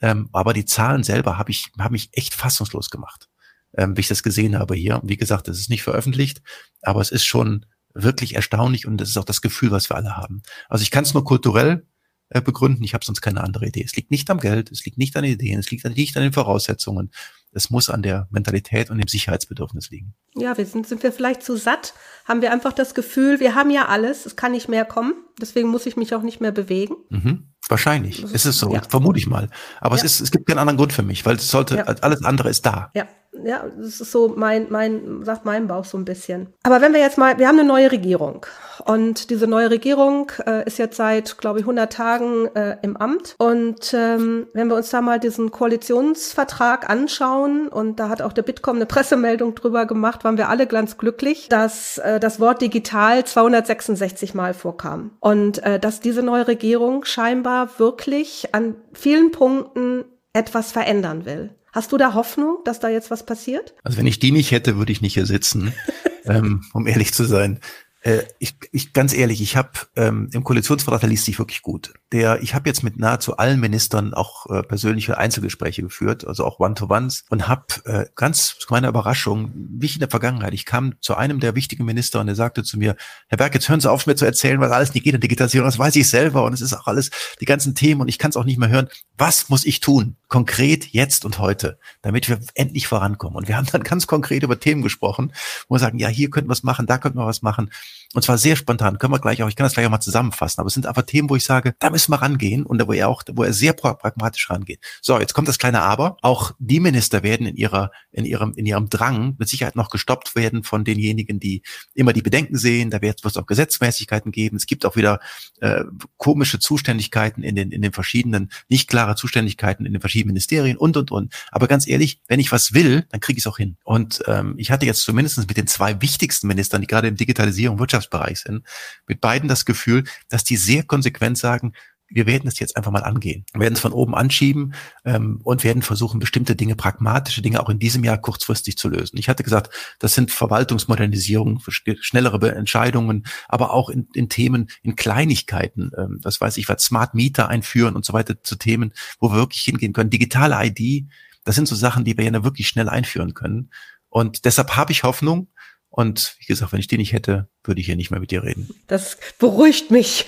Ähm, 0.00 0.28
aber 0.32 0.52
die 0.52 0.64
Zahlen 0.64 1.04
selber 1.04 1.38
habe 1.38 1.52
ich, 1.52 1.70
habe 1.78 1.92
mich 1.92 2.08
echt 2.12 2.34
fassungslos 2.34 2.90
gemacht 2.90 3.28
ähm, 3.76 3.96
wie 3.96 4.00
ich 4.00 4.08
das 4.08 4.22
gesehen 4.22 4.58
habe 4.58 4.74
hier. 4.74 5.00
Wie 5.04 5.16
gesagt, 5.16 5.48
es 5.48 5.58
ist 5.58 5.70
nicht 5.70 5.82
veröffentlicht, 5.82 6.42
aber 6.82 7.00
es 7.00 7.10
ist 7.10 7.24
schon 7.24 7.66
wirklich 7.94 8.34
erstaunlich 8.34 8.86
und 8.86 8.98
das 8.98 9.10
ist 9.10 9.16
auch 9.18 9.24
das 9.24 9.40
Gefühl, 9.40 9.70
was 9.70 9.90
wir 9.90 9.96
alle 9.96 10.16
haben. 10.16 10.42
Also 10.68 10.82
ich 10.82 10.90
kann 10.90 11.04
es 11.04 11.14
nur 11.14 11.24
kulturell 11.24 11.86
äh, 12.30 12.40
begründen, 12.40 12.84
ich 12.84 12.94
habe 12.94 13.04
sonst 13.04 13.20
keine 13.20 13.42
andere 13.42 13.66
Idee. 13.66 13.84
Es 13.84 13.94
liegt 13.96 14.10
nicht 14.10 14.30
am 14.30 14.40
Geld, 14.40 14.70
es 14.70 14.84
liegt 14.84 14.98
nicht 14.98 15.16
an 15.16 15.24
Ideen, 15.24 15.58
es 15.58 15.70
liegt 15.70 15.84
nicht 15.84 16.16
an 16.16 16.22
den 16.22 16.32
Voraussetzungen. 16.32 17.10
Es 17.52 17.70
muss 17.70 17.90
an 17.90 18.02
der 18.02 18.28
Mentalität 18.30 18.90
und 18.90 18.98
dem 18.98 19.08
Sicherheitsbedürfnis 19.08 19.90
liegen. 19.90 20.14
Ja, 20.34 20.56
wir 20.56 20.64
sind, 20.64 20.86
sind 20.86 21.02
wir 21.02 21.12
vielleicht 21.12 21.42
zu 21.42 21.56
satt? 21.56 21.94
Haben 22.24 22.40
wir 22.40 22.50
einfach 22.50 22.72
das 22.72 22.94
Gefühl, 22.94 23.40
wir 23.40 23.54
haben 23.54 23.70
ja 23.70 23.88
alles, 23.88 24.24
es 24.24 24.36
kann 24.36 24.52
nicht 24.52 24.68
mehr 24.68 24.84
kommen, 24.84 25.14
deswegen 25.40 25.68
muss 25.68 25.86
ich 25.86 25.96
mich 25.96 26.14
auch 26.14 26.22
nicht 26.22 26.40
mehr 26.40 26.52
bewegen? 26.52 26.94
Mhm. 27.10 27.52
Wahrscheinlich. 27.68 28.22
Es 28.22 28.46
ist 28.46 28.58
so, 28.58 28.72
ja. 28.72 28.82
vermute 28.82 29.18
ich 29.18 29.26
mal. 29.26 29.48
Aber 29.80 29.96
ja. 29.96 30.04
es 30.04 30.14
ist, 30.14 30.20
es 30.20 30.30
gibt 30.30 30.46
keinen 30.46 30.58
anderen 30.58 30.78
Grund 30.78 30.92
für 30.92 31.02
mich, 31.02 31.24
weil 31.26 31.36
es 31.36 31.50
sollte, 31.50 31.76
ja. 31.76 31.84
alles 31.84 32.24
andere 32.24 32.48
ist 32.48 32.64
da. 32.66 32.90
Ja, 32.94 33.06
ja, 33.44 33.64
das 33.76 34.00
ist 34.00 34.12
so 34.12 34.32
mein, 34.36 34.66
mein, 34.68 35.24
sagt 35.24 35.44
mein 35.44 35.66
Bauch 35.66 35.84
so 35.84 35.96
ein 35.96 36.04
bisschen. 36.04 36.48
Aber 36.62 36.80
wenn 36.80 36.92
wir 36.92 37.00
jetzt 37.00 37.16
mal, 37.16 37.38
wir 37.38 37.48
haben 37.48 37.58
eine 37.58 37.66
neue 37.66 37.90
Regierung 37.90 38.44
und 38.84 39.30
diese 39.30 39.46
neue 39.46 39.70
Regierung 39.70 40.30
äh, 40.46 40.66
ist 40.66 40.78
jetzt 40.78 40.96
seit, 40.96 41.38
glaube 41.38 41.58
ich, 41.58 41.64
100 41.64 41.92
Tagen 41.92 42.46
äh, 42.54 42.76
im 42.82 42.96
Amt 42.96 43.34
und 43.38 43.94
ähm, 43.94 44.48
wenn 44.52 44.68
wir 44.68 44.76
uns 44.76 44.90
da 44.90 45.00
mal 45.00 45.18
diesen 45.18 45.50
Koalitionsvertrag 45.50 46.90
anschauen 46.90 47.68
und 47.68 48.00
da 48.00 48.08
hat 48.08 48.20
auch 48.20 48.32
der 48.32 48.42
Bitkom 48.42 48.76
eine 48.76 48.86
Pressemeldung 48.86 49.54
drüber 49.54 49.86
gemacht, 49.86 50.24
waren 50.24 50.36
wir 50.36 50.48
alle 50.48 50.66
ganz 50.66 50.98
glücklich, 50.98 51.48
dass 51.48 51.98
äh, 51.98 52.20
das 52.20 52.38
Wort 52.38 52.60
digital 52.60 53.24
266 53.24 54.34
Mal 54.34 54.52
vorkam 54.52 55.12
und 55.20 55.62
äh, 55.62 55.78
dass 55.78 56.00
diese 56.00 56.22
neue 56.22 56.48
Regierung 56.48 57.04
scheinbar 57.04 57.78
wirklich 57.78 58.54
an 58.54 58.76
vielen 58.92 59.30
Punkten 59.30 60.04
etwas 60.34 60.72
verändern 60.72 61.24
will. 61.24 61.50
Hast 61.72 61.90
du 61.90 61.96
da 61.96 62.12
Hoffnung, 62.12 62.58
dass 62.64 62.80
da 62.80 62.88
jetzt 62.88 63.10
was 63.10 63.24
passiert? 63.24 63.74
Also 63.82 63.96
wenn 63.96 64.06
ich 64.06 64.18
die 64.18 64.30
nicht 64.30 64.50
hätte, 64.50 64.76
würde 64.76 64.92
ich 64.92 65.00
nicht 65.00 65.14
hier 65.14 65.26
sitzen, 65.26 65.72
ähm, 66.24 66.62
um 66.74 66.86
ehrlich 66.86 67.14
zu 67.14 67.24
sein. 67.24 67.60
Äh, 68.02 68.22
ich, 68.40 68.56
ich 68.72 68.92
ganz 68.92 69.14
ehrlich, 69.14 69.40
ich 69.40 69.56
habe 69.56 69.70
ähm, 69.94 70.28
im 70.32 70.42
Koalitionsvertrag, 70.42 71.00
der 71.00 71.08
liest 71.08 71.24
sich 71.24 71.38
wirklich 71.38 71.62
gut. 71.62 71.94
Der, 72.10 72.42
ich 72.42 72.54
habe 72.54 72.68
jetzt 72.68 72.82
mit 72.82 72.98
nahezu 72.98 73.36
allen 73.36 73.60
Ministern 73.60 74.12
auch 74.12 74.46
äh, 74.46 74.62
persönliche 74.62 75.18
Einzelgespräche 75.18 75.82
geführt, 75.82 76.26
also 76.26 76.44
auch 76.44 76.58
One-to-Ones 76.58 77.24
und 77.30 77.46
habe 77.46 77.64
äh, 77.84 78.06
ganz 78.16 78.58
zu 78.58 78.66
meiner 78.70 78.88
Überraschung, 78.88 79.52
wie 79.54 79.86
ich 79.86 79.94
in 79.94 80.00
der 80.00 80.10
Vergangenheit, 80.10 80.52
ich 80.52 80.66
kam 80.66 80.94
zu 81.00 81.14
einem 81.14 81.38
der 81.38 81.54
wichtigen 81.54 81.84
Minister 81.84 82.20
und 82.20 82.28
er 82.28 82.34
sagte 82.34 82.64
zu 82.64 82.76
mir, 82.76 82.96
Herr 83.28 83.38
Berg, 83.38 83.54
jetzt 83.54 83.68
hören 83.68 83.80
Sie 83.80 83.90
auf 83.90 84.06
mir 84.06 84.16
zu 84.16 84.24
erzählen, 84.24 84.60
was 84.60 84.72
alles 84.72 84.92
nicht 84.94 85.04
geht 85.04 85.14
in 85.14 85.20
Digitalisierung, 85.20 85.68
das 85.68 85.78
weiß 85.78 85.94
ich 85.94 86.08
selber 86.08 86.44
und 86.44 86.52
es 86.52 86.60
ist 86.60 86.74
auch 86.74 86.88
alles 86.88 87.10
die 87.40 87.46
ganzen 87.46 87.76
Themen 87.76 88.00
und 88.00 88.08
ich 88.08 88.18
kann 88.18 88.30
es 88.30 88.36
auch 88.36 88.44
nicht 88.44 88.58
mehr 88.58 88.68
hören. 88.68 88.88
Was 89.16 89.48
muss 89.48 89.64
ich 89.64 89.78
tun, 89.78 90.16
konkret 90.26 90.86
jetzt 90.86 91.24
und 91.24 91.38
heute, 91.38 91.78
damit 92.02 92.28
wir 92.28 92.40
endlich 92.54 92.88
vorankommen? 92.88 93.36
Und 93.36 93.46
wir 93.46 93.56
haben 93.56 93.68
dann 93.70 93.84
ganz 93.84 94.08
konkret 94.08 94.42
über 94.42 94.58
Themen 94.58 94.82
gesprochen, 94.82 95.32
wo 95.68 95.76
wir 95.76 95.78
sagen, 95.78 95.98
ja, 95.98 96.08
hier 96.08 96.30
könnten 96.30 96.48
wir 96.48 96.52
was 96.52 96.64
machen, 96.64 96.86
da 96.86 96.98
könnten 96.98 97.18
wir 97.18 97.26
was 97.26 97.42
machen. 97.42 97.70
Und 98.14 98.22
zwar 98.22 98.38
sehr 98.38 98.56
spontan. 98.56 98.98
Können 98.98 99.12
wir 99.12 99.20
gleich 99.20 99.42
auch, 99.42 99.48
ich 99.48 99.56
kann 99.56 99.64
das 99.64 99.74
gleich 99.74 99.86
auch 99.86 99.90
mal 99.90 100.00
zusammenfassen. 100.00 100.60
Aber 100.60 100.68
es 100.68 100.74
sind 100.74 100.86
einfach 100.86 101.02
Themen, 101.02 101.30
wo 101.30 101.36
ich 101.36 101.44
sage, 101.44 101.74
da 101.78 101.90
müssen 101.90 102.12
wir 102.12 102.20
rangehen 102.20 102.66
und 102.66 102.86
wo 102.86 102.92
er 102.92 103.08
auch, 103.08 103.22
wo 103.32 103.42
er 103.42 103.52
sehr 103.52 103.72
pragmatisch 103.72 104.50
rangeht. 104.50 104.80
So, 105.00 105.18
jetzt 105.18 105.32
kommt 105.32 105.48
das 105.48 105.58
kleine 105.58 105.80
Aber. 105.80 106.16
Auch 106.20 106.52
die 106.58 106.80
Minister 106.80 107.22
werden 107.22 107.46
in 107.46 107.56
ihrer, 107.56 107.90
in 108.10 108.24
ihrem, 108.24 108.52
in 108.54 108.66
ihrem 108.66 108.90
Drang 108.90 109.36
mit 109.38 109.48
Sicherheit 109.48 109.76
noch 109.76 109.88
gestoppt 109.88 110.36
werden 110.36 110.62
von 110.62 110.84
denjenigen, 110.84 111.40
die 111.40 111.62
immer 111.94 112.12
die 112.12 112.22
Bedenken 112.22 112.56
sehen. 112.56 112.90
Da 112.90 113.00
wird 113.00 113.24
es 113.24 113.36
auch 113.36 113.46
Gesetzmäßigkeiten 113.46 114.30
geben. 114.30 114.56
Es 114.56 114.66
gibt 114.66 114.84
auch 114.84 114.96
wieder 114.96 115.20
äh, 115.60 115.84
komische 116.18 116.58
Zuständigkeiten 116.58 117.42
in 117.42 117.56
den, 117.56 117.70
in 117.70 117.80
den 117.80 117.92
verschiedenen, 117.92 118.50
nicht 118.68 118.88
klare 118.88 119.14
Zuständigkeiten 119.16 119.86
in 119.86 119.92
den 119.92 120.00
verschiedenen 120.00 120.34
Ministerien 120.34 120.76
und, 120.76 120.96
und, 120.96 121.10
und. 121.10 121.32
Aber 121.50 121.66
ganz 121.66 121.86
ehrlich, 121.86 122.20
wenn 122.28 122.40
ich 122.40 122.52
was 122.52 122.74
will, 122.74 123.06
dann 123.10 123.20
kriege 123.20 123.38
ich 123.38 123.44
es 123.44 123.46
auch 123.46 123.56
hin. 123.56 123.76
Und 123.84 124.22
ähm, 124.26 124.54
ich 124.58 124.70
hatte 124.70 124.84
jetzt 124.84 125.02
zumindest 125.02 125.38
mit 125.38 125.56
den 125.56 125.66
zwei 125.66 126.00
wichtigsten 126.02 126.46
Ministern, 126.46 126.82
die 126.82 126.86
gerade 126.86 127.08
in 127.08 127.16
Digitalisierung, 127.16 127.78
Wirtschaftsbereich 127.82 128.40
sind, 128.40 128.66
mit 129.06 129.20
beiden 129.20 129.48
das 129.48 129.66
Gefühl, 129.66 130.04
dass 130.30 130.44
die 130.44 130.56
sehr 130.56 130.84
konsequent 130.84 131.36
sagen, 131.36 131.74
wir 132.14 132.26
werden 132.26 132.46
es 132.46 132.58
jetzt 132.58 132.76
einfach 132.76 132.90
mal 132.90 133.02
angehen, 133.02 133.44
wir 133.52 133.62
werden 133.62 133.74
es 133.74 133.80
von 133.80 133.92
oben 133.92 134.14
anschieben 134.14 134.74
ähm, 135.04 135.40
und 135.42 135.64
werden 135.64 135.82
versuchen, 135.82 136.20
bestimmte 136.20 136.54
Dinge, 136.54 136.76
pragmatische 136.76 137.42
Dinge 137.42 137.60
auch 137.62 137.68
in 137.68 137.78
diesem 137.78 138.04
Jahr 138.04 138.18
kurzfristig 138.18 138.76
zu 138.76 138.88
lösen. 138.88 139.18
Ich 139.18 139.28
hatte 139.28 139.42
gesagt, 139.42 139.70
das 139.98 140.14
sind 140.14 140.30
Verwaltungsmodernisierungen, 140.30 141.60
schnellere 142.00 142.54
Entscheidungen, 142.54 143.24
aber 143.48 143.72
auch 143.72 143.88
in, 143.88 144.08
in 144.14 144.28
Themen, 144.28 144.68
in 144.82 144.96
Kleinigkeiten, 144.96 145.90
ähm, 145.96 146.20
das 146.22 146.40
weiß 146.40 146.58
ich, 146.58 146.68
was 146.68 146.82
Smart 146.82 147.14
Meter 147.14 147.48
einführen 147.48 147.96
und 147.96 148.04
so 148.04 148.12
weiter 148.12 148.42
zu 148.42 148.56
Themen, 148.56 148.92
wo 149.18 149.30
wir 149.30 149.36
wirklich 149.36 149.62
hingehen 149.62 149.92
können. 149.92 150.10
Digitale 150.10 150.56
ID, 150.66 151.08
das 151.44 151.54
sind 151.54 151.66
so 151.66 151.74
Sachen, 151.74 152.04
die 152.04 152.16
wir 152.16 152.24
ja 152.24 152.44
wirklich 152.44 152.68
schnell 152.68 152.88
einführen 152.88 153.34
können. 153.34 153.70
Und 154.08 154.44
deshalb 154.44 154.76
habe 154.76 154.92
ich 154.92 155.04
Hoffnung, 155.04 155.48
und 155.92 156.36
wie 156.38 156.46
gesagt, 156.46 156.72
wenn 156.72 156.80
ich 156.80 156.86
die 156.86 156.96
nicht 156.96 157.12
hätte, 157.12 157.48
würde 157.64 157.80
ich 157.80 157.86
hier 157.86 157.96
nicht 157.96 158.10
mehr 158.10 158.18
mit 158.18 158.30
dir 158.30 158.42
reden. 158.42 158.74
Das 158.86 159.18
beruhigt 159.38 159.90
mich. 159.90 160.24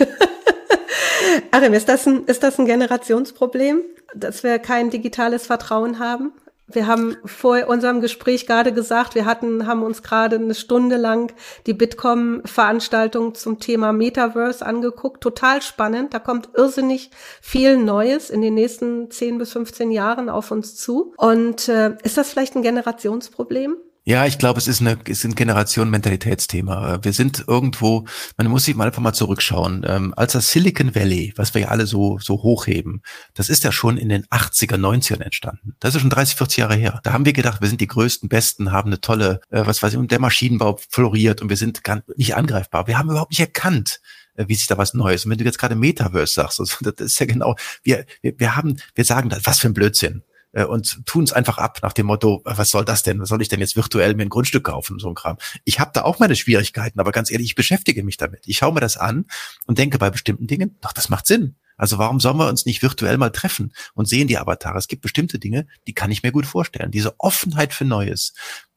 Arim, 1.51 1.73
ist 1.73 1.89
das 1.89 2.07
ein, 2.07 2.27
ist 2.27 2.43
das 2.43 2.59
ein 2.59 2.67
Generationsproblem, 2.67 3.81
dass 4.15 4.43
wir 4.43 4.59
kein 4.59 4.91
digitales 4.91 5.47
Vertrauen 5.47 5.99
haben? 5.99 6.33
Wir 6.67 6.87
haben 6.87 7.17
vor 7.25 7.67
unserem 7.67 8.03
Gespräch 8.03 8.47
gerade 8.47 8.73
gesagt, 8.75 9.15
wir 9.15 9.25
hatten, 9.25 9.67
haben 9.67 9.83
uns 9.83 10.03
gerade 10.03 10.37
eine 10.37 10.55
Stunde 10.55 10.97
lang 10.97 11.33
die 11.67 11.75
Bitkom-Veranstaltung 11.75 13.35
zum 13.35 13.59
Thema 13.59 13.93
Metaverse 13.95 14.65
angeguckt. 14.65 15.23
Total 15.23 15.63
spannend. 15.63 16.13
Da 16.13 16.19
kommt 16.19 16.51
irrsinnig 16.55 17.11
viel 17.41 17.79
Neues 17.79 18.29
in 18.29 18.43
den 18.43 18.55
nächsten 18.55 19.11
10 19.11 19.39
bis 19.39 19.53
15 19.53 19.91
Jahren 19.91 20.29
auf 20.29 20.51
uns 20.51 20.77
zu. 20.77 21.15
Und 21.17 21.69
äh, 21.69 21.97
ist 22.03 22.19
das 22.19 22.31
vielleicht 22.31 22.55
ein 22.55 22.63
Generationsproblem? 22.63 23.77
Ja, 24.07 24.27
ich 24.27 24.37
glaube, 24.37 24.59
es 24.59 24.69
ist, 24.69 24.83
eine, 24.83 24.99
es 25.07 25.21
ist 25.21 25.25
ein 25.25 25.35
Generation-Mentalitätsthema. 25.35 27.03
Wir 27.03 27.15
sind 27.15 27.45
irgendwo, 27.49 28.05
man 28.37 28.49
muss 28.49 28.67
sich 28.67 28.75
mal 28.75 28.87
einfach 28.87 29.01
mal 29.01 29.15
zurückschauen. 29.15 29.83
Ähm, 29.89 30.13
als 30.15 30.33
das 30.33 30.51
Silicon 30.51 30.95
Valley, 30.95 31.33
was 31.37 31.55
wir 31.55 31.63
ja 31.63 31.69
alle 31.69 31.87
so, 31.87 32.19
so 32.19 32.43
hochheben, 32.43 33.01
das 33.33 33.49
ist 33.49 33.65
ja 33.65 33.73
schon 33.73 33.97
in 33.97 34.11
den 34.11 34.27
80er, 34.27 34.77
90ern 34.77 35.23
entstanden. 35.23 35.75
Das 35.81 35.95
ist 35.95 36.03
schon 36.03 36.11
30, 36.11 36.37
40 36.37 36.59
Jahre 36.59 36.75
her. 36.75 37.01
Da 37.03 37.15
haben 37.15 37.25
wir 37.25 37.33
gedacht, 37.33 37.63
wir 37.63 37.69
sind 37.69 37.81
die 37.81 37.87
größten, 37.87 38.29
besten, 38.29 38.73
haben 38.73 38.91
eine 38.91 39.01
tolle, 39.01 39.41
äh, 39.49 39.65
was 39.65 39.83
weiß 39.83 39.95
ich, 39.95 39.99
und 39.99 40.13
der 40.13 40.21
Maschinenbau 40.21 40.79
floriert 40.91 41.41
und 41.41 41.49
wir 41.49 41.57
sind 41.57 41.83
gar 41.83 42.03
nicht 42.15 42.37
angreifbar. 42.37 42.87
Wir 42.87 42.99
haben 42.99 43.09
überhaupt 43.09 43.31
nicht 43.31 43.41
erkannt, 43.41 44.03
äh, 44.35 44.45
wie 44.49 44.55
sich 44.55 44.67
da 44.67 44.77
was 44.77 44.93
Neues. 44.93 45.25
Und 45.25 45.31
wenn 45.31 45.39
du 45.39 45.45
jetzt 45.45 45.59
gerade 45.59 45.77
Metaverse 45.77 46.35
sagst, 46.35 46.61
also, 46.61 46.77
das 46.83 47.07
ist 47.07 47.19
ja 47.21 47.25
genau, 47.25 47.57
wir, 47.83 48.05
wir, 48.21 48.39
wir 48.39 48.55
haben, 48.55 48.77
wir 48.95 49.07
sagen 49.07 49.31
das, 49.31 49.47
was 49.47 49.61
für 49.61 49.69
ein 49.69 49.75
Blödsinn 49.75 50.25
äh, 50.55 50.65
und 50.65 51.05
tun 51.05 51.25
es 51.25 51.33
einfach 51.33 51.59
ab 51.59 51.81
nach 51.83 51.93
dem 51.93 52.07
Motto, 52.07 52.41
was 52.45 52.71
soll 52.71 52.85
das 52.85 53.03
denn? 53.03 53.21
Was 53.21 53.29
soll 53.29 53.43
ich 53.43 53.49
denn 53.49 53.61
jetzt 53.61 53.77
virtuell 53.77 54.15
mir 54.15 54.23
ein 54.23 54.31
Grundstück 54.31 54.65
kaufen? 54.65 54.99
So 54.99 55.09
ein 55.09 55.15
Kram. 55.15 55.37
Ich 55.65 55.81
habe 55.81 55.91
da 55.93 56.03
auch 56.03 56.19
meine 56.19 56.37
Schwierigkeiten, 56.37 57.01
aber 57.01 57.13
ganz 57.13 57.31
ehrlich, 57.31 57.49
ich 57.49 57.55
beschäftige 57.55 58.03
mich 58.03 58.17
damit. 58.17 58.45
Ich 58.47 58.59
schaue 58.59 58.73
mir 58.73 58.81
das 58.81 58.97
an 58.97 59.27
und 59.67 59.79
denke 59.79 59.99
bei 59.99 60.11
bestimmten 60.11 60.47
Dingen, 60.47 60.77
doch, 60.81 60.93
das 60.93 61.09
macht 61.09 61.27
Sinn. 61.27 61.57
Also 61.77 61.99
warum 61.99 62.21
sollen 62.21 62.37
wir 62.37 62.49
uns 62.49 62.67
nicht 62.67 62.83
virtuell 62.83 63.19
mal 63.19 63.31
treffen 63.31 63.73
und 63.95 64.09
sehen 64.09 64.29
die 64.29 64.39
Avatare? 64.39 64.79
Es 64.79 64.87
gibt 64.87 65.03
bestimmte 65.03 65.41
Dinge, 65.41 65.67
die 65.89 65.93
kann 65.93 66.13
ich 66.13 66.23
mir 66.23 66.31
gut 66.31 66.47
vorstellen. 66.47 66.93
Diese 66.93 67.19
Offenheit 67.19 67.75
für 67.75 67.85
Neues, 67.85 68.33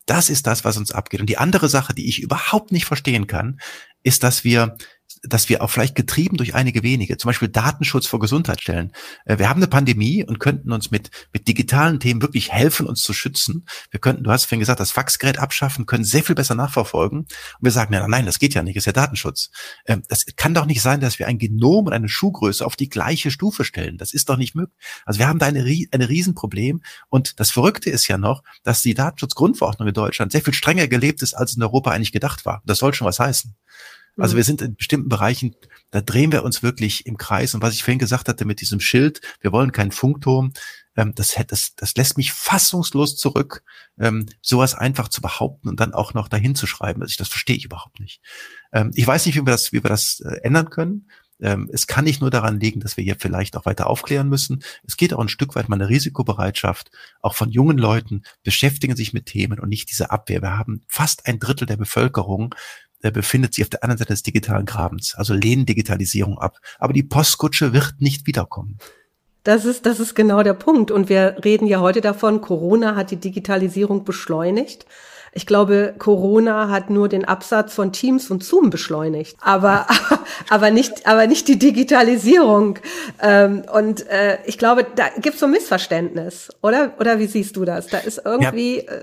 das 0.07 0.29
ist 0.29 0.47
das, 0.47 0.65
was 0.65 0.77
uns 0.77 0.91
abgeht. 0.91 1.19
Und 1.19 1.29
die 1.29 1.37
andere 1.37 1.69
Sache, 1.69 1.93
die 1.93 2.09
ich 2.09 2.21
überhaupt 2.21 2.71
nicht 2.71 2.85
verstehen 2.85 3.27
kann, 3.27 3.59
ist, 4.03 4.23
dass 4.23 4.43
wir 4.43 4.77
dass 5.23 5.49
wir 5.49 5.61
auch 5.61 5.69
vielleicht 5.69 5.95
getrieben 5.95 6.37
durch 6.37 6.55
einige 6.55 6.83
wenige, 6.83 7.17
zum 7.17 7.29
Beispiel 7.29 7.47
Datenschutz 7.47 8.07
vor 8.07 8.19
Gesundheit 8.19 8.61
stellen. 8.61 8.91
Äh, 9.25 9.39
wir 9.39 9.49
haben 9.49 9.59
eine 9.59 9.67
Pandemie 9.67 10.23
und 10.23 10.39
könnten 10.39 10.71
uns 10.71 10.91
mit, 10.91 11.11
mit 11.33 11.47
digitalen 11.47 11.99
Themen 11.99 12.21
wirklich 12.21 12.51
helfen, 12.51 12.87
uns 12.87 13.01
zu 13.01 13.13
schützen. 13.13 13.65
Wir 13.89 13.99
könnten, 13.99 14.23
du 14.23 14.31
hast 14.31 14.45
vorhin 14.45 14.59
gesagt, 14.59 14.79
das 14.79 14.91
Faxgerät 14.91 15.39
abschaffen, 15.39 15.85
können 15.85 16.03
sehr 16.03 16.23
viel 16.23 16.35
besser 16.35 16.55
nachverfolgen. 16.55 17.19
Und 17.19 17.29
wir 17.61 17.71
sagen, 17.71 17.93
nein, 17.93 18.09
nein, 18.09 18.25
das 18.25 18.39
geht 18.39 18.53
ja 18.53 18.63
nicht, 18.63 18.75
ist 18.75 18.85
ja 18.85 18.91
Datenschutz. 18.91 19.49
Ähm, 19.85 20.03
das 20.09 20.25
kann 20.35 20.53
doch 20.53 20.65
nicht 20.65 20.81
sein, 20.81 20.99
dass 20.99 21.19
wir 21.19 21.27
ein 21.27 21.37
Genom 21.37 21.85
und 21.87 21.93
eine 21.93 22.09
Schuhgröße 22.09 22.65
auf 22.65 22.75
die 22.75 22.89
gleiche 22.89 23.31
Stufe 23.31 23.63
stellen. 23.63 23.97
Das 23.97 24.13
ist 24.13 24.29
doch 24.29 24.37
nicht 24.37 24.55
möglich. 24.55 24.77
Also 25.05 25.19
wir 25.19 25.27
haben 25.27 25.39
da 25.39 25.45
eine, 25.45 25.59
ein 25.59 26.01
Riesenproblem. 26.01 26.81
Und 27.09 27.39
das 27.39 27.51
Verrückte 27.51 27.89
ist 27.89 28.07
ja 28.07 28.17
noch, 28.17 28.43
dass 28.63 28.81
die 28.81 28.93
Datenschutzgrundverordnung 28.93 29.87
in 29.87 29.93
Deutschland 29.93 30.31
sehr 30.31 30.41
viel 30.41 30.53
strenger 30.53 30.87
gelebt 30.87 31.21
ist, 31.21 31.33
als 31.33 31.55
in 31.55 31.63
Europa 31.63 31.91
eigentlich 31.91 32.11
gedacht 32.11 32.45
war. 32.45 32.61
Das 32.65 32.79
soll 32.79 32.93
schon 32.93 33.07
was 33.07 33.19
heißen. 33.19 33.55
Also 34.17 34.33
mhm. 34.33 34.37
wir 34.37 34.43
sind 34.43 34.61
in 34.61 34.75
bestimmten 34.75 35.09
Bereichen, 35.09 35.55
da 35.91 36.01
drehen 36.01 36.31
wir 36.31 36.43
uns 36.43 36.63
wirklich 36.63 37.05
im 37.05 37.17
Kreis. 37.17 37.53
Und 37.53 37.61
was 37.61 37.73
ich 37.73 37.83
vorhin 37.83 37.99
gesagt 37.99 38.27
hatte 38.27 38.45
mit 38.45 38.61
diesem 38.61 38.79
Schild, 38.79 39.21
wir 39.41 39.51
wollen 39.51 39.71
keinen 39.71 39.91
Funkturm, 39.91 40.53
ähm, 40.97 41.13
das, 41.15 41.35
das, 41.47 41.75
das 41.75 41.95
lässt 41.95 42.17
mich 42.17 42.33
fassungslos 42.33 43.15
zurück, 43.15 43.63
ähm, 43.99 44.25
sowas 44.41 44.75
einfach 44.75 45.07
zu 45.07 45.21
behaupten 45.21 45.69
und 45.69 45.79
dann 45.79 45.93
auch 45.93 46.13
noch 46.13 46.27
dahin 46.27 46.55
zu 46.55 46.67
schreiben. 46.67 47.01
Also 47.01 47.11
ich, 47.11 47.17
das 47.17 47.29
verstehe 47.29 47.55
ich 47.55 47.65
überhaupt 47.65 47.99
nicht. 47.99 48.21
Ähm, 48.73 48.91
ich 48.95 49.07
weiß 49.07 49.25
nicht, 49.25 49.35
wie 49.35 49.45
wir 49.45 49.51
das, 49.51 49.71
wie 49.71 49.83
wir 49.83 49.89
das 49.89 50.19
äh, 50.21 50.41
ändern 50.43 50.69
können. 50.69 51.07
Ähm, 51.39 51.69
es 51.71 51.85
kann 51.85 52.05
nicht 52.05 52.19
nur 52.19 52.31
daran 52.31 52.59
liegen, 52.59 52.79
dass 52.79 52.97
wir 52.97 53.03
hier 53.03 53.15
vielleicht 53.19 53.55
auch 53.55 53.65
weiter 53.65 53.87
aufklären 53.87 54.27
müssen. 54.27 54.63
Es 54.83 54.97
geht 54.97 55.13
auch 55.13 55.19
ein 55.19 55.29
Stück 55.29 55.55
weit 55.55 55.69
mal 55.69 55.75
eine 55.75 55.89
Risikobereitschaft, 55.89 56.89
auch 57.21 57.35
von 57.35 57.51
jungen 57.51 57.77
Leuten, 57.77 58.23
beschäftigen 58.43 58.95
sich 58.95 59.13
mit 59.13 59.27
Themen 59.27 59.59
und 59.59 59.69
nicht 59.69 59.91
diese 59.91 60.09
Abwehr. 60.09 60.41
Wir 60.41 60.57
haben 60.57 60.81
fast 60.87 61.27
ein 61.27 61.39
Drittel 61.39 61.67
der 61.67 61.77
Bevölkerung, 61.77 62.55
befindet 63.01 63.53
sich 63.53 63.63
auf 63.63 63.69
der 63.69 63.83
anderen 63.83 63.99
Seite 63.99 64.13
des 64.13 64.23
digitalen 64.23 64.65
Grabens, 64.65 65.15
also 65.15 65.33
lehnen 65.33 65.65
Digitalisierung 65.65 66.39
ab. 66.39 66.57
Aber 66.79 66.93
die 66.93 67.03
Postkutsche 67.03 67.73
wird 67.73 67.95
nicht 67.99 68.27
wiederkommen. 68.27 68.77
Das 69.43 69.63
ist, 69.63 69.85
das 69.85 69.99
ist 70.01 70.13
genau 70.13 70.43
der 70.43 70.53
Punkt. 70.53 70.91
Und 70.91 71.07
wir 71.07 71.37
reden 71.45 71.67
ja 71.67 71.79
heute 71.79 72.01
davon, 72.01 72.41
Corona 72.41 72.95
hat 72.95 73.11
die 73.11 73.15
Digitalisierung 73.15 74.03
beschleunigt. 74.03 74.85
Ich 75.31 75.45
glaube, 75.45 75.93
Corona 75.97 76.69
hat 76.69 76.89
nur 76.89 77.07
den 77.07 77.23
Absatz 77.23 77.73
von 77.73 77.93
Teams 77.93 78.31
und 78.31 78.43
Zoom 78.43 78.71
beschleunigt, 78.71 79.37
aber, 79.39 79.85
aber, 80.49 80.71
nicht, 80.71 81.05
aber 81.05 81.27
nicht 81.27 81.47
die 81.47 81.59
Digitalisierung. 81.59 82.79
Ähm, 83.21 83.63
und 83.71 84.07
äh, 84.07 84.39
ich 84.45 84.57
glaube, 84.57 84.85
da 84.95 85.09
gibt 85.21 85.35
es 85.35 85.39
so 85.39 85.45
ein 85.45 85.51
Missverständnis, 85.51 86.49
oder? 86.61 86.95
Oder 86.99 87.19
wie 87.19 87.27
siehst 87.27 87.55
du 87.55 87.65
das? 87.65 87.87
Da 87.87 87.99
ist 87.99 88.21
irgendwie. 88.25 88.85
Ja. 88.85 88.93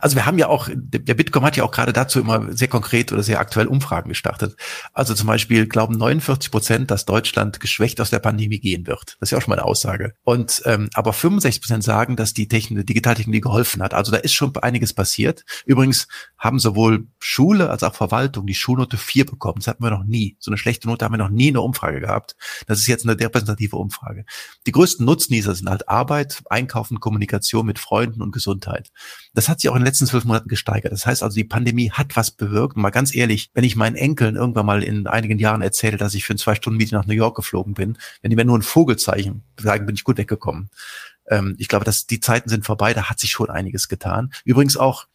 Also 0.00 0.16
wir 0.16 0.26
haben 0.26 0.38
ja 0.38 0.48
auch, 0.48 0.68
der 0.72 1.14
Bitkom 1.14 1.44
hat 1.44 1.56
ja 1.56 1.64
auch 1.64 1.70
gerade 1.70 1.92
dazu 1.92 2.20
immer 2.20 2.52
sehr 2.52 2.68
konkret 2.68 3.12
oder 3.12 3.22
sehr 3.22 3.40
aktuell 3.40 3.66
Umfragen 3.66 4.08
gestartet. 4.08 4.56
Also 4.92 5.14
zum 5.14 5.26
Beispiel 5.26 5.66
glauben 5.66 5.94
49 5.94 6.50
Prozent, 6.50 6.90
dass 6.90 7.04
Deutschland 7.04 7.60
geschwächt 7.60 8.00
aus 8.00 8.10
der 8.10 8.18
Pandemie 8.18 8.60
gehen 8.60 8.86
wird. 8.86 9.16
Das 9.20 9.28
ist 9.28 9.30
ja 9.32 9.38
auch 9.38 9.42
schon 9.42 9.50
mal 9.50 9.58
eine 9.58 9.66
Aussage. 9.66 10.14
Und 10.24 10.62
ähm, 10.64 10.90
aber 10.94 11.12
65 11.12 11.62
Prozent 11.62 11.84
sagen, 11.84 12.16
dass 12.16 12.34
die 12.34 12.48
Technik, 12.48 12.86
Digitaltechnologie 12.86 13.40
geholfen 13.40 13.82
hat. 13.82 13.94
Also 13.94 14.12
da 14.12 14.18
ist 14.18 14.32
schon 14.32 14.56
einiges 14.56 14.92
passiert. 14.92 15.44
Übrigens 15.66 16.08
haben 16.38 16.58
sowohl 16.58 17.06
Schule 17.18 17.70
als 17.70 17.82
auch 17.82 17.94
Verwaltung 17.94 18.46
die 18.46 18.54
Schulnote 18.54 18.96
4 18.96 19.26
bekommen. 19.26 19.56
Das 19.58 19.66
hatten 19.66 19.84
wir 19.84 19.90
noch 19.90 20.04
nie. 20.04 20.36
So 20.40 20.50
eine 20.50 20.58
schlechte 20.58 20.88
Note 20.88 21.04
haben 21.04 21.12
wir 21.12 21.18
noch 21.18 21.28
nie 21.28 21.48
in 21.48 21.54
der 21.54 21.62
Umfrage 21.62 22.00
gehabt. 22.00 22.36
Das 22.66 22.78
ist 22.78 22.86
jetzt 22.86 23.06
eine 23.06 23.18
repräsentative 23.18 23.76
Umfrage. 23.76 24.24
Die 24.66 24.72
größten 24.72 25.04
Nutznießer 25.04 25.54
sind 25.54 25.68
halt 25.68 25.88
Arbeit, 25.88 26.42
Einkaufen, 26.48 27.00
Kommunikation 27.00 27.66
mit 27.66 27.78
Freunden 27.78 28.22
und 28.22 28.32
Gesundheit. 28.32 28.90
Das 29.32 29.48
hat 29.48 29.60
sich 29.60 29.70
auch 29.70 29.74
in 29.76 29.80
den 29.80 29.86
letzten 29.86 30.06
zwölf 30.06 30.24
Monaten 30.24 30.48
gesteigert. 30.48 30.92
Das 30.92 31.06
heißt 31.06 31.22
also, 31.22 31.34
die 31.34 31.44
Pandemie 31.44 31.90
hat 31.90 32.16
was 32.16 32.30
bewirkt. 32.30 32.76
Mal 32.76 32.90
ganz 32.90 33.14
ehrlich, 33.14 33.50
wenn 33.54 33.64
ich 33.64 33.76
meinen 33.76 33.96
Enkeln 33.96 34.36
irgendwann 34.36 34.66
mal 34.66 34.82
in 34.82 35.06
einigen 35.06 35.38
Jahren 35.38 35.62
erzähle, 35.62 35.96
dass 35.96 36.14
ich 36.14 36.24
für 36.24 36.34
ein 36.34 36.38
zwei 36.38 36.54
Stunden 36.54 36.78
Meeting 36.78 36.98
nach 36.98 37.06
New 37.06 37.14
York 37.14 37.36
geflogen 37.36 37.74
bin, 37.74 37.96
wenn 38.22 38.30
die 38.30 38.36
mir 38.36 38.44
nur 38.44 38.58
ein 38.58 38.62
Vogelzeichen 38.62 39.44
sagen, 39.58 39.86
bin 39.86 39.94
ich 39.94 40.04
gut 40.04 40.18
weggekommen. 40.18 40.70
Ähm, 41.28 41.54
ich 41.58 41.68
glaube, 41.68 41.84
dass 41.84 42.06
die 42.06 42.20
Zeiten 42.20 42.48
sind 42.48 42.66
vorbei. 42.66 42.92
Da 42.92 43.08
hat 43.08 43.20
sich 43.20 43.30
schon 43.30 43.50
einiges 43.50 43.88
getan. 43.88 44.32
Übrigens 44.44 44.76
auch 44.76 45.06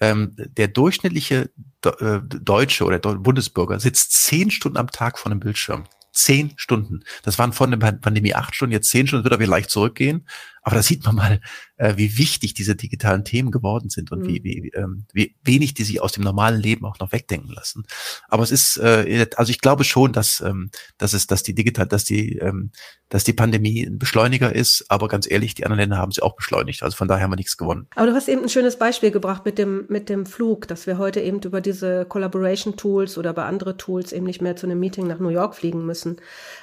ähm, 0.00 0.34
der 0.36 0.68
durchschnittliche 0.68 1.50
äh, 1.84 2.20
Deutsche 2.22 2.84
oder 2.84 2.98
Bundesbürger 2.98 3.78
sitzt 3.78 4.12
zehn 4.12 4.50
Stunden 4.50 4.78
am 4.78 4.90
Tag 4.90 5.18
vor 5.18 5.30
einem 5.30 5.40
Bildschirm. 5.40 5.84
Zehn 6.12 6.52
Stunden. 6.56 7.04
Das 7.22 7.38
waren 7.38 7.52
vor 7.52 7.68
der 7.68 7.76
Pandemie 7.76 8.34
acht 8.34 8.56
Stunden, 8.56 8.72
jetzt 8.72 8.90
zehn 8.90 9.06
Stunden, 9.06 9.24
wird 9.24 9.34
er 9.34 9.38
vielleicht 9.38 9.70
zurückgehen. 9.70 10.26
Aber 10.62 10.76
da 10.76 10.82
sieht 10.82 11.04
man 11.04 11.14
mal, 11.14 11.40
äh, 11.76 11.94
wie 11.96 12.18
wichtig 12.18 12.54
diese 12.54 12.76
digitalen 12.76 13.24
Themen 13.24 13.50
geworden 13.50 13.88
sind 13.88 14.12
und 14.12 14.20
mhm. 14.20 14.28
wie, 14.28 14.44
wie, 14.44 14.72
ähm, 14.74 15.06
wie 15.12 15.36
wenig 15.42 15.74
die 15.74 15.84
sich 15.84 16.00
aus 16.02 16.12
dem 16.12 16.24
normalen 16.24 16.60
Leben 16.60 16.84
auch 16.84 16.98
noch 16.98 17.12
wegdenken 17.12 17.50
lassen. 17.50 17.84
Aber 18.28 18.42
es 18.42 18.50
ist, 18.50 18.76
äh, 18.76 19.26
also 19.36 19.50
ich 19.50 19.60
glaube 19.60 19.84
schon, 19.84 20.12
dass, 20.12 20.40
ähm, 20.40 20.70
dass 20.98 21.12
es, 21.12 21.26
dass 21.26 21.42
die 21.42 21.54
digital, 21.54 21.86
dass 21.86 22.04
die, 22.04 22.36
ähm, 22.38 22.70
dass 23.08 23.24
die 23.24 23.32
Pandemie 23.32 23.82
ein 23.84 23.98
Beschleuniger 23.98 24.54
ist. 24.54 24.84
Aber 24.88 25.08
ganz 25.08 25.30
ehrlich, 25.30 25.54
die 25.54 25.64
anderen 25.64 25.80
Länder 25.80 25.98
haben 25.98 26.12
sie 26.12 26.22
auch 26.22 26.36
beschleunigt. 26.36 26.82
Also 26.82 26.96
von 26.96 27.08
daher 27.08 27.24
haben 27.24 27.32
wir 27.32 27.36
nichts 27.36 27.56
gewonnen. 27.56 27.86
Aber 27.96 28.06
du 28.06 28.14
hast 28.14 28.28
eben 28.28 28.42
ein 28.42 28.48
schönes 28.48 28.78
Beispiel 28.78 29.10
gebracht 29.10 29.44
mit 29.44 29.58
dem, 29.58 29.86
mit 29.88 30.08
dem 30.08 30.26
Flug, 30.26 30.68
dass 30.68 30.86
wir 30.86 30.98
heute 30.98 31.20
eben 31.20 31.40
über 31.40 31.60
diese 31.60 32.04
Collaboration 32.04 32.76
Tools 32.76 33.18
oder 33.18 33.32
bei 33.32 33.44
andere 33.44 33.76
Tools 33.76 34.12
eben 34.12 34.26
nicht 34.26 34.42
mehr 34.42 34.56
zu 34.56 34.66
einem 34.66 34.78
Meeting 34.78 35.06
nach 35.06 35.18
New 35.18 35.28
York 35.28 35.54
fliegen 35.54 35.84
müssen. 35.86 36.16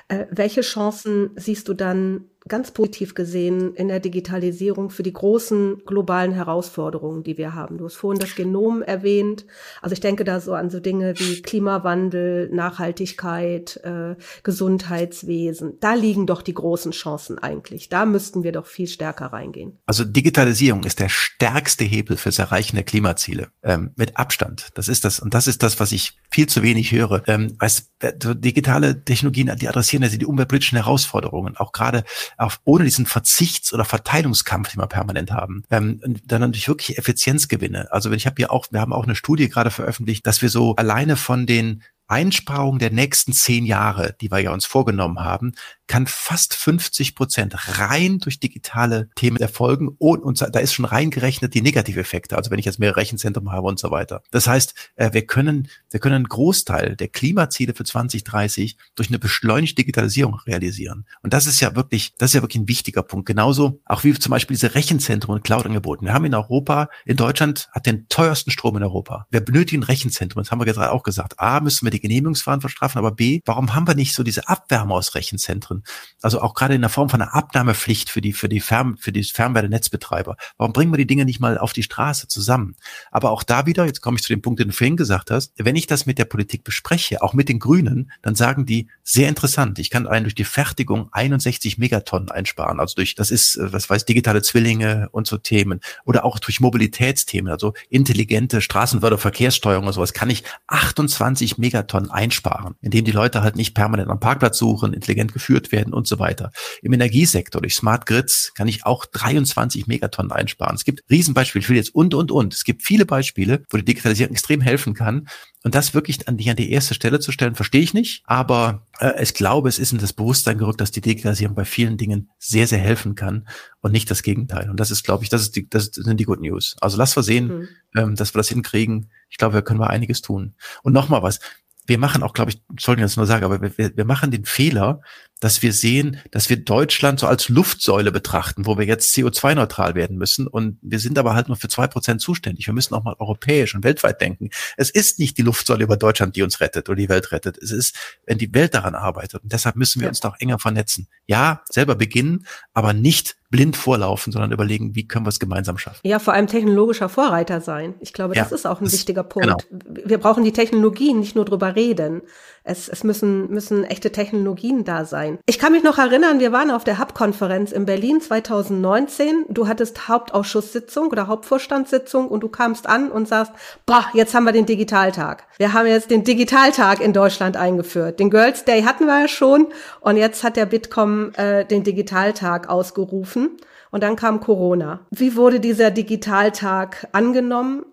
Äh, 0.08 0.26
welche 0.32 0.62
Chancen 0.62 1.32
siehst 1.36 1.68
du 1.68 1.74
dann 1.74 2.26
ganz 2.48 2.72
positiv 2.72 3.14
gesehen 3.14 3.74
in 3.76 3.88
der 3.88 4.00
Digitalisierung 4.00 4.90
für 4.90 5.04
die 5.04 5.14
großen 5.14 5.84
globalen 5.86 6.32
Herausforderungen, 6.32 7.24
die 7.24 7.38
wir 7.38 7.54
haben. 7.54 7.78
Du 7.78 7.86
hast 7.86 7.96
vorhin 7.96 8.20
das 8.20 8.36
Genom 8.36 8.82
erwähnt. 8.82 9.46
Also 9.82 9.94
ich 9.94 10.00
denke 10.00 10.24
da 10.24 10.40
so 10.40 10.54
an 10.54 10.70
so 10.70 10.80
Dinge 10.80 11.14
wie 11.18 11.42
Klimawandel, 11.42 12.50
Nachhaltigkeit, 12.52 13.78
äh, 13.84 14.16
Gesundheitswesen. 14.44 15.80
Da 15.80 15.94
liegen 15.94 16.28
doch 16.28 16.42
die 16.42 16.54
großen 16.54 16.92
Chancen 16.92 17.40
eigentlich. 17.40 17.90
Da 17.90 18.06
müssten 18.06 18.44
wir 18.44 18.52
doch 18.52 18.66
viel 18.66 18.88
stärker 18.88 19.28
reingehen. 19.28 19.80
Also 19.86 20.04
Digitalisierung 20.04 20.84
ist 20.84 21.00
der 21.00 21.10
stärkste 21.10 21.84
Hebel 21.84 22.18
fürs 22.18 22.40
Erreichen 22.40 22.76
der 22.76 22.86
Klimaziele. 22.86 23.48
Ähm, 23.64 23.92
mit 23.96 24.18
Abstand. 24.18 24.70
Das 24.76 24.88
ist 24.88 25.06
das. 25.06 25.20
Und 25.20 25.34
das 25.34 25.48
ist 25.48 25.64
das, 25.64 25.80
was 25.80 25.92
ich 25.92 26.18
viel 26.30 26.48
zu 26.48 26.64
wenig 26.64 26.92
höre. 26.92 27.24
Ähm, 27.28 27.56
digitale 28.02 29.04
Technologien, 29.04 29.52
die 29.60 29.68
adressieren 29.68 30.04
also 30.04 30.18
die 30.18 30.26
umweltpolitischen 30.26 30.78
Herausforderungen. 30.78 31.58
Auch 31.58 31.72
gerade 31.72 32.04
auch 32.38 32.56
ohne 32.64 32.84
diesen 32.84 33.06
Verzichts- 33.06 33.74
oder 33.74 33.86
Verteilungskampf, 33.86 34.72
den 34.72 34.82
wir 34.82 34.88
permanent 34.88 35.32
haben, 35.32 35.64
ähm, 35.72 36.00
dann 36.26 36.42
natürlich 36.42 36.68
wirklich 36.68 36.98
Effizienzgewinne. 36.98 37.92
Also 37.92 38.12
ich 38.12 38.26
habe 38.26 38.36
hier 38.38 38.52
auch, 38.52 38.68
wir 38.72 38.82
haben 38.82 38.94
auch 38.94 39.06
eine 39.06 39.16
Studie 39.16 39.50
gerade 39.50 39.72
veröffentlicht, 39.72 40.28
dass 40.28 40.42
wir 40.42 40.50
so 40.50 40.76
alleine 40.76 41.16
von 41.16 41.46
den 41.46 41.84
Einsparungen 42.08 42.80
der 42.80 42.92
nächsten 42.92 43.34
zehn 43.34 43.66
Jahre, 43.66 44.16
die 44.22 44.32
wir 44.32 44.40
ja 44.40 44.54
uns 44.54 44.66
vorgenommen 44.66 45.20
haben, 45.20 45.54
kann 45.88 46.06
fast 46.06 46.54
50 46.54 47.16
Prozent 47.16 47.80
rein 47.80 48.20
durch 48.20 48.40
digitale 48.40 49.10
Themen 49.16 49.38
erfolgen 49.38 49.90
und, 49.98 50.22
und 50.22 50.42
da 50.42 50.60
ist 50.60 50.74
schon 50.74 50.86
reingerechnet 50.86 51.54
die 51.54 51.62
Negativeffekte, 51.62 52.36
also 52.36 52.52
wenn 52.52 52.60
ich 52.60 52.66
jetzt 52.66 52.80
mehr 52.80 52.96
Rechenzentrum 52.96 53.52
habe 53.52 53.68
und 53.68 53.80
so 53.80 53.90
weiter. 53.90 54.22
Das 54.32 54.48
heißt, 54.48 54.92
äh, 54.96 55.14
wir 55.14 55.26
können, 55.26 55.70
wir 55.90 56.00
können 56.00 56.16
einen 56.16 56.28
Großteil 56.28 56.96
der 56.96 57.08
Klimaziele 57.08 57.74
für 57.74 57.86
2030 57.86 58.78
durch 58.96 59.10
eine 59.10 59.20
beschleunigte 59.20 59.76
Digitalisierung 59.76 60.36
realisieren. 60.46 61.06
Und 61.24 61.34
das 61.34 61.48
ist 61.48 61.62
ja 61.62 61.76
wirklich, 61.76 62.14
das 62.18 62.32
ist 62.32 62.36
ja 62.36 62.42
wirklich 62.42 62.62
ein 62.62 62.68
wichtiger 62.68 63.04
Punkt. 63.04 63.26
Genauso 63.26 63.80
auch 63.86 64.04
wie 64.04 64.14
zum 64.14 64.32
Beispiel 64.32 64.56
diese 64.56 64.76
Rechenzentren 64.76 65.34
und 65.34 65.44
Cloud-Angebote. 65.44 66.04
Wir 66.04 66.14
haben 66.14 66.26
in 66.26 66.36
Europa, 66.36 66.90
in 67.06 67.16
Deutschland 67.16 67.70
hat 67.72 67.86
den 67.86 68.08
teuersten 68.10 68.52
Strom 68.52 68.76
in 68.78 68.84
Europa. 68.84 69.26
Wir 69.30 69.40
benötigen 69.40 69.84
Rechenzentren. 69.84 70.44
Das 70.44 70.52
haben 70.52 70.60
wir 70.60 70.66
gerade 70.66 70.92
auch 70.92 71.04
gesagt. 71.04 71.40
A, 71.40 71.60
müssen 71.62 71.86
wir 71.86 71.92
die 71.98 72.08
Genehmigungsverfahren 72.08 72.62
verstraffen, 72.62 73.00
aber 73.00 73.12
B, 73.12 73.42
warum 73.46 73.76
haben 73.76 73.88
wir 73.88 73.96
nicht 73.96 74.14
so 74.14 74.24
diese 74.24 74.48
Abwärme 74.48 74.94
aus 74.94 75.16
Rechenzentren? 75.16 75.84
Also 76.22 76.42
auch 76.42 76.54
gerade 76.54 76.76
in 76.76 76.82
der 76.82 76.90
Form 76.90 77.10
von 77.10 77.22
einer 77.22 77.34
Abnahmepflicht 77.34 78.10
für 78.10 78.22
die, 78.22 78.34
für 78.34 78.50
die 78.50 78.60
Fern, 78.60 78.98
für 78.98 79.12
die 79.12 79.24
Fernwertenetzbetreiber. 79.24 80.38
Warum 80.58 80.74
bringen 80.74 80.92
wir 80.92 80.98
die 80.98 81.08
Dinge 81.08 81.26
nicht 81.26 81.40
mal 81.40 81.58
auf 81.58 81.74
die 81.74 81.84
Straße 81.84 82.28
zusammen? 82.28 82.76
Aber 83.12 83.32
auch 83.32 83.44
da 83.44 83.66
wieder, 83.66 83.86
jetzt 83.86 84.02
komme 84.02 84.18
ich 84.18 84.24
zu 84.24 84.34
dem 84.34 84.42
Punkt, 84.42 84.60
den 84.60 84.70
du 84.70 84.74
vorhin 84.74 84.98
gesagt 84.98 85.32
hast, 85.32 85.54
wenn 85.58 85.76
ich 85.76 85.88
das 85.88 86.06
mit 86.06 86.20
der 86.20 86.26
Politik 86.26 86.64
bespreche, 86.64 87.22
auch 87.22 87.34
mit 87.34 87.50
den 87.50 87.60
Grünen, 87.60 88.12
dann 88.22 88.36
sagen 88.36 88.66
die, 88.66 88.88
sehr 89.04 89.30
interessant, 89.30 89.80
ich 89.80 89.90
kann 89.90 90.08
einen 90.08 90.26
durch 90.26 90.36
die 90.36 90.44
Fertigung 90.44 91.10
61 91.12 91.78
Megatonnen 91.78 92.30
einsparen. 92.30 92.80
Also 92.80 92.96
durch, 92.96 93.16
das 93.16 93.32
ist, 93.32 93.56
äh, 93.56 93.74
was 93.74 93.90
weiß, 93.90 94.06
digitale 94.06 94.42
Zwillinge 94.42 95.10
und 95.12 95.28
so 95.28 95.38
Themen. 95.38 95.80
Oder 96.06 96.26
auch 96.26 96.40
durch 96.40 96.60
Mobilitätsthemen, 96.60 97.52
also 97.52 97.74
intelligente 97.90 98.62
Straßenförderverkehrssteuerung 98.62 99.88
und 99.88 99.94
sowas, 99.94 100.14
kann 100.14 100.30
ich 100.30 100.44
28 100.68 101.58
Megatonnen 101.58 101.87
einsparen, 101.94 102.76
indem 102.82 103.06
die 103.06 103.12
Leute 103.12 103.42
halt 103.42 103.56
nicht 103.56 103.74
permanent 103.74 104.10
am 104.10 104.20
Parkplatz 104.20 104.58
suchen, 104.58 104.94
intelligent 104.94 105.34
geführt 105.34 105.72
werden 105.72 105.94
und 105.94 106.08
so 106.08 106.20
weiter. 106.20 106.52
Im 106.82 106.94
Energiesektor 106.94 107.62
durch 107.62 107.76
Smart 107.76 108.06
Grids 108.06 108.54
kann 108.56 108.68
ich 108.68 108.86
auch 108.86 109.06
23 109.06 109.88
Megatonnen 109.88 110.32
einsparen. 110.32 110.76
Es 110.76 110.86
gibt 110.86 111.04
Riesenbeispiele, 111.10 111.64
ich 111.64 111.70
will 111.70 111.78
jetzt 111.78 111.96
und, 111.96 112.14
und, 112.14 112.32
und. 112.32 112.54
Es 112.54 112.64
gibt 112.64 112.84
viele 112.84 113.06
Beispiele, 113.06 113.64
wo 113.70 113.78
die 113.78 113.86
Digitalisierung 113.86 114.34
extrem 114.34 114.62
helfen 114.62 114.94
kann. 114.94 115.28
Und 115.64 115.76
das 115.76 115.94
wirklich 115.94 116.28
an 116.28 116.38
die, 116.38 116.50
an 116.50 116.56
die 116.56 116.72
erste 116.72 116.94
Stelle 116.94 117.20
zu 117.20 117.32
stellen, 117.32 117.56
verstehe 117.56 117.82
ich 117.82 117.94
nicht. 117.94 118.24
Aber 118.26 118.86
äh, 119.00 119.22
ich 119.22 119.34
glaube, 119.34 119.68
es 119.68 119.80
ist 119.80 119.92
in 119.92 119.98
das 119.98 120.14
Bewusstsein 120.14 120.58
gerückt, 120.58 120.80
dass 120.80 120.92
die 120.92 121.02
Digitalisierung 121.02 121.56
bei 121.56 121.66
vielen 121.66 121.98
Dingen 121.98 122.30
sehr, 122.38 122.68
sehr 122.68 122.80
helfen 122.80 123.16
kann 123.16 123.48
und 123.82 123.92
nicht 123.92 124.10
das 124.10 124.24
Gegenteil. 124.24 124.70
Und 124.70 124.80
das 124.80 124.92
ist, 124.92 125.04
glaube 125.04 125.24
ich, 125.24 125.30
das, 125.30 125.42
ist 125.42 125.56
die, 125.56 125.68
das 125.70 125.86
sind 125.86 126.20
die 126.20 126.26
Good 126.26 126.42
News. 126.42 126.76
Also 126.80 126.98
lass 126.98 127.18
wir 127.18 127.24
sehen, 127.24 127.48
mhm. 127.48 127.68
ähm, 127.96 128.16
dass 128.16 128.34
wir 128.34 128.40
das 128.40 128.50
hinkriegen. 128.50 129.10
Ich 129.30 129.38
glaube, 129.38 129.56
wir 129.56 129.62
können 129.62 129.80
wir 129.80 129.90
einiges 129.90 130.22
tun. 130.22 130.54
Und 130.84 130.94
nochmal 130.94 131.24
was 131.24 131.40
wir 131.88 131.98
machen 131.98 132.22
auch, 132.22 132.34
glaube 132.34 132.52
ich, 132.52 132.62
soll 132.80 132.96
ich 132.96 133.02
das 133.02 133.16
nur 133.16 133.26
sagen, 133.26 133.46
aber 133.46 133.62
wir, 133.62 133.98
wir 133.98 134.06
machen 134.06 134.30
den 134.30 134.46
Fehler, 134.46 135.02
dass 135.40 135.62
wir 135.62 135.72
sehen, 135.72 136.20
dass 136.32 136.50
wir 136.50 136.58
Deutschland 136.58 137.20
so 137.20 137.28
als 137.28 137.48
Luftsäule 137.48 138.12
betrachten, 138.12 138.66
wo 138.66 138.78
wir 138.78 138.86
jetzt 138.86 139.16
CO2-neutral 139.16 139.96
werden 139.96 140.18
müssen. 140.18 140.48
Und 140.48 140.80
wir 140.82 141.00
sind 141.00 141.18
aber 141.18 141.36
halt 141.36 141.48
nur 141.48 141.58
für 141.58 141.70
zwei 141.70 141.88
Prozent 141.88 142.22
zuständig. 142.22 142.66
Wir 142.68 142.74
müssen 142.74 142.96
auch 142.96 143.04
mal 143.04 143.16
europäisch 143.20 143.76
und 143.76 143.84
weltweit 143.84 144.20
denken. 144.20 144.50
Es 144.78 144.90
ist 144.90 145.20
nicht 145.20 145.38
die 145.38 145.44
Luftsäule 145.44 145.84
über 145.84 145.98
Deutschland, 145.98 146.36
die 146.36 146.42
uns 146.42 146.60
rettet 146.60 146.90
oder 146.90 146.96
die 146.96 147.10
Welt 147.10 147.32
rettet. 147.32 147.58
Es 147.58 147.72
ist, 147.72 147.96
wenn 148.26 148.38
die 148.38 148.54
Welt 148.54 148.74
daran 148.74 148.96
arbeitet. 148.96 149.44
Und 149.44 149.54
deshalb 149.54 149.76
müssen 149.76 150.02
wir 150.02 150.06
ja. 150.06 150.10
uns 150.10 150.20
doch 150.20 150.36
enger 150.40 150.60
vernetzen. 150.60 151.08
Ja, 151.28 151.62
selber 151.70 151.96
beginnen, 151.96 152.46
aber 152.74 152.94
nicht 152.94 153.38
blind 153.50 153.78
vorlaufen, 153.78 154.34
sondern 154.34 154.52
überlegen, 154.52 154.96
wie 154.96 155.08
können 155.08 155.26
wir 155.26 155.30
es 155.30 155.40
gemeinsam 155.40 155.78
schaffen. 155.78 156.00
Ja, 156.04 156.20
vor 156.20 156.34
allem 156.34 156.48
technologischer 156.48 157.08
Vorreiter 157.08 157.62
sein. 157.62 157.96
Ich 158.02 158.12
glaube, 158.12 158.36
das 158.36 158.50
ja, 158.50 158.56
ist 158.56 158.66
auch 158.66 158.82
ein 158.82 158.92
wichtiger 158.92 159.24
Punkt. 159.24 159.68
Genau. 159.70 159.84
Wir 160.06 160.18
brauchen 160.18 160.44
die 160.44 160.52
Technologien, 160.52 161.20
nicht 161.20 161.36
nur 161.36 161.46
drüber 161.46 161.76
reden. 161.76 162.24
Es, 162.64 162.90
es 162.90 163.06
müssen, 163.06 163.50
müssen 163.50 163.86
echte 163.86 164.12
Technologien 164.12 164.84
da 164.84 165.06
sein. 165.06 165.40
Ich 165.46 165.58
kann 165.58 165.72
mich 165.72 165.84
noch 165.84 165.98
erinnern, 165.98 166.42
wir 166.42 166.52
waren 166.52 166.70
auf 166.70 166.84
der 166.84 167.00
Hub-Konferenz 167.00 167.72
in 167.72 167.86
Berlin 167.86 168.20
2019. 168.20 169.46
Du 169.50 169.70
hattest 169.70 170.10
Hauptausschusssitzung 170.10 171.08
oder 171.08 171.28
Hauptvorstandssitzung 171.28 172.28
und 172.28 172.42
du 172.42 172.50
kamst 172.50 172.86
an 172.88 173.10
und 173.10 173.30
sagst, 173.30 173.54
boah, 173.86 174.06
jetzt 174.14 174.36
haben 174.36 174.44
wir 174.44 174.52
den 174.52 174.66
Digitaltag. 174.66 175.48
Wir 175.58 175.72
haben 175.72 175.88
jetzt 175.88 176.12
den 176.12 176.26
Digitaltag 176.26 177.00
in 177.00 177.14
Deutschland 177.14 177.56
eingeführt. 177.56 178.20
Den 178.20 178.30
Girls 178.30 178.66
Day 178.66 178.84
hatten 178.84 179.06
wir 179.06 179.22
ja 179.22 179.28
schon 179.30 179.68
und 180.08 180.16
jetzt 180.16 180.46
hat 180.46 180.56
der 180.56 180.66
Bitkom 180.66 181.34
äh, 181.34 181.66
den 181.66 181.84
Digitaltag 181.84 182.70
ausgerufen. 182.70 183.58
Und 183.92 184.04
dann 184.04 184.16
kam 184.16 184.40
Corona. 184.40 185.02
Wie 185.12 185.36
wurde 185.36 185.60
dieser 185.60 185.92
Digitaltag 185.92 187.10
angenommen? 187.12 187.84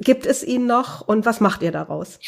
Gibt 0.00 0.24
es 0.24 0.42
ihn 0.42 0.66
noch 0.66 1.02
und 1.02 1.26
was 1.26 1.40
macht 1.40 1.60
ihr 1.60 1.70
daraus? 1.70 2.18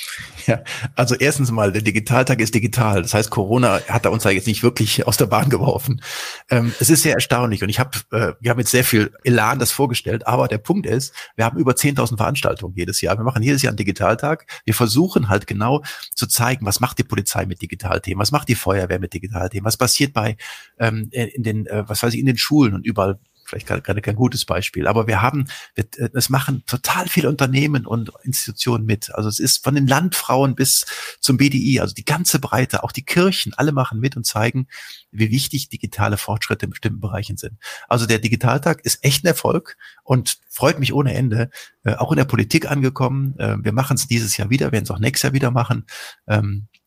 Ja, 0.47 0.63
also 0.95 1.15
erstens 1.15 1.51
mal, 1.51 1.73
der 1.73 1.81
Digitaltag 1.81 2.41
ist 2.41 2.55
digital. 2.55 3.03
Das 3.03 3.15
heißt, 3.15 3.31
Corona 3.31 3.81
hat 3.89 4.05
da 4.05 4.11
uns 4.11 4.23
da 4.23 4.31
jetzt 4.31 4.47
nicht 4.47 4.63
wirklich 4.63 5.07
aus 5.07 5.17
der 5.17 5.27
Bahn 5.27 5.49
geworfen. 5.49 6.03
Ähm, 6.51 6.75
es 6.79 6.91
ist 6.91 7.03
sehr 7.03 7.15
erstaunlich 7.15 7.63
und 7.63 7.69
ich 7.69 7.81
habe, 7.81 7.99
äh, 8.13 8.35
wir 8.41 8.51
haben 8.51 8.59
jetzt 8.59 8.71
sehr 8.71 8.85
viel 8.85 9.11
Elan 9.25 9.59
das 9.59 9.73
vorgestellt, 9.73 10.27
aber 10.27 10.49
der 10.49 10.59
Punkt 10.59 10.87
ist, 10.87 11.15
wir 11.35 11.47
haben 11.47 11.59
über 11.59 11.73
10.000 11.73 12.19
Veranstaltungen 12.19 12.75
jedes 12.77 13.01
Jahr. 13.01 13.17
Wir 13.17 13.25
machen 13.25 13.43
jedes 13.43 13.63
Jahr 13.63 13.71
einen 13.71 13.79
Digitaltag. 13.79 14.47
Wir 14.65 14.75
versuchen 14.75 15.29
halt 15.31 15.47
genau 15.47 15.83
zu 16.15 16.27
zeigen, 16.27 16.67
was 16.67 16.81
macht 16.81 16.99
die 16.99 17.05
Polizei 17.05 17.47
mit 17.47 17.63
Digitalthemen, 17.63 18.21
was 18.21 18.33
macht 18.33 18.49
die 18.49 18.55
Feuerwehr 18.55 19.01
mit 19.01 19.15
Digitalthemen, 19.15 19.65
was 19.65 19.79
passiert 19.79 20.13
bei 20.13 20.37
ähm, 20.79 21.09
in 21.11 21.43
den, 21.43 21.67
äh, 21.67 21.85
was 21.89 22.03
weiß 22.03 22.13
ich, 22.13 22.21
in 22.21 22.27
den 22.27 22.39
Schulen 22.39 22.75
und 22.75 22.87
überall 22.87 23.19
vielleicht 23.47 23.67
gerade 23.67 24.03
kein 24.03 24.17
gutes 24.17 24.45
Beispiel, 24.45 24.87
aber 24.87 25.07
wir 25.07 25.23
haben, 25.23 25.47
äh, 25.77 25.85
es 26.13 26.29
machen 26.29 26.65
total 26.67 27.09
viele 27.09 27.29
Unternehmen 27.29 27.87
und 27.87 28.11
Institutionen 28.23 28.85
mit. 28.85 29.15
Also 29.15 29.29
es 29.29 29.39
ist 29.39 29.63
von 29.63 29.75
den 29.75 29.87
Landfrauen 29.87 30.55
bis 30.55 30.85
zum 31.21 31.37
BDI, 31.37 31.81
also 31.81 31.95
die 31.95 32.05
ganze 32.05 32.39
Breite, 32.39 32.83
auch 32.83 32.93
die 32.93 33.05
Kirchen, 33.05 33.55
alle 33.55 33.73
machen 33.73 34.01
mit 34.01 34.17
und 34.17 34.27
zeigen, 34.27 34.67
wie 35.11 35.31
wichtig 35.31 35.69
digitale 35.69 36.17
Fortschritte 36.17 36.67
in 36.67 36.71
bestimmten 36.71 37.01
Bereichen 37.01 37.37
sind. 37.37 37.59
Also 37.89 38.07
der 38.07 38.19
Digitaltag 38.19 38.85
ist 38.85 39.05
echt 39.05 39.25
ein 39.25 39.29
Erfolg 39.29 39.77
und 40.03 40.39
freut 40.49 40.79
mich 40.79 40.93
ohne 40.93 41.15
Ende. 41.15 41.51
Äh, 41.85 41.95
auch 41.95 42.11
in 42.11 42.17
der 42.17 42.25
Politik 42.25 42.71
angekommen. 42.71 43.39
Äh, 43.39 43.57
wir 43.63 43.73
machen 43.73 43.95
es 43.95 44.09
dieses 44.09 44.37
Jahr 44.37 44.51
wieder, 44.51 44.73
werden 44.73 44.85
es 44.85 44.91
auch 44.91 44.99
nächstes 44.99 45.23
Jahr 45.23 45.33
wieder 45.33 45.51
machen. 45.51 45.87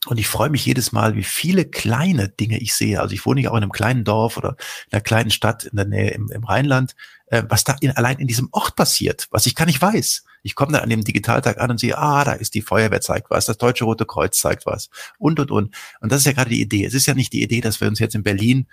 Ähm, 0.06 0.10
und 0.12 0.18
ich 0.18 0.28
freue 0.28 0.50
mich 0.50 0.66
jedes 0.66 0.92
Mal, 0.92 1.16
wie 1.16 1.24
viele 1.24 1.66
kleine 1.66 2.30
Dinge 2.30 2.60
ich 2.60 2.74
sehe. 2.74 3.02
Also 3.02 3.14
ich 3.14 3.26
wohne 3.26 3.42
ja 3.42 3.52
auch 3.52 3.58
in 3.58 3.64
einem 3.64 3.72
kleinen 3.72 4.04
Dorf 4.04 4.38
oder 4.38 4.56
in 4.88 4.94
einer 4.94 5.02
kleinen 5.02 5.32
Stadt 5.32 5.66
in 5.66 5.76
der 5.76 5.86
Nähe 5.86 6.12
im, 6.12 6.30
im 6.32 6.44
Rheinland, 6.44 6.96
äh, 7.28 7.44
was 7.48 7.64
da 7.64 7.76
in, 7.82 7.92
allein 7.92 8.20
in 8.20 8.28
diesem 8.28 8.50
Ort 8.52 8.76
passiert, 8.76 9.28
was 9.32 9.46
ich 9.46 9.56
gar 9.56 9.66
nicht 9.66 9.82
weiß. 9.82 10.24
Ich 10.42 10.56
komme 10.56 10.72
dann 10.72 10.82
an 10.82 10.90
dem 10.90 11.04
Digitaltag 11.04 11.60
an 11.60 11.72
und 11.72 11.80
sehe, 11.80 11.98
ah, 11.98 12.24
da 12.24 12.32
ist 12.32 12.54
die 12.54 12.62
Feuerwehr 12.62 13.02
zeigt 13.02 13.30
was, 13.30 13.46
das 13.46 13.58
Deutsche 13.58 13.84
Rote 13.84 14.06
Kreuz 14.06 14.40
zeigt 14.40 14.66
was 14.66 14.90
und 15.18 15.40
und 15.40 15.52
und. 15.52 15.76
Und 16.00 16.12
das 16.12 16.20
ist 16.20 16.26
ja 16.26 16.32
gerade 16.32 16.50
die 16.50 16.62
Idee. 16.62 16.86
Es 16.86 16.94
ist 16.94 17.06
ja 17.06 17.14
nicht 17.14 17.34
die 17.34 17.44
Idee, 17.44 17.62
dass 17.62 17.82
wir 17.82 17.88
uns 17.88 18.00
jetzt 18.00 18.16
in 18.16 18.24
Berlin 18.24 18.68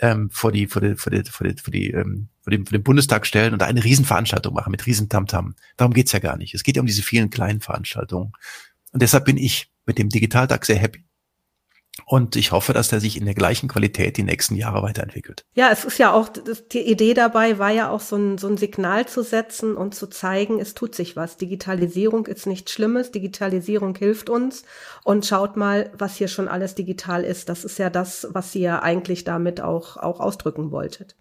ähm, 0.00 0.30
vor 0.30 0.50
die 0.50 0.66
vor 0.66 0.82
die 0.82 0.96
vor 0.96 1.12
die 1.12 1.22
vor 1.22 1.46
die, 1.46 1.62
vor 1.62 1.70
die 1.70 1.90
ähm, 1.90 2.28
vor 2.40 2.50
dem 2.50 2.82
Bundestag 2.82 3.24
stellen 3.24 3.52
und 3.52 3.60
da 3.60 3.66
eine 3.66 3.84
Riesenveranstaltung 3.84 4.52
machen 4.52 4.72
mit 4.72 4.84
Riesentamtam. 4.84 5.54
Darum 5.76 5.94
geht's 5.94 6.10
ja 6.10 6.18
gar 6.18 6.36
nicht. 6.36 6.54
Es 6.54 6.64
geht 6.64 6.74
ja 6.74 6.82
um 6.82 6.86
diese 6.86 7.02
vielen 7.02 7.30
kleinen 7.30 7.60
Veranstaltungen. 7.60 8.32
Und 8.90 9.00
deshalb 9.00 9.24
bin 9.24 9.36
ich 9.36 9.71
mit 9.86 9.98
dem 9.98 10.08
Digitaltag 10.08 10.64
sehr 10.64 10.76
happy. 10.76 11.04
Und 12.06 12.36
ich 12.36 12.52
hoffe, 12.52 12.72
dass 12.72 12.88
der 12.88 13.00
sich 13.00 13.18
in 13.18 13.26
der 13.26 13.34
gleichen 13.34 13.68
Qualität 13.68 14.16
die 14.16 14.22
nächsten 14.22 14.54
Jahre 14.54 14.82
weiterentwickelt. 14.82 15.44
Ja, 15.54 15.70
es 15.70 15.84
ist 15.84 15.98
ja 15.98 16.12
auch, 16.12 16.30
die 16.72 16.80
Idee 16.80 17.12
dabei 17.12 17.58
war 17.58 17.70
ja 17.70 17.90
auch 17.90 18.00
so 18.00 18.16
ein, 18.16 18.38
so 18.38 18.48
ein 18.48 18.56
Signal 18.56 19.06
zu 19.06 19.22
setzen 19.22 19.76
und 19.76 19.94
zu 19.94 20.06
zeigen, 20.06 20.58
es 20.58 20.72
tut 20.72 20.94
sich 20.94 21.16
was. 21.16 21.36
Digitalisierung 21.36 22.26
ist 22.26 22.46
nichts 22.46 22.72
Schlimmes. 22.72 23.10
Digitalisierung 23.10 23.94
hilft 23.94 24.30
uns. 24.30 24.64
Und 25.04 25.26
schaut 25.26 25.56
mal, 25.58 25.90
was 25.96 26.16
hier 26.16 26.28
schon 26.28 26.48
alles 26.48 26.74
digital 26.74 27.24
ist. 27.24 27.50
Das 27.50 27.62
ist 27.62 27.78
ja 27.78 27.90
das, 27.90 28.26
was 28.30 28.54
ihr 28.54 28.82
eigentlich 28.82 29.24
damit 29.24 29.60
auch, 29.60 29.98
auch 29.98 30.18
ausdrücken 30.20 30.70
wolltet. 30.70 31.14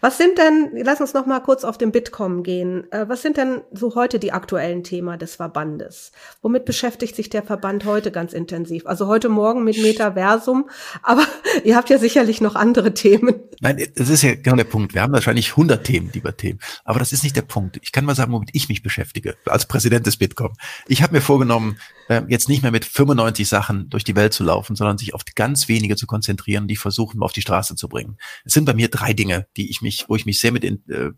Was 0.00 0.18
sind 0.18 0.38
denn, 0.38 0.70
lass 0.84 1.00
uns 1.00 1.14
noch 1.14 1.26
mal 1.26 1.40
kurz 1.40 1.64
auf 1.64 1.78
den 1.78 1.92
Bitkom 1.92 2.42
gehen. 2.42 2.90
Äh, 2.92 3.08
was 3.08 3.22
sind 3.22 3.36
denn 3.36 3.62
so 3.72 3.94
heute 3.94 4.18
die 4.18 4.32
aktuellen 4.32 4.84
Themen 4.84 5.18
des 5.18 5.36
Verbandes? 5.36 6.12
Womit 6.42 6.64
beschäftigt 6.64 7.16
sich 7.16 7.30
der 7.30 7.42
Verband 7.42 7.84
heute 7.84 8.10
ganz 8.10 8.32
intensiv? 8.32 8.86
Also 8.86 9.06
heute 9.06 9.28
Morgen 9.28 9.64
mit 9.64 9.80
Metaversum, 9.80 10.68
aber 11.02 11.26
ihr 11.64 11.76
habt 11.76 11.90
ja 11.90 11.98
sicherlich 11.98 12.40
noch 12.40 12.54
andere 12.54 12.94
Themen. 12.94 13.34
Nein, 13.60 13.86
das 13.94 14.08
ist 14.08 14.22
ja 14.22 14.34
genau 14.34 14.56
der 14.56 14.64
Punkt. 14.64 14.94
Wir 14.94 15.02
haben 15.02 15.12
wahrscheinlich 15.12 15.50
100 15.50 15.84
Themen, 15.84 16.10
lieber 16.12 16.36
Themen. 16.36 16.60
Aber 16.84 16.98
das 16.98 17.12
ist 17.12 17.22
nicht 17.22 17.36
der 17.36 17.42
Punkt. 17.42 17.78
Ich 17.82 17.92
kann 17.92 18.04
mal 18.04 18.14
sagen, 18.14 18.32
womit 18.32 18.50
ich 18.52 18.68
mich 18.68 18.82
beschäftige, 18.82 19.36
als 19.46 19.66
Präsident 19.66 20.06
des 20.06 20.16
Bitkom. 20.16 20.52
Ich 20.86 21.02
habe 21.02 21.14
mir 21.14 21.20
vorgenommen, 21.20 21.78
äh, 22.08 22.22
jetzt 22.28 22.48
nicht 22.48 22.62
mehr 22.62 22.72
mit 22.72 22.84
95 22.84 23.48
Sachen 23.48 23.88
durch 23.90 24.04
die 24.04 24.16
Welt 24.16 24.32
zu 24.32 24.44
laufen, 24.44 24.76
sondern 24.76 24.98
sich 24.98 25.14
auf 25.14 25.22
ganz 25.34 25.68
wenige 25.68 25.96
zu 25.96 26.06
konzentrieren, 26.06 26.68
die 26.68 26.76
versuchen, 26.76 27.22
auf 27.22 27.32
die 27.32 27.42
Straße 27.42 27.74
zu 27.74 27.88
bringen. 27.88 28.16
Es 28.44 28.52
sind 28.52 28.64
bei 28.64 28.74
mir 28.74 28.88
drei 28.88 29.12
Dinge, 29.12 29.46
die 29.56 29.70
ich 29.70 29.82
mich, 29.82 30.04
wo 30.08 30.16
ich 30.16 30.26
mich 30.26 30.40
sehr 30.40 30.52
mit 30.52 30.64
in, 30.64 30.82
äh, 30.88 31.10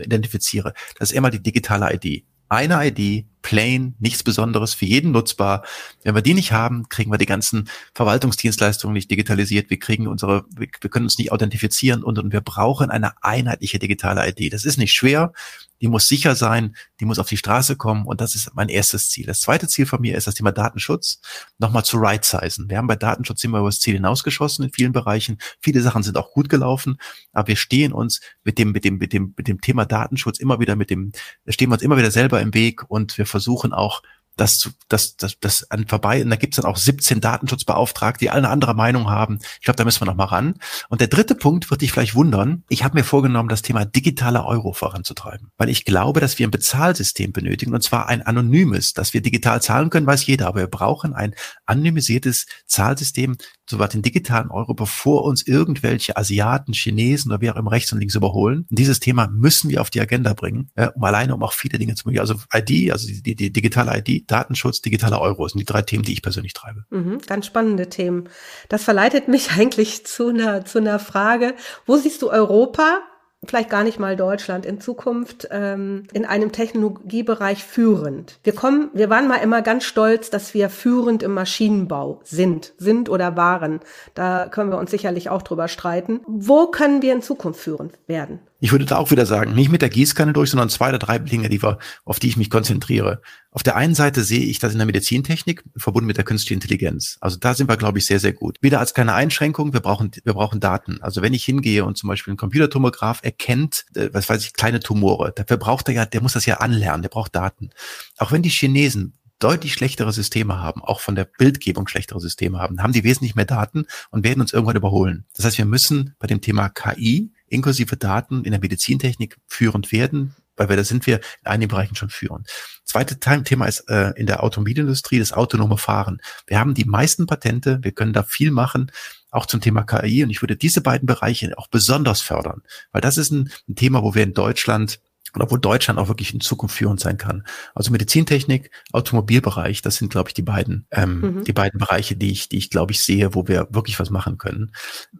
identifiziere. 0.00 0.72
Das 0.98 1.10
ist 1.10 1.16
immer 1.16 1.30
die 1.30 1.42
digitale 1.42 1.94
ID. 1.94 2.24
Eine 2.48 2.86
ID, 2.86 3.26
plain, 3.42 3.94
nichts 3.98 4.22
Besonderes, 4.22 4.74
für 4.74 4.86
jeden 4.86 5.12
nutzbar. 5.12 5.64
Wenn 6.02 6.14
wir 6.14 6.22
die 6.22 6.34
nicht 6.34 6.52
haben, 6.52 6.88
kriegen 6.88 7.10
wir 7.10 7.18
die 7.18 7.26
ganzen 7.26 7.68
Verwaltungsdienstleistungen 7.94 8.94
nicht 8.94 9.10
digitalisiert. 9.10 9.70
Wir 9.70 9.78
kriegen 9.78 10.06
unsere, 10.06 10.44
wir, 10.50 10.66
können 10.68 11.06
uns 11.06 11.18
nicht 11.18 11.32
authentifizieren 11.32 12.02
und, 12.02 12.18
und 12.18 12.32
wir 12.32 12.40
brauchen 12.40 12.90
eine 12.90 13.12
einheitliche 13.22 13.78
digitale 13.78 14.28
ID. 14.28 14.52
Das 14.52 14.64
ist 14.64 14.78
nicht 14.78 14.92
schwer 14.92 15.32
die 15.80 15.88
muss 15.88 16.08
sicher 16.08 16.34
sein, 16.34 16.76
die 17.00 17.04
muss 17.04 17.18
auf 17.18 17.28
die 17.28 17.36
Straße 17.36 17.76
kommen 17.76 18.06
und 18.06 18.20
das 18.20 18.34
ist 18.34 18.54
mein 18.54 18.68
erstes 18.68 19.08
Ziel. 19.08 19.26
Das 19.26 19.40
zweite 19.40 19.66
Ziel 19.66 19.86
von 19.86 20.00
mir 20.00 20.16
ist 20.16 20.26
das 20.26 20.34
Thema 20.34 20.52
Datenschutz, 20.52 21.20
nochmal 21.58 21.84
zu 21.84 21.98
right-sizen. 21.98 22.68
Wir 22.68 22.76
haben 22.76 22.86
bei 22.86 22.96
Datenschutz 22.96 23.42
immer 23.44 23.58
über 23.58 23.68
das 23.68 23.80
Ziel 23.80 23.94
hinausgeschossen 23.94 24.66
in 24.66 24.72
vielen 24.72 24.92
Bereichen. 24.92 25.38
Viele 25.60 25.80
Sachen 25.80 26.02
sind 26.02 26.16
auch 26.18 26.32
gut 26.32 26.48
gelaufen, 26.48 26.98
aber 27.32 27.48
wir 27.48 27.56
stehen 27.56 27.92
uns 27.92 28.20
mit 28.44 28.58
dem, 28.58 28.72
mit 28.72 28.84
dem, 28.84 28.98
mit 28.98 29.12
dem, 29.12 29.34
mit 29.36 29.48
dem 29.48 29.60
Thema 29.60 29.86
Datenschutz 29.86 30.38
immer 30.38 30.60
wieder 30.60 30.76
mit 30.76 30.90
dem, 30.90 31.12
stehen 31.48 31.70
wir 31.70 31.74
uns 31.74 31.82
immer 31.82 31.96
wieder 31.96 32.10
selber 32.10 32.40
im 32.40 32.52
Weg 32.52 32.88
und 32.90 33.16
wir 33.16 33.26
versuchen 33.30 33.72
auch 33.72 34.02
das, 34.40 34.70
das, 34.88 35.16
das, 35.16 35.38
das 35.38 35.70
an 35.70 35.86
vorbei. 35.86 36.22
Und 36.22 36.30
da 36.30 36.36
gibt's 36.36 36.56
dann 36.56 36.64
auch 36.64 36.76
17 36.76 37.20
Datenschutzbeauftragte, 37.20 38.24
die 38.24 38.30
alle 38.30 38.38
eine 38.38 38.48
andere 38.48 38.74
Meinung 38.74 39.10
haben. 39.10 39.38
Ich 39.58 39.64
glaube, 39.64 39.76
da 39.76 39.84
müssen 39.84 40.00
wir 40.00 40.06
noch 40.06 40.16
mal 40.16 40.24
ran. 40.24 40.54
Und 40.88 41.00
der 41.00 41.08
dritte 41.08 41.34
Punkt 41.34 41.70
wird 41.70 41.82
dich 41.82 41.92
vielleicht 41.92 42.14
wundern. 42.14 42.64
Ich 42.68 42.82
habe 42.82 42.94
mir 42.94 43.04
vorgenommen, 43.04 43.50
das 43.50 43.62
Thema 43.62 43.84
digitaler 43.84 44.46
Euro 44.46 44.72
voranzutreiben, 44.72 45.50
weil 45.58 45.68
ich 45.68 45.84
glaube, 45.84 46.20
dass 46.20 46.38
wir 46.38 46.48
ein 46.48 46.50
Bezahlsystem 46.50 47.32
benötigen 47.32 47.74
und 47.74 47.82
zwar 47.82 48.08
ein 48.08 48.22
anonymes, 48.22 48.94
dass 48.94 49.12
wir 49.12 49.20
digital 49.20 49.60
zahlen 49.60 49.90
können, 49.90 50.06
weiß 50.06 50.26
jeder, 50.26 50.46
aber 50.46 50.60
wir 50.60 50.68
brauchen 50.68 51.12
ein 51.12 51.34
anonymisiertes 51.66 52.46
Zahlsystem, 52.66 53.36
so 53.70 53.78
was 53.78 53.90
den 53.90 54.02
digitalen 54.02 54.50
Euro, 54.50 54.74
bevor 54.74 55.24
uns 55.24 55.46
irgendwelche 55.46 56.16
Asiaten, 56.16 56.72
Chinesen 56.72 57.30
oder 57.30 57.40
wer 57.40 57.54
auch 57.54 57.58
immer 57.58 57.72
rechts 57.72 57.92
und 57.92 58.00
links 58.00 58.14
überholen. 58.14 58.66
Und 58.68 58.78
dieses 58.78 59.00
Thema 59.00 59.28
müssen 59.28 59.70
wir 59.70 59.80
auf 59.80 59.90
die 59.90 60.00
Agenda 60.00 60.34
bringen, 60.34 60.70
äh, 60.74 60.88
um 60.94 61.02
alleine 61.04 61.34
um 61.34 61.42
auch 61.42 61.52
viele 61.52 61.78
Dinge 61.78 61.94
zu 61.94 62.06
machen. 62.06 62.18
Also 62.18 62.34
ID, 62.54 62.92
also 62.92 63.06
die, 63.06 63.22
die, 63.22 63.34
die 63.34 63.52
digitale 63.52 63.98
ID, 63.98 64.30
Datenschutz, 64.30 64.82
digitaler 64.82 65.20
Euro 65.20 65.48
sind 65.48 65.58
die 65.58 65.64
drei 65.64 65.82
Themen, 65.82 66.04
die 66.04 66.12
ich 66.12 66.22
persönlich 66.22 66.52
treibe. 66.52 66.84
Mhm, 66.90 67.18
ganz 67.26 67.46
spannende 67.46 67.88
Themen. 67.88 68.28
Das 68.68 68.84
verleitet 68.84 69.28
mich 69.28 69.52
eigentlich 69.56 70.04
zu 70.06 70.28
einer, 70.28 70.64
zu 70.64 70.78
einer 70.78 70.98
Frage. 70.98 71.54
Wo 71.86 71.96
siehst 71.96 72.22
du 72.22 72.30
Europa 72.30 73.00
vielleicht 73.46 73.70
gar 73.70 73.84
nicht 73.84 73.98
mal 73.98 74.16
Deutschland 74.16 74.66
in 74.66 74.80
Zukunft 74.80 75.48
ähm, 75.50 76.04
in 76.12 76.26
einem 76.26 76.52
Technologiebereich 76.52 77.64
führend. 77.64 78.38
Wir 78.44 78.54
kommen, 78.54 78.90
wir 78.92 79.08
waren 79.08 79.28
mal 79.28 79.36
immer 79.36 79.62
ganz 79.62 79.84
stolz, 79.84 80.30
dass 80.30 80.52
wir 80.52 80.68
führend 80.68 81.22
im 81.22 81.32
Maschinenbau 81.32 82.20
sind, 82.22 82.74
sind 82.76 83.08
oder 83.08 83.36
waren. 83.36 83.80
Da 84.14 84.48
können 84.48 84.70
wir 84.70 84.78
uns 84.78 84.90
sicherlich 84.90 85.30
auch 85.30 85.42
drüber 85.42 85.68
streiten. 85.68 86.20
Wo 86.26 86.66
können 86.66 87.02
wir 87.02 87.12
in 87.12 87.22
Zukunft 87.22 87.60
führend 87.60 87.98
werden? 88.06 88.40
Ich 88.60 88.72
würde 88.72 88.84
da 88.84 88.98
auch 88.98 89.10
wieder 89.10 89.26
sagen, 89.26 89.54
nicht 89.54 89.70
mit 89.70 89.82
der 89.82 89.88
Gießkanne 89.88 90.32
durch, 90.32 90.50
sondern 90.50 90.68
zwei 90.68 90.90
oder 90.90 90.98
drei 90.98 91.18
Dinge, 91.18 91.48
die 91.48 91.62
wir, 91.62 91.78
auf 92.04 92.20
die 92.20 92.28
ich 92.28 92.36
mich 92.36 92.50
konzentriere. 92.50 93.22
Auf 93.50 93.62
der 93.62 93.74
einen 93.74 93.94
Seite 93.94 94.22
sehe 94.22 94.44
ich 94.44 94.58
das 94.58 94.72
in 94.72 94.78
der 94.78 94.86
Medizintechnik 94.86 95.64
verbunden 95.76 96.06
mit 96.06 96.18
der 96.18 96.24
künstlichen 96.24 96.60
Intelligenz. 96.60 97.16
Also 97.20 97.38
da 97.38 97.54
sind 97.54 97.68
wir, 97.68 97.76
glaube 97.76 97.98
ich, 97.98 98.06
sehr, 98.06 98.20
sehr 98.20 98.34
gut. 98.34 98.58
Wieder 98.60 98.78
als 98.78 98.94
keine 98.94 99.14
Einschränkung, 99.14 99.72
wir 99.72 99.80
brauchen, 99.80 100.10
wir 100.22 100.34
brauchen 100.34 100.60
Daten. 100.60 101.00
Also 101.00 101.22
wenn 101.22 101.34
ich 101.34 101.44
hingehe 101.44 101.84
und 101.84 101.96
zum 101.96 102.08
Beispiel 102.08 102.34
ein 102.34 102.36
Computertomograph 102.36 103.20
erkennt, 103.24 103.86
äh, 103.94 104.10
was 104.12 104.28
weiß 104.28 104.44
ich, 104.44 104.52
kleine 104.52 104.80
Tumore, 104.80 105.32
dafür 105.34 105.56
braucht 105.56 105.88
er 105.88 105.94
ja, 105.94 106.04
der 106.06 106.20
muss 106.20 106.34
das 106.34 106.46
ja 106.46 106.58
anlernen, 106.58 107.02
der 107.02 107.08
braucht 107.08 107.34
Daten. 107.34 107.70
Auch 108.18 108.30
wenn 108.30 108.42
die 108.42 108.50
Chinesen 108.50 109.14
deutlich 109.40 109.72
schlechtere 109.72 110.12
Systeme 110.12 110.60
haben, 110.60 110.82
auch 110.82 111.00
von 111.00 111.14
der 111.14 111.24
Bildgebung 111.24 111.88
schlechtere 111.88 112.20
Systeme 112.20 112.58
haben, 112.58 112.82
haben 112.82 112.92
die 112.92 113.04
wesentlich 113.04 113.34
mehr 113.34 113.46
Daten 113.46 113.86
und 114.10 114.22
werden 114.22 114.40
uns 114.40 114.52
irgendwann 114.52 114.76
überholen. 114.76 115.24
Das 115.34 115.44
heißt, 115.46 115.58
wir 115.58 115.64
müssen 115.64 116.14
bei 116.18 116.26
dem 116.26 116.40
Thema 116.40 116.68
KI 116.68 117.32
inklusive 117.50 117.96
Daten 117.96 118.44
in 118.44 118.52
der 118.52 118.60
Medizintechnik 118.60 119.36
führend 119.46 119.92
werden, 119.92 120.34
weil 120.56 120.68
wir, 120.68 120.76
da 120.76 120.84
sind 120.84 121.06
wir 121.06 121.16
in 121.16 121.46
einigen 121.46 121.70
Bereichen 121.70 121.94
schon 121.94 122.10
führend. 122.10 122.48
Zweite 122.84 123.18
Thema 123.18 123.66
ist 123.66 123.88
äh, 123.88 124.12
in 124.16 124.26
der 124.26 124.42
Automobilindustrie 124.42 125.18
das 125.18 125.32
autonome 125.32 125.78
Fahren. 125.78 126.20
Wir 126.46 126.58
haben 126.58 126.74
die 126.74 126.84
meisten 126.84 127.26
Patente, 127.26 127.78
wir 127.82 127.92
können 127.92 128.12
da 128.12 128.22
viel 128.22 128.50
machen, 128.50 128.90
auch 129.30 129.46
zum 129.46 129.60
Thema 129.60 129.84
KI. 129.84 130.24
Und 130.24 130.30
ich 130.30 130.42
würde 130.42 130.56
diese 130.56 130.80
beiden 130.80 131.06
Bereiche 131.06 131.56
auch 131.56 131.68
besonders 131.68 132.20
fördern, 132.20 132.62
weil 132.92 133.00
das 133.00 133.16
ist 133.16 133.30
ein, 133.30 133.50
ein 133.68 133.76
Thema, 133.76 134.02
wo 134.02 134.14
wir 134.14 134.22
in 134.22 134.34
Deutschland 134.34 135.00
oder 135.34 135.50
wo 135.50 135.56
Deutschland 135.56 135.98
auch 135.98 136.08
wirklich 136.08 136.34
in 136.34 136.40
Zukunft 136.40 136.76
führend 136.76 137.00
sein 137.00 137.18
kann. 137.18 137.44
Also 137.74 137.90
Medizintechnik, 137.90 138.70
Automobilbereich, 138.92 139.82
das 139.82 139.96
sind, 139.96 140.10
glaube 140.10 140.30
ich, 140.30 140.34
die 140.34 140.42
beiden, 140.42 140.86
ähm, 140.90 141.20
mhm. 141.20 141.44
die 141.44 141.52
beiden 141.52 141.78
Bereiche, 141.78 142.16
die 142.16 142.30
ich, 142.30 142.48
die 142.48 142.58
ich, 142.58 142.70
glaube 142.70 142.92
ich, 142.92 143.02
sehe, 143.02 143.34
wo 143.34 143.48
wir 143.48 143.68
wirklich 143.70 143.98
was 144.00 144.10
machen 144.10 144.38
können. 144.38 144.72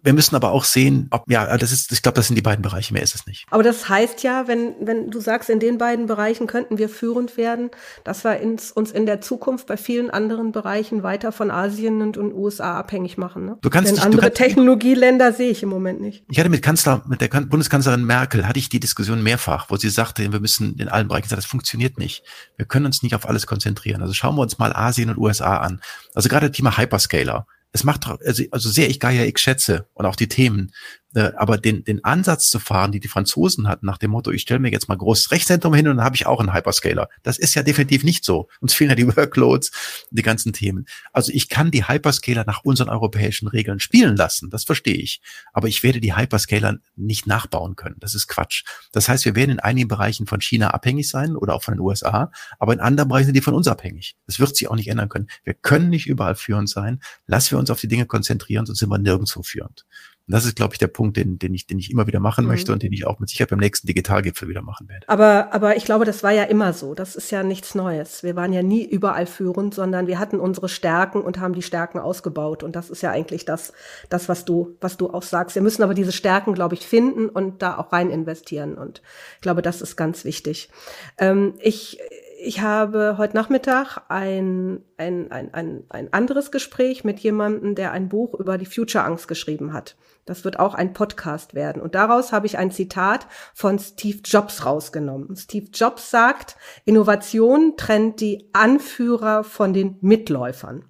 Wir 0.03 0.13
müssen 0.13 0.35
aber 0.37 0.51
auch 0.53 0.65
sehen, 0.65 1.09
ob, 1.11 1.31
ja, 1.31 1.57
das 1.57 1.73
ist, 1.73 1.93
ich 1.93 2.03
glaube, 2.03 2.17
das 2.17 2.27
sind 2.27 2.37
die 2.37 2.43
beiden 2.43 2.63
Bereiche, 2.63 2.93
mehr 2.93 3.03
ist 3.03 3.15
es 3.15 3.27
nicht. 3.27 3.47
Aber 3.51 3.63
das 3.63 3.89
heißt 3.89 4.23
ja, 4.23 4.49
wenn, 4.49 4.75
wenn 4.81 5.11
du 5.11 5.21
sagst, 5.21 5.51
in 5.51 5.61
den 5.61 5.79
beiden 5.79 6.07
Bereichen 6.07 6.47
könnten 6.47 6.79
wir 6.79 6.89
führend 6.89 7.37
werden, 7.37 7.71
dass 8.05 8.25
wir 8.25 8.39
ins, 8.39 8.73
uns 8.73 8.91
in 8.91 9.07
der 9.07 9.21
Zukunft 9.21 9.67
bei 9.67 9.77
vielen 9.77 10.11
anderen 10.11 10.53
Bereichen 10.53 11.03
weiter 11.03 11.33
von 11.33 11.51
Asien 11.51 12.03
und, 12.03 12.17
und 12.17 12.35
USA 12.35 12.79
abhängig 12.79 13.19
machen. 13.19 13.47
Ne? 13.47 13.59
Du 13.61 13.71
kannst 13.71 13.89
Denn 13.89 13.97
dich, 13.97 14.05
andere 14.05 14.23
kannst, 14.23 14.37
Technologieländer 14.39 15.33
sehe 15.33 15.51
ich 15.51 15.63
im 15.63 15.69
Moment 15.69 16.01
nicht. 16.01 16.25
Ich 16.31 16.39
hatte 16.39 16.51
mit 16.51 16.63
Kanzler, 16.63 17.03
mit 17.09 17.21
der 17.21 17.29
Bundeskanzlerin 17.29 18.05
Merkel, 18.05 18.47
hatte 18.47 18.59
ich 18.59 18.69
die 18.69 18.81
Diskussion 18.81 19.23
mehrfach, 19.23 19.67
wo 19.69 19.77
sie 19.77 19.89
sagte, 20.01 20.33
wir 20.33 20.41
müssen 20.41 20.79
in 20.79 20.89
allen 20.89 21.09
Bereichen 21.09 21.29
sagen, 21.29 21.43
das 21.43 21.51
funktioniert 21.51 21.99
nicht. 21.99 22.23
Wir 22.57 22.65
können 22.65 22.87
uns 22.87 23.03
nicht 23.03 23.15
auf 23.15 23.29
alles 23.29 23.47
konzentrieren. 23.47 24.01
Also 24.01 24.15
schauen 24.15 24.35
wir 24.37 24.41
uns 24.41 24.59
mal 24.59 24.73
Asien 24.73 25.11
und 25.11 25.19
USA 25.19 25.59
an. 25.59 25.83
Also 26.15 26.31
gerade 26.31 26.51
Thema 26.51 26.79
Hyperscaler. 26.79 27.47
Es 27.73 27.85
macht 27.85 28.07
also, 28.07 28.43
also 28.51 28.71
sehr 28.71 28.89
ich 28.89 28.99
Gaia 28.99 29.25
ich 29.25 29.39
schätze 29.39 29.87
und 29.93 30.07
auch 30.07 30.17
die 30.17 30.29
Themen. 30.29 30.73
Äh, 31.15 31.33
aber 31.37 31.59
den, 31.59 31.83
den 31.83 32.05
Ansatz 32.05 32.51
zu 32.51 32.61
fahren, 32.61 32.93
die 32.93 33.01
die 33.01 33.09
Franzosen 33.09 33.67
hatten, 33.67 33.87
nach 33.87 33.99
dem 33.99 34.13
Motto, 34.13 34.31
ich 34.31 34.43
stelle 34.43 34.61
mir 34.61 34.71
jetzt 34.71 34.89
mal 34.89 34.97
großes 34.97 35.33
Rechtszentrum 35.33 35.75
hin 35.75 35.89
und 35.89 35.97
dann 35.97 36.05
habe 36.05 36.15
ich 36.15 36.27
auch 36.27 36.39
einen 36.39 36.55
Hyperscaler. 36.55 37.09
Das 37.23 37.39
ist 37.39 37.55
ja 37.55 37.63
definitiv 37.63 38.05
nicht 38.05 38.25
so. 38.25 38.49
Uns 38.61 38.75
fehlen 38.75 38.91
ja 38.91 38.97
die 38.97 39.07
Workloads, 39.17 39.73
die 40.11 40.23
ganzen 40.23 40.53
Themen. 40.53 40.87
Also 41.13 41.33
ich 41.33 41.49
kann 41.49 41.71
die 41.71 41.89
Hyperscaler 41.89 42.45
nach 42.47 42.63
unseren 42.63 42.89
europäischen 42.89 43.49
Regeln 43.49 43.81
spielen 43.81 44.17
lassen, 44.17 44.51
das 44.51 44.65
verstehe 44.65 44.97
ich. 44.97 45.21
Aber 45.53 45.67
ich 45.67 45.83
werde 45.83 46.01
die 46.01 46.17
Hyperscaler 46.17 46.79
nicht 46.95 47.27
nachbauen 47.27 47.75
können. 47.75 47.97
Das 47.99 48.15
ist 48.15 48.29
Quatsch. 48.29 48.65
Das 48.93 49.09
heißt, 49.09 49.25
wir 49.25 49.35
werden 49.35 49.51
in 49.51 49.61
einigen 49.61 49.89
Bereichen 49.89 50.27
von 50.27 50.41
China 50.41 50.71
abhängig 50.71 51.09
sein 51.09 51.35
oder 51.35 51.55
auch 51.55 51.63
von 51.63 51.75
den 51.75 51.81
USA, 51.81 52.31
aber 52.59 52.73
in 52.73 52.81
anderen 52.81 53.09
Bereichen 53.09 53.27
sind 53.27 53.37
die 53.37 53.41
von 53.41 53.55
uns 53.55 53.67
abhängig. 53.67 54.17
Das 54.27 54.39
wird 54.39 54.55
sich 54.55 54.69
auch 54.69 54.77
nicht 54.77 54.89
ändern 54.89 55.09
können. 55.09 55.29
Wir 55.43 55.55
können 55.55 55.91
nicht 55.91 56.07
überall 56.07 56.37
führend 56.37 56.69
sein. 56.69 57.01
Lassen 57.27 57.53
wir 57.53 57.59
uns 57.59 57.71
auf 57.71 57.81
die 57.81 57.89
Dinge 57.89 58.07
konzentrieren, 58.07 58.67
sonst 58.67 58.79
sind 58.79 58.91
wir 58.91 58.99
nirgendwo 58.99 59.43
führend. 59.43 59.85
Und 60.31 60.35
das 60.35 60.45
ist, 60.45 60.55
glaube 60.55 60.75
ich, 60.75 60.79
der 60.79 60.87
Punkt, 60.87 61.17
den, 61.17 61.41
den, 61.41 61.53
ich, 61.55 61.67
den 61.67 61.81
ich 61.81 61.91
immer 61.91 62.07
wieder 62.07 62.21
machen 62.21 62.45
mhm. 62.45 62.53
möchte 62.53 62.73
und 62.73 62.85
den 62.85 62.93
ich 62.93 63.05
auch 63.05 63.19
mit 63.19 63.29
Sicherheit 63.29 63.51
beim 63.51 63.59
nächsten 63.59 63.89
Digitalgipfel 63.89 64.47
wieder 64.47 64.63
machen 64.63 64.89
werde. 64.89 65.09
Aber, 65.09 65.53
aber 65.53 65.77
ich 65.77 65.85
glaube, 65.85 66.05
das 66.05 66.23
war 66.23 66.31
ja 66.31 66.45
immer 66.45 66.73
so. 66.73 66.95
Das 66.95 67.17
ist 67.17 67.33
ja 67.33 67.43
nichts 67.43 67.75
Neues. 67.75 68.23
Wir 68.23 68.37
waren 68.37 68.53
ja 68.53 68.63
nie 68.63 68.85
überall 68.85 69.27
führend, 69.27 69.75
sondern 69.75 70.07
wir 70.07 70.21
hatten 70.21 70.39
unsere 70.39 70.69
Stärken 70.69 71.23
und 71.23 71.41
haben 71.41 71.53
die 71.53 71.63
Stärken 71.63 71.99
ausgebaut. 71.99 72.63
Und 72.63 72.77
das 72.77 72.91
ist 72.91 73.03
ja 73.03 73.11
eigentlich 73.11 73.45
das, 73.45 73.73
das 74.09 74.29
was 74.29 74.45
du, 74.45 74.77
was 74.81 74.97
du 74.97 75.11
auch 75.11 75.25
sagst. 75.25 75.57
Wir 75.57 75.63
müssen 75.63 75.83
aber 75.83 75.95
diese 75.95 76.13
Stärken, 76.13 76.55
glaube 76.55 76.77
ich, 76.77 76.87
finden 76.87 77.29
und 77.29 77.61
da 77.61 77.77
auch 77.77 77.93
rein 77.93 78.09
investieren. 78.09 78.75
Und 78.75 79.03
ich 79.35 79.41
glaube, 79.41 79.63
das 79.63 79.83
ist 79.83 79.97
ganz 79.97 80.25
wichtig. 80.25 80.71
Ähm, 81.19 81.55
ich, 81.59 81.99
ich 82.43 82.63
habe 82.63 83.17
heute 83.19 83.37
Nachmittag 83.37 83.99
ein, 84.09 84.83
ein, 84.97 85.31
ein, 85.31 85.53
ein, 85.53 85.85
ein 85.91 86.13
anderes 86.13 86.51
Gespräch 86.51 87.05
mit 87.05 87.21
jemandem, 87.21 87.75
der 87.75 87.93
ein 87.93 88.09
Buch 88.09 88.35
über 88.35 88.57
die 88.57 88.67
Future-Angst 88.67 89.29
geschrieben 89.29 89.73
hat. 89.75 89.97
Das 90.25 90.45
wird 90.45 90.59
auch 90.59 90.75
ein 90.75 90.95
Podcast 90.95 91.55
werden. 91.55 91.83
Und 91.83 91.95
daraus 91.95 92.33
habe 92.33 92.47
ich 92.47 92.57
ein 92.57 92.71
Zitat 92.71 93.27
von 93.53 93.79
Steve 93.79 94.21
Jobs 94.25 94.65
rausgenommen. 94.65 95.37
Steve 95.37 95.67
Jobs 95.73 96.11
sagt, 96.11 96.57
Innovation 96.87 97.75
trennt 97.77 98.21
die 98.21 98.49
Anführer 98.53 99.45
von 99.45 99.75
den 99.75 99.99
Mitläufern. 100.01 100.87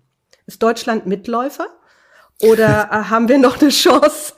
Ist 0.47 0.63
Deutschland 0.63 1.07
Mitläufer? 1.07 1.67
Oder 2.43 2.89
äh, 2.93 3.11
haben 3.11 3.29
wir 3.29 3.39
noch 3.39 3.61
eine 3.61 3.71
Chance, 3.71 4.35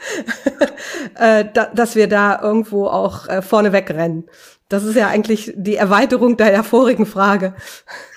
äh, 1.16 1.44
dass 1.74 1.94
wir 1.94 2.08
da 2.08 2.40
irgendwo 2.40 2.86
auch 2.86 3.28
äh, 3.28 3.42
vorne 3.42 3.72
wegrennen? 3.72 4.28
Das 4.72 4.84
ist 4.84 4.96
ja 4.96 5.08
eigentlich 5.08 5.52
die 5.54 5.76
Erweiterung 5.76 6.38
der 6.38 6.64
vorigen 6.64 7.04
Frage. 7.04 7.54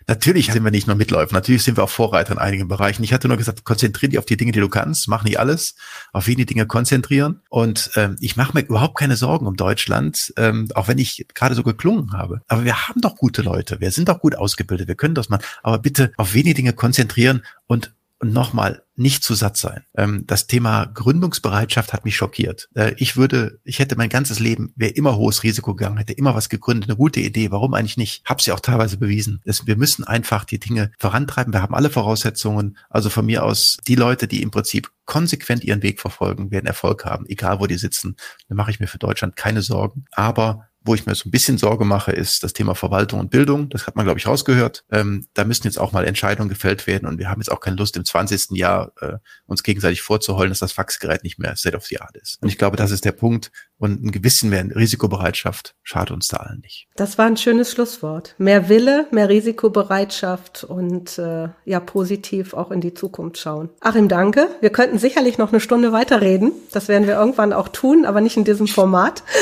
Natürlich 0.08 0.54
sind 0.54 0.64
wir 0.64 0.72
nicht 0.72 0.88
nur 0.88 0.96
Mitläufer, 0.96 1.34
natürlich 1.34 1.64
sind 1.64 1.78
wir 1.78 1.84
auch 1.84 1.90
Vorreiter 1.90 2.32
in 2.32 2.38
einigen 2.38 2.70
Bereichen. 2.70 3.04
Ich 3.04 3.12
hatte 3.12 3.28
nur 3.28 3.36
gesagt, 3.36 3.66
konzentriere 3.66 4.12
dich 4.12 4.20
auf 4.20 4.26
die 4.26 4.38
Dinge, 4.38 4.54
die 4.54 4.62
du 4.62 4.70
kannst, 4.70 5.10
mach 5.10 5.26
nicht 5.26 5.38
alles, 5.38 5.76
auf 6.14 6.28
wenige 6.28 6.46
Dinge 6.46 6.66
konzentrieren. 6.66 7.42
Und 7.50 7.92
ähm, 7.96 8.16
ich 8.22 8.38
mache 8.38 8.54
mir 8.54 8.62
überhaupt 8.62 8.98
keine 8.98 9.18
Sorgen 9.18 9.48
um 9.48 9.58
Deutschland, 9.58 10.34
ähm, 10.38 10.70
auch 10.76 10.88
wenn 10.88 10.98
ich 10.98 11.26
gerade 11.34 11.56
so 11.56 11.64
geklungen 11.64 12.14
habe. 12.14 12.42
Aber 12.48 12.64
wir 12.64 12.88
haben 12.88 13.02
doch 13.02 13.18
gute 13.18 13.42
Leute, 13.42 13.82
wir 13.82 13.92
sind 13.92 14.08
doch 14.08 14.22
gut 14.22 14.36
ausgebildet, 14.36 14.88
wir 14.88 14.96
können 14.96 15.16
das 15.16 15.28
mal. 15.28 15.40
Aber 15.62 15.80
bitte 15.80 16.14
auf 16.16 16.34
wenige 16.36 16.56
Dinge 16.56 16.72
konzentrieren 16.72 17.44
und 17.68 17.94
und 18.20 18.34
nochmal, 18.34 18.84
nicht 18.96 19.24
zu 19.24 19.34
satt 19.34 19.58
sein. 19.58 19.84
Ähm, 19.96 20.24
das 20.26 20.48
Thema 20.48 20.86
Gründungsbereitschaft 20.86 21.92
hat 21.92 22.06
mich 22.06 22.16
schockiert. 22.16 22.70
Äh, 22.74 22.94
ich 22.98 23.18
würde, 23.18 23.60
ich 23.66 23.80
hätte 23.80 23.98
mein 23.98 24.10
ganzes 24.10 24.40
Leben, 24.40 24.72
wäre 24.78 24.92
immer 24.92 25.18
hohes 25.18 25.44
Risiko 25.44 25.76
gegangen, 25.76 25.98
hätte 25.98 26.14
immer 26.14 26.34
was 26.34 26.48
gegründet, 26.48 26.90
eine 26.90 26.98
gute 26.98 27.20
Idee. 27.20 27.52
Warum 27.52 27.74
eigentlich 27.74 27.98
nicht? 27.98 28.24
Hab's 28.26 28.46
ja 28.46 28.54
auch 28.54 28.62
teilweise 28.62 28.98
bewiesen. 28.98 29.42
wir 29.44 29.76
müssen 29.76 30.06
einfach 30.06 30.46
die 30.46 30.60
Dinge 30.60 30.92
vorantreiben. 30.98 31.54
Wir 31.54 31.62
haben 31.62 31.76
alle 31.76 31.90
Voraussetzungen. 31.90 32.78
Also 32.90 33.10
von 33.10 33.26
mir 33.26 33.44
aus, 33.44 33.78
die 33.86 33.96
Leute, 33.96 34.28
die 34.28 34.42
im 34.42 34.52
Prinzip 34.52 34.90
konsequent 35.04 35.64
ihren 35.64 35.84
Weg 35.84 36.00
verfolgen, 36.00 36.52
werden 36.52 36.66
Erfolg 36.68 37.04
haben, 37.06 37.26
egal 37.28 37.60
wo 37.60 37.68
die 37.68 37.78
sitzen. 37.78 38.16
Da 38.48 38.56
mache 38.56 38.72
ich 38.72 38.80
mir 38.80 38.88
für 38.88 38.98
Deutschland 38.98 39.36
keine 39.36 39.62
Sorgen. 39.62 40.06
Aber 40.12 40.70
wo 40.86 40.94
ich 40.94 41.06
mir 41.06 41.16
so 41.16 41.28
ein 41.28 41.32
bisschen 41.32 41.58
Sorge 41.58 41.84
mache, 41.84 42.12
ist 42.12 42.44
das 42.44 42.54
Thema 42.54 42.76
Verwaltung 42.76 43.20
und 43.20 43.32
Bildung. 43.32 43.70
Das 43.70 43.88
hat 43.88 43.96
man, 43.96 44.06
glaube 44.06 44.20
ich, 44.20 44.28
rausgehört. 44.28 44.86
Ähm, 44.92 45.26
da 45.34 45.44
müssen 45.44 45.66
jetzt 45.66 45.80
auch 45.80 45.92
mal 45.92 46.06
Entscheidungen 46.06 46.48
gefällt 46.48 46.86
werden 46.86 47.08
und 47.08 47.18
wir 47.18 47.30
haben 47.30 47.42
jetzt 47.42 47.52
auch 47.52 47.60
keine 47.60 47.76
Lust, 47.76 47.98
im 47.98 48.06
20. 48.06 48.52
Jahr 48.52 48.92
äh, 49.02 49.18
uns 49.48 49.64
gegenseitig 49.64 50.04
vorzuheulen, 50.04 50.52
dass 50.52 50.60
das 50.60 50.72
Faxgerät 50.72 51.24
nicht 51.24 51.40
mehr 51.40 51.56
State 51.56 51.76
of 51.76 51.86
the 51.86 52.00
Art 52.00 52.16
ist. 52.16 52.42
Und 52.42 52.50
ich 52.50 52.60
glaube, 52.60 52.78
das 52.78 52.92
ist 52.92 53.04
der 53.04 53.14
Punkt. 53.14 53.52
Und 53.78 54.04
ein 54.04 54.12
gewissen 54.12 54.50
mehr 54.50 54.64
Risikobereitschaft 54.74 55.76
schadet 55.84 56.12
uns 56.12 56.28
da 56.28 56.38
allen 56.38 56.62
nicht. 56.62 56.88
Das 56.96 57.18
war 57.18 57.26
ein 57.26 57.36
schönes 57.36 57.72
Schlusswort. 57.72 58.36
Mehr 58.38 58.70
Wille, 58.70 59.08
mehr 59.12 59.28
Risikobereitschaft 59.28 60.64
und 60.64 61.18
äh, 61.18 61.50
ja, 61.66 61.80
positiv 61.82 62.54
auch 62.54 62.72
in 62.72 62.80
die 62.80 62.94
Zukunft 62.94 63.38
schauen. 63.38 63.70
Achim, 63.82 64.08
danke. 64.08 64.48
Wir 64.62 64.70
könnten 64.70 64.98
sicherlich 64.98 65.38
noch 65.38 65.52
eine 65.52 65.60
Stunde 65.60 65.92
weiterreden. 65.92 66.54
Das 66.72 66.88
werden 66.88 67.06
wir 67.06 67.16
irgendwann 67.16 67.52
auch 67.52 67.68
tun, 67.68 68.06
aber 68.06 68.22
nicht 68.22 68.38
in 68.38 68.44
diesem 68.44 68.68
Format. 68.68 69.24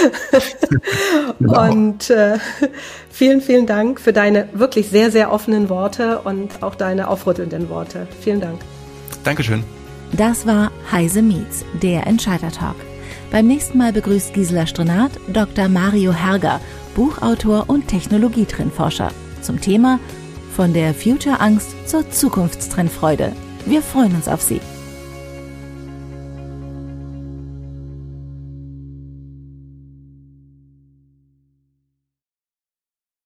Genau. 1.39 1.71
Und 1.71 2.09
äh, 2.09 2.37
vielen, 3.09 3.41
vielen 3.41 3.65
Dank 3.65 3.99
für 3.99 4.13
deine 4.13 4.47
wirklich 4.53 4.89
sehr, 4.89 5.11
sehr 5.11 5.31
offenen 5.31 5.69
Worte 5.69 6.19
und 6.19 6.63
auch 6.63 6.75
deine 6.75 7.07
aufrüttelnden 7.07 7.69
Worte. 7.69 8.07
Vielen 8.21 8.39
Dank. 8.39 8.61
Dankeschön. 9.23 9.63
Das 10.13 10.45
war 10.45 10.71
Heise 10.91 11.21
Meets, 11.21 11.65
der 11.81 12.07
Entscheider 12.07 12.51
Talk. 12.51 12.75
Beim 13.33 13.47
nächsten 13.47 13.79
Mal 13.79 13.91
begrüßt 13.91 14.35
Gisela 14.35 14.67
Strenat 14.67 15.13
Dr. 15.27 15.67
Mario 15.67 16.13
Herger, 16.13 16.61
Buchautor 16.93 17.65
und 17.67 17.87
Technologietrendforscher, 17.87 19.09
zum 19.41 19.59
Thema 19.59 19.99
von 20.55 20.71
der 20.71 20.93
Future 20.93 21.39
Angst 21.39 21.89
zur 21.89 22.07
Zukunftstrendfreude. 22.07 23.33
Wir 23.65 23.81
freuen 23.81 24.13
uns 24.13 24.27
auf 24.27 24.43
Sie. 24.43 24.61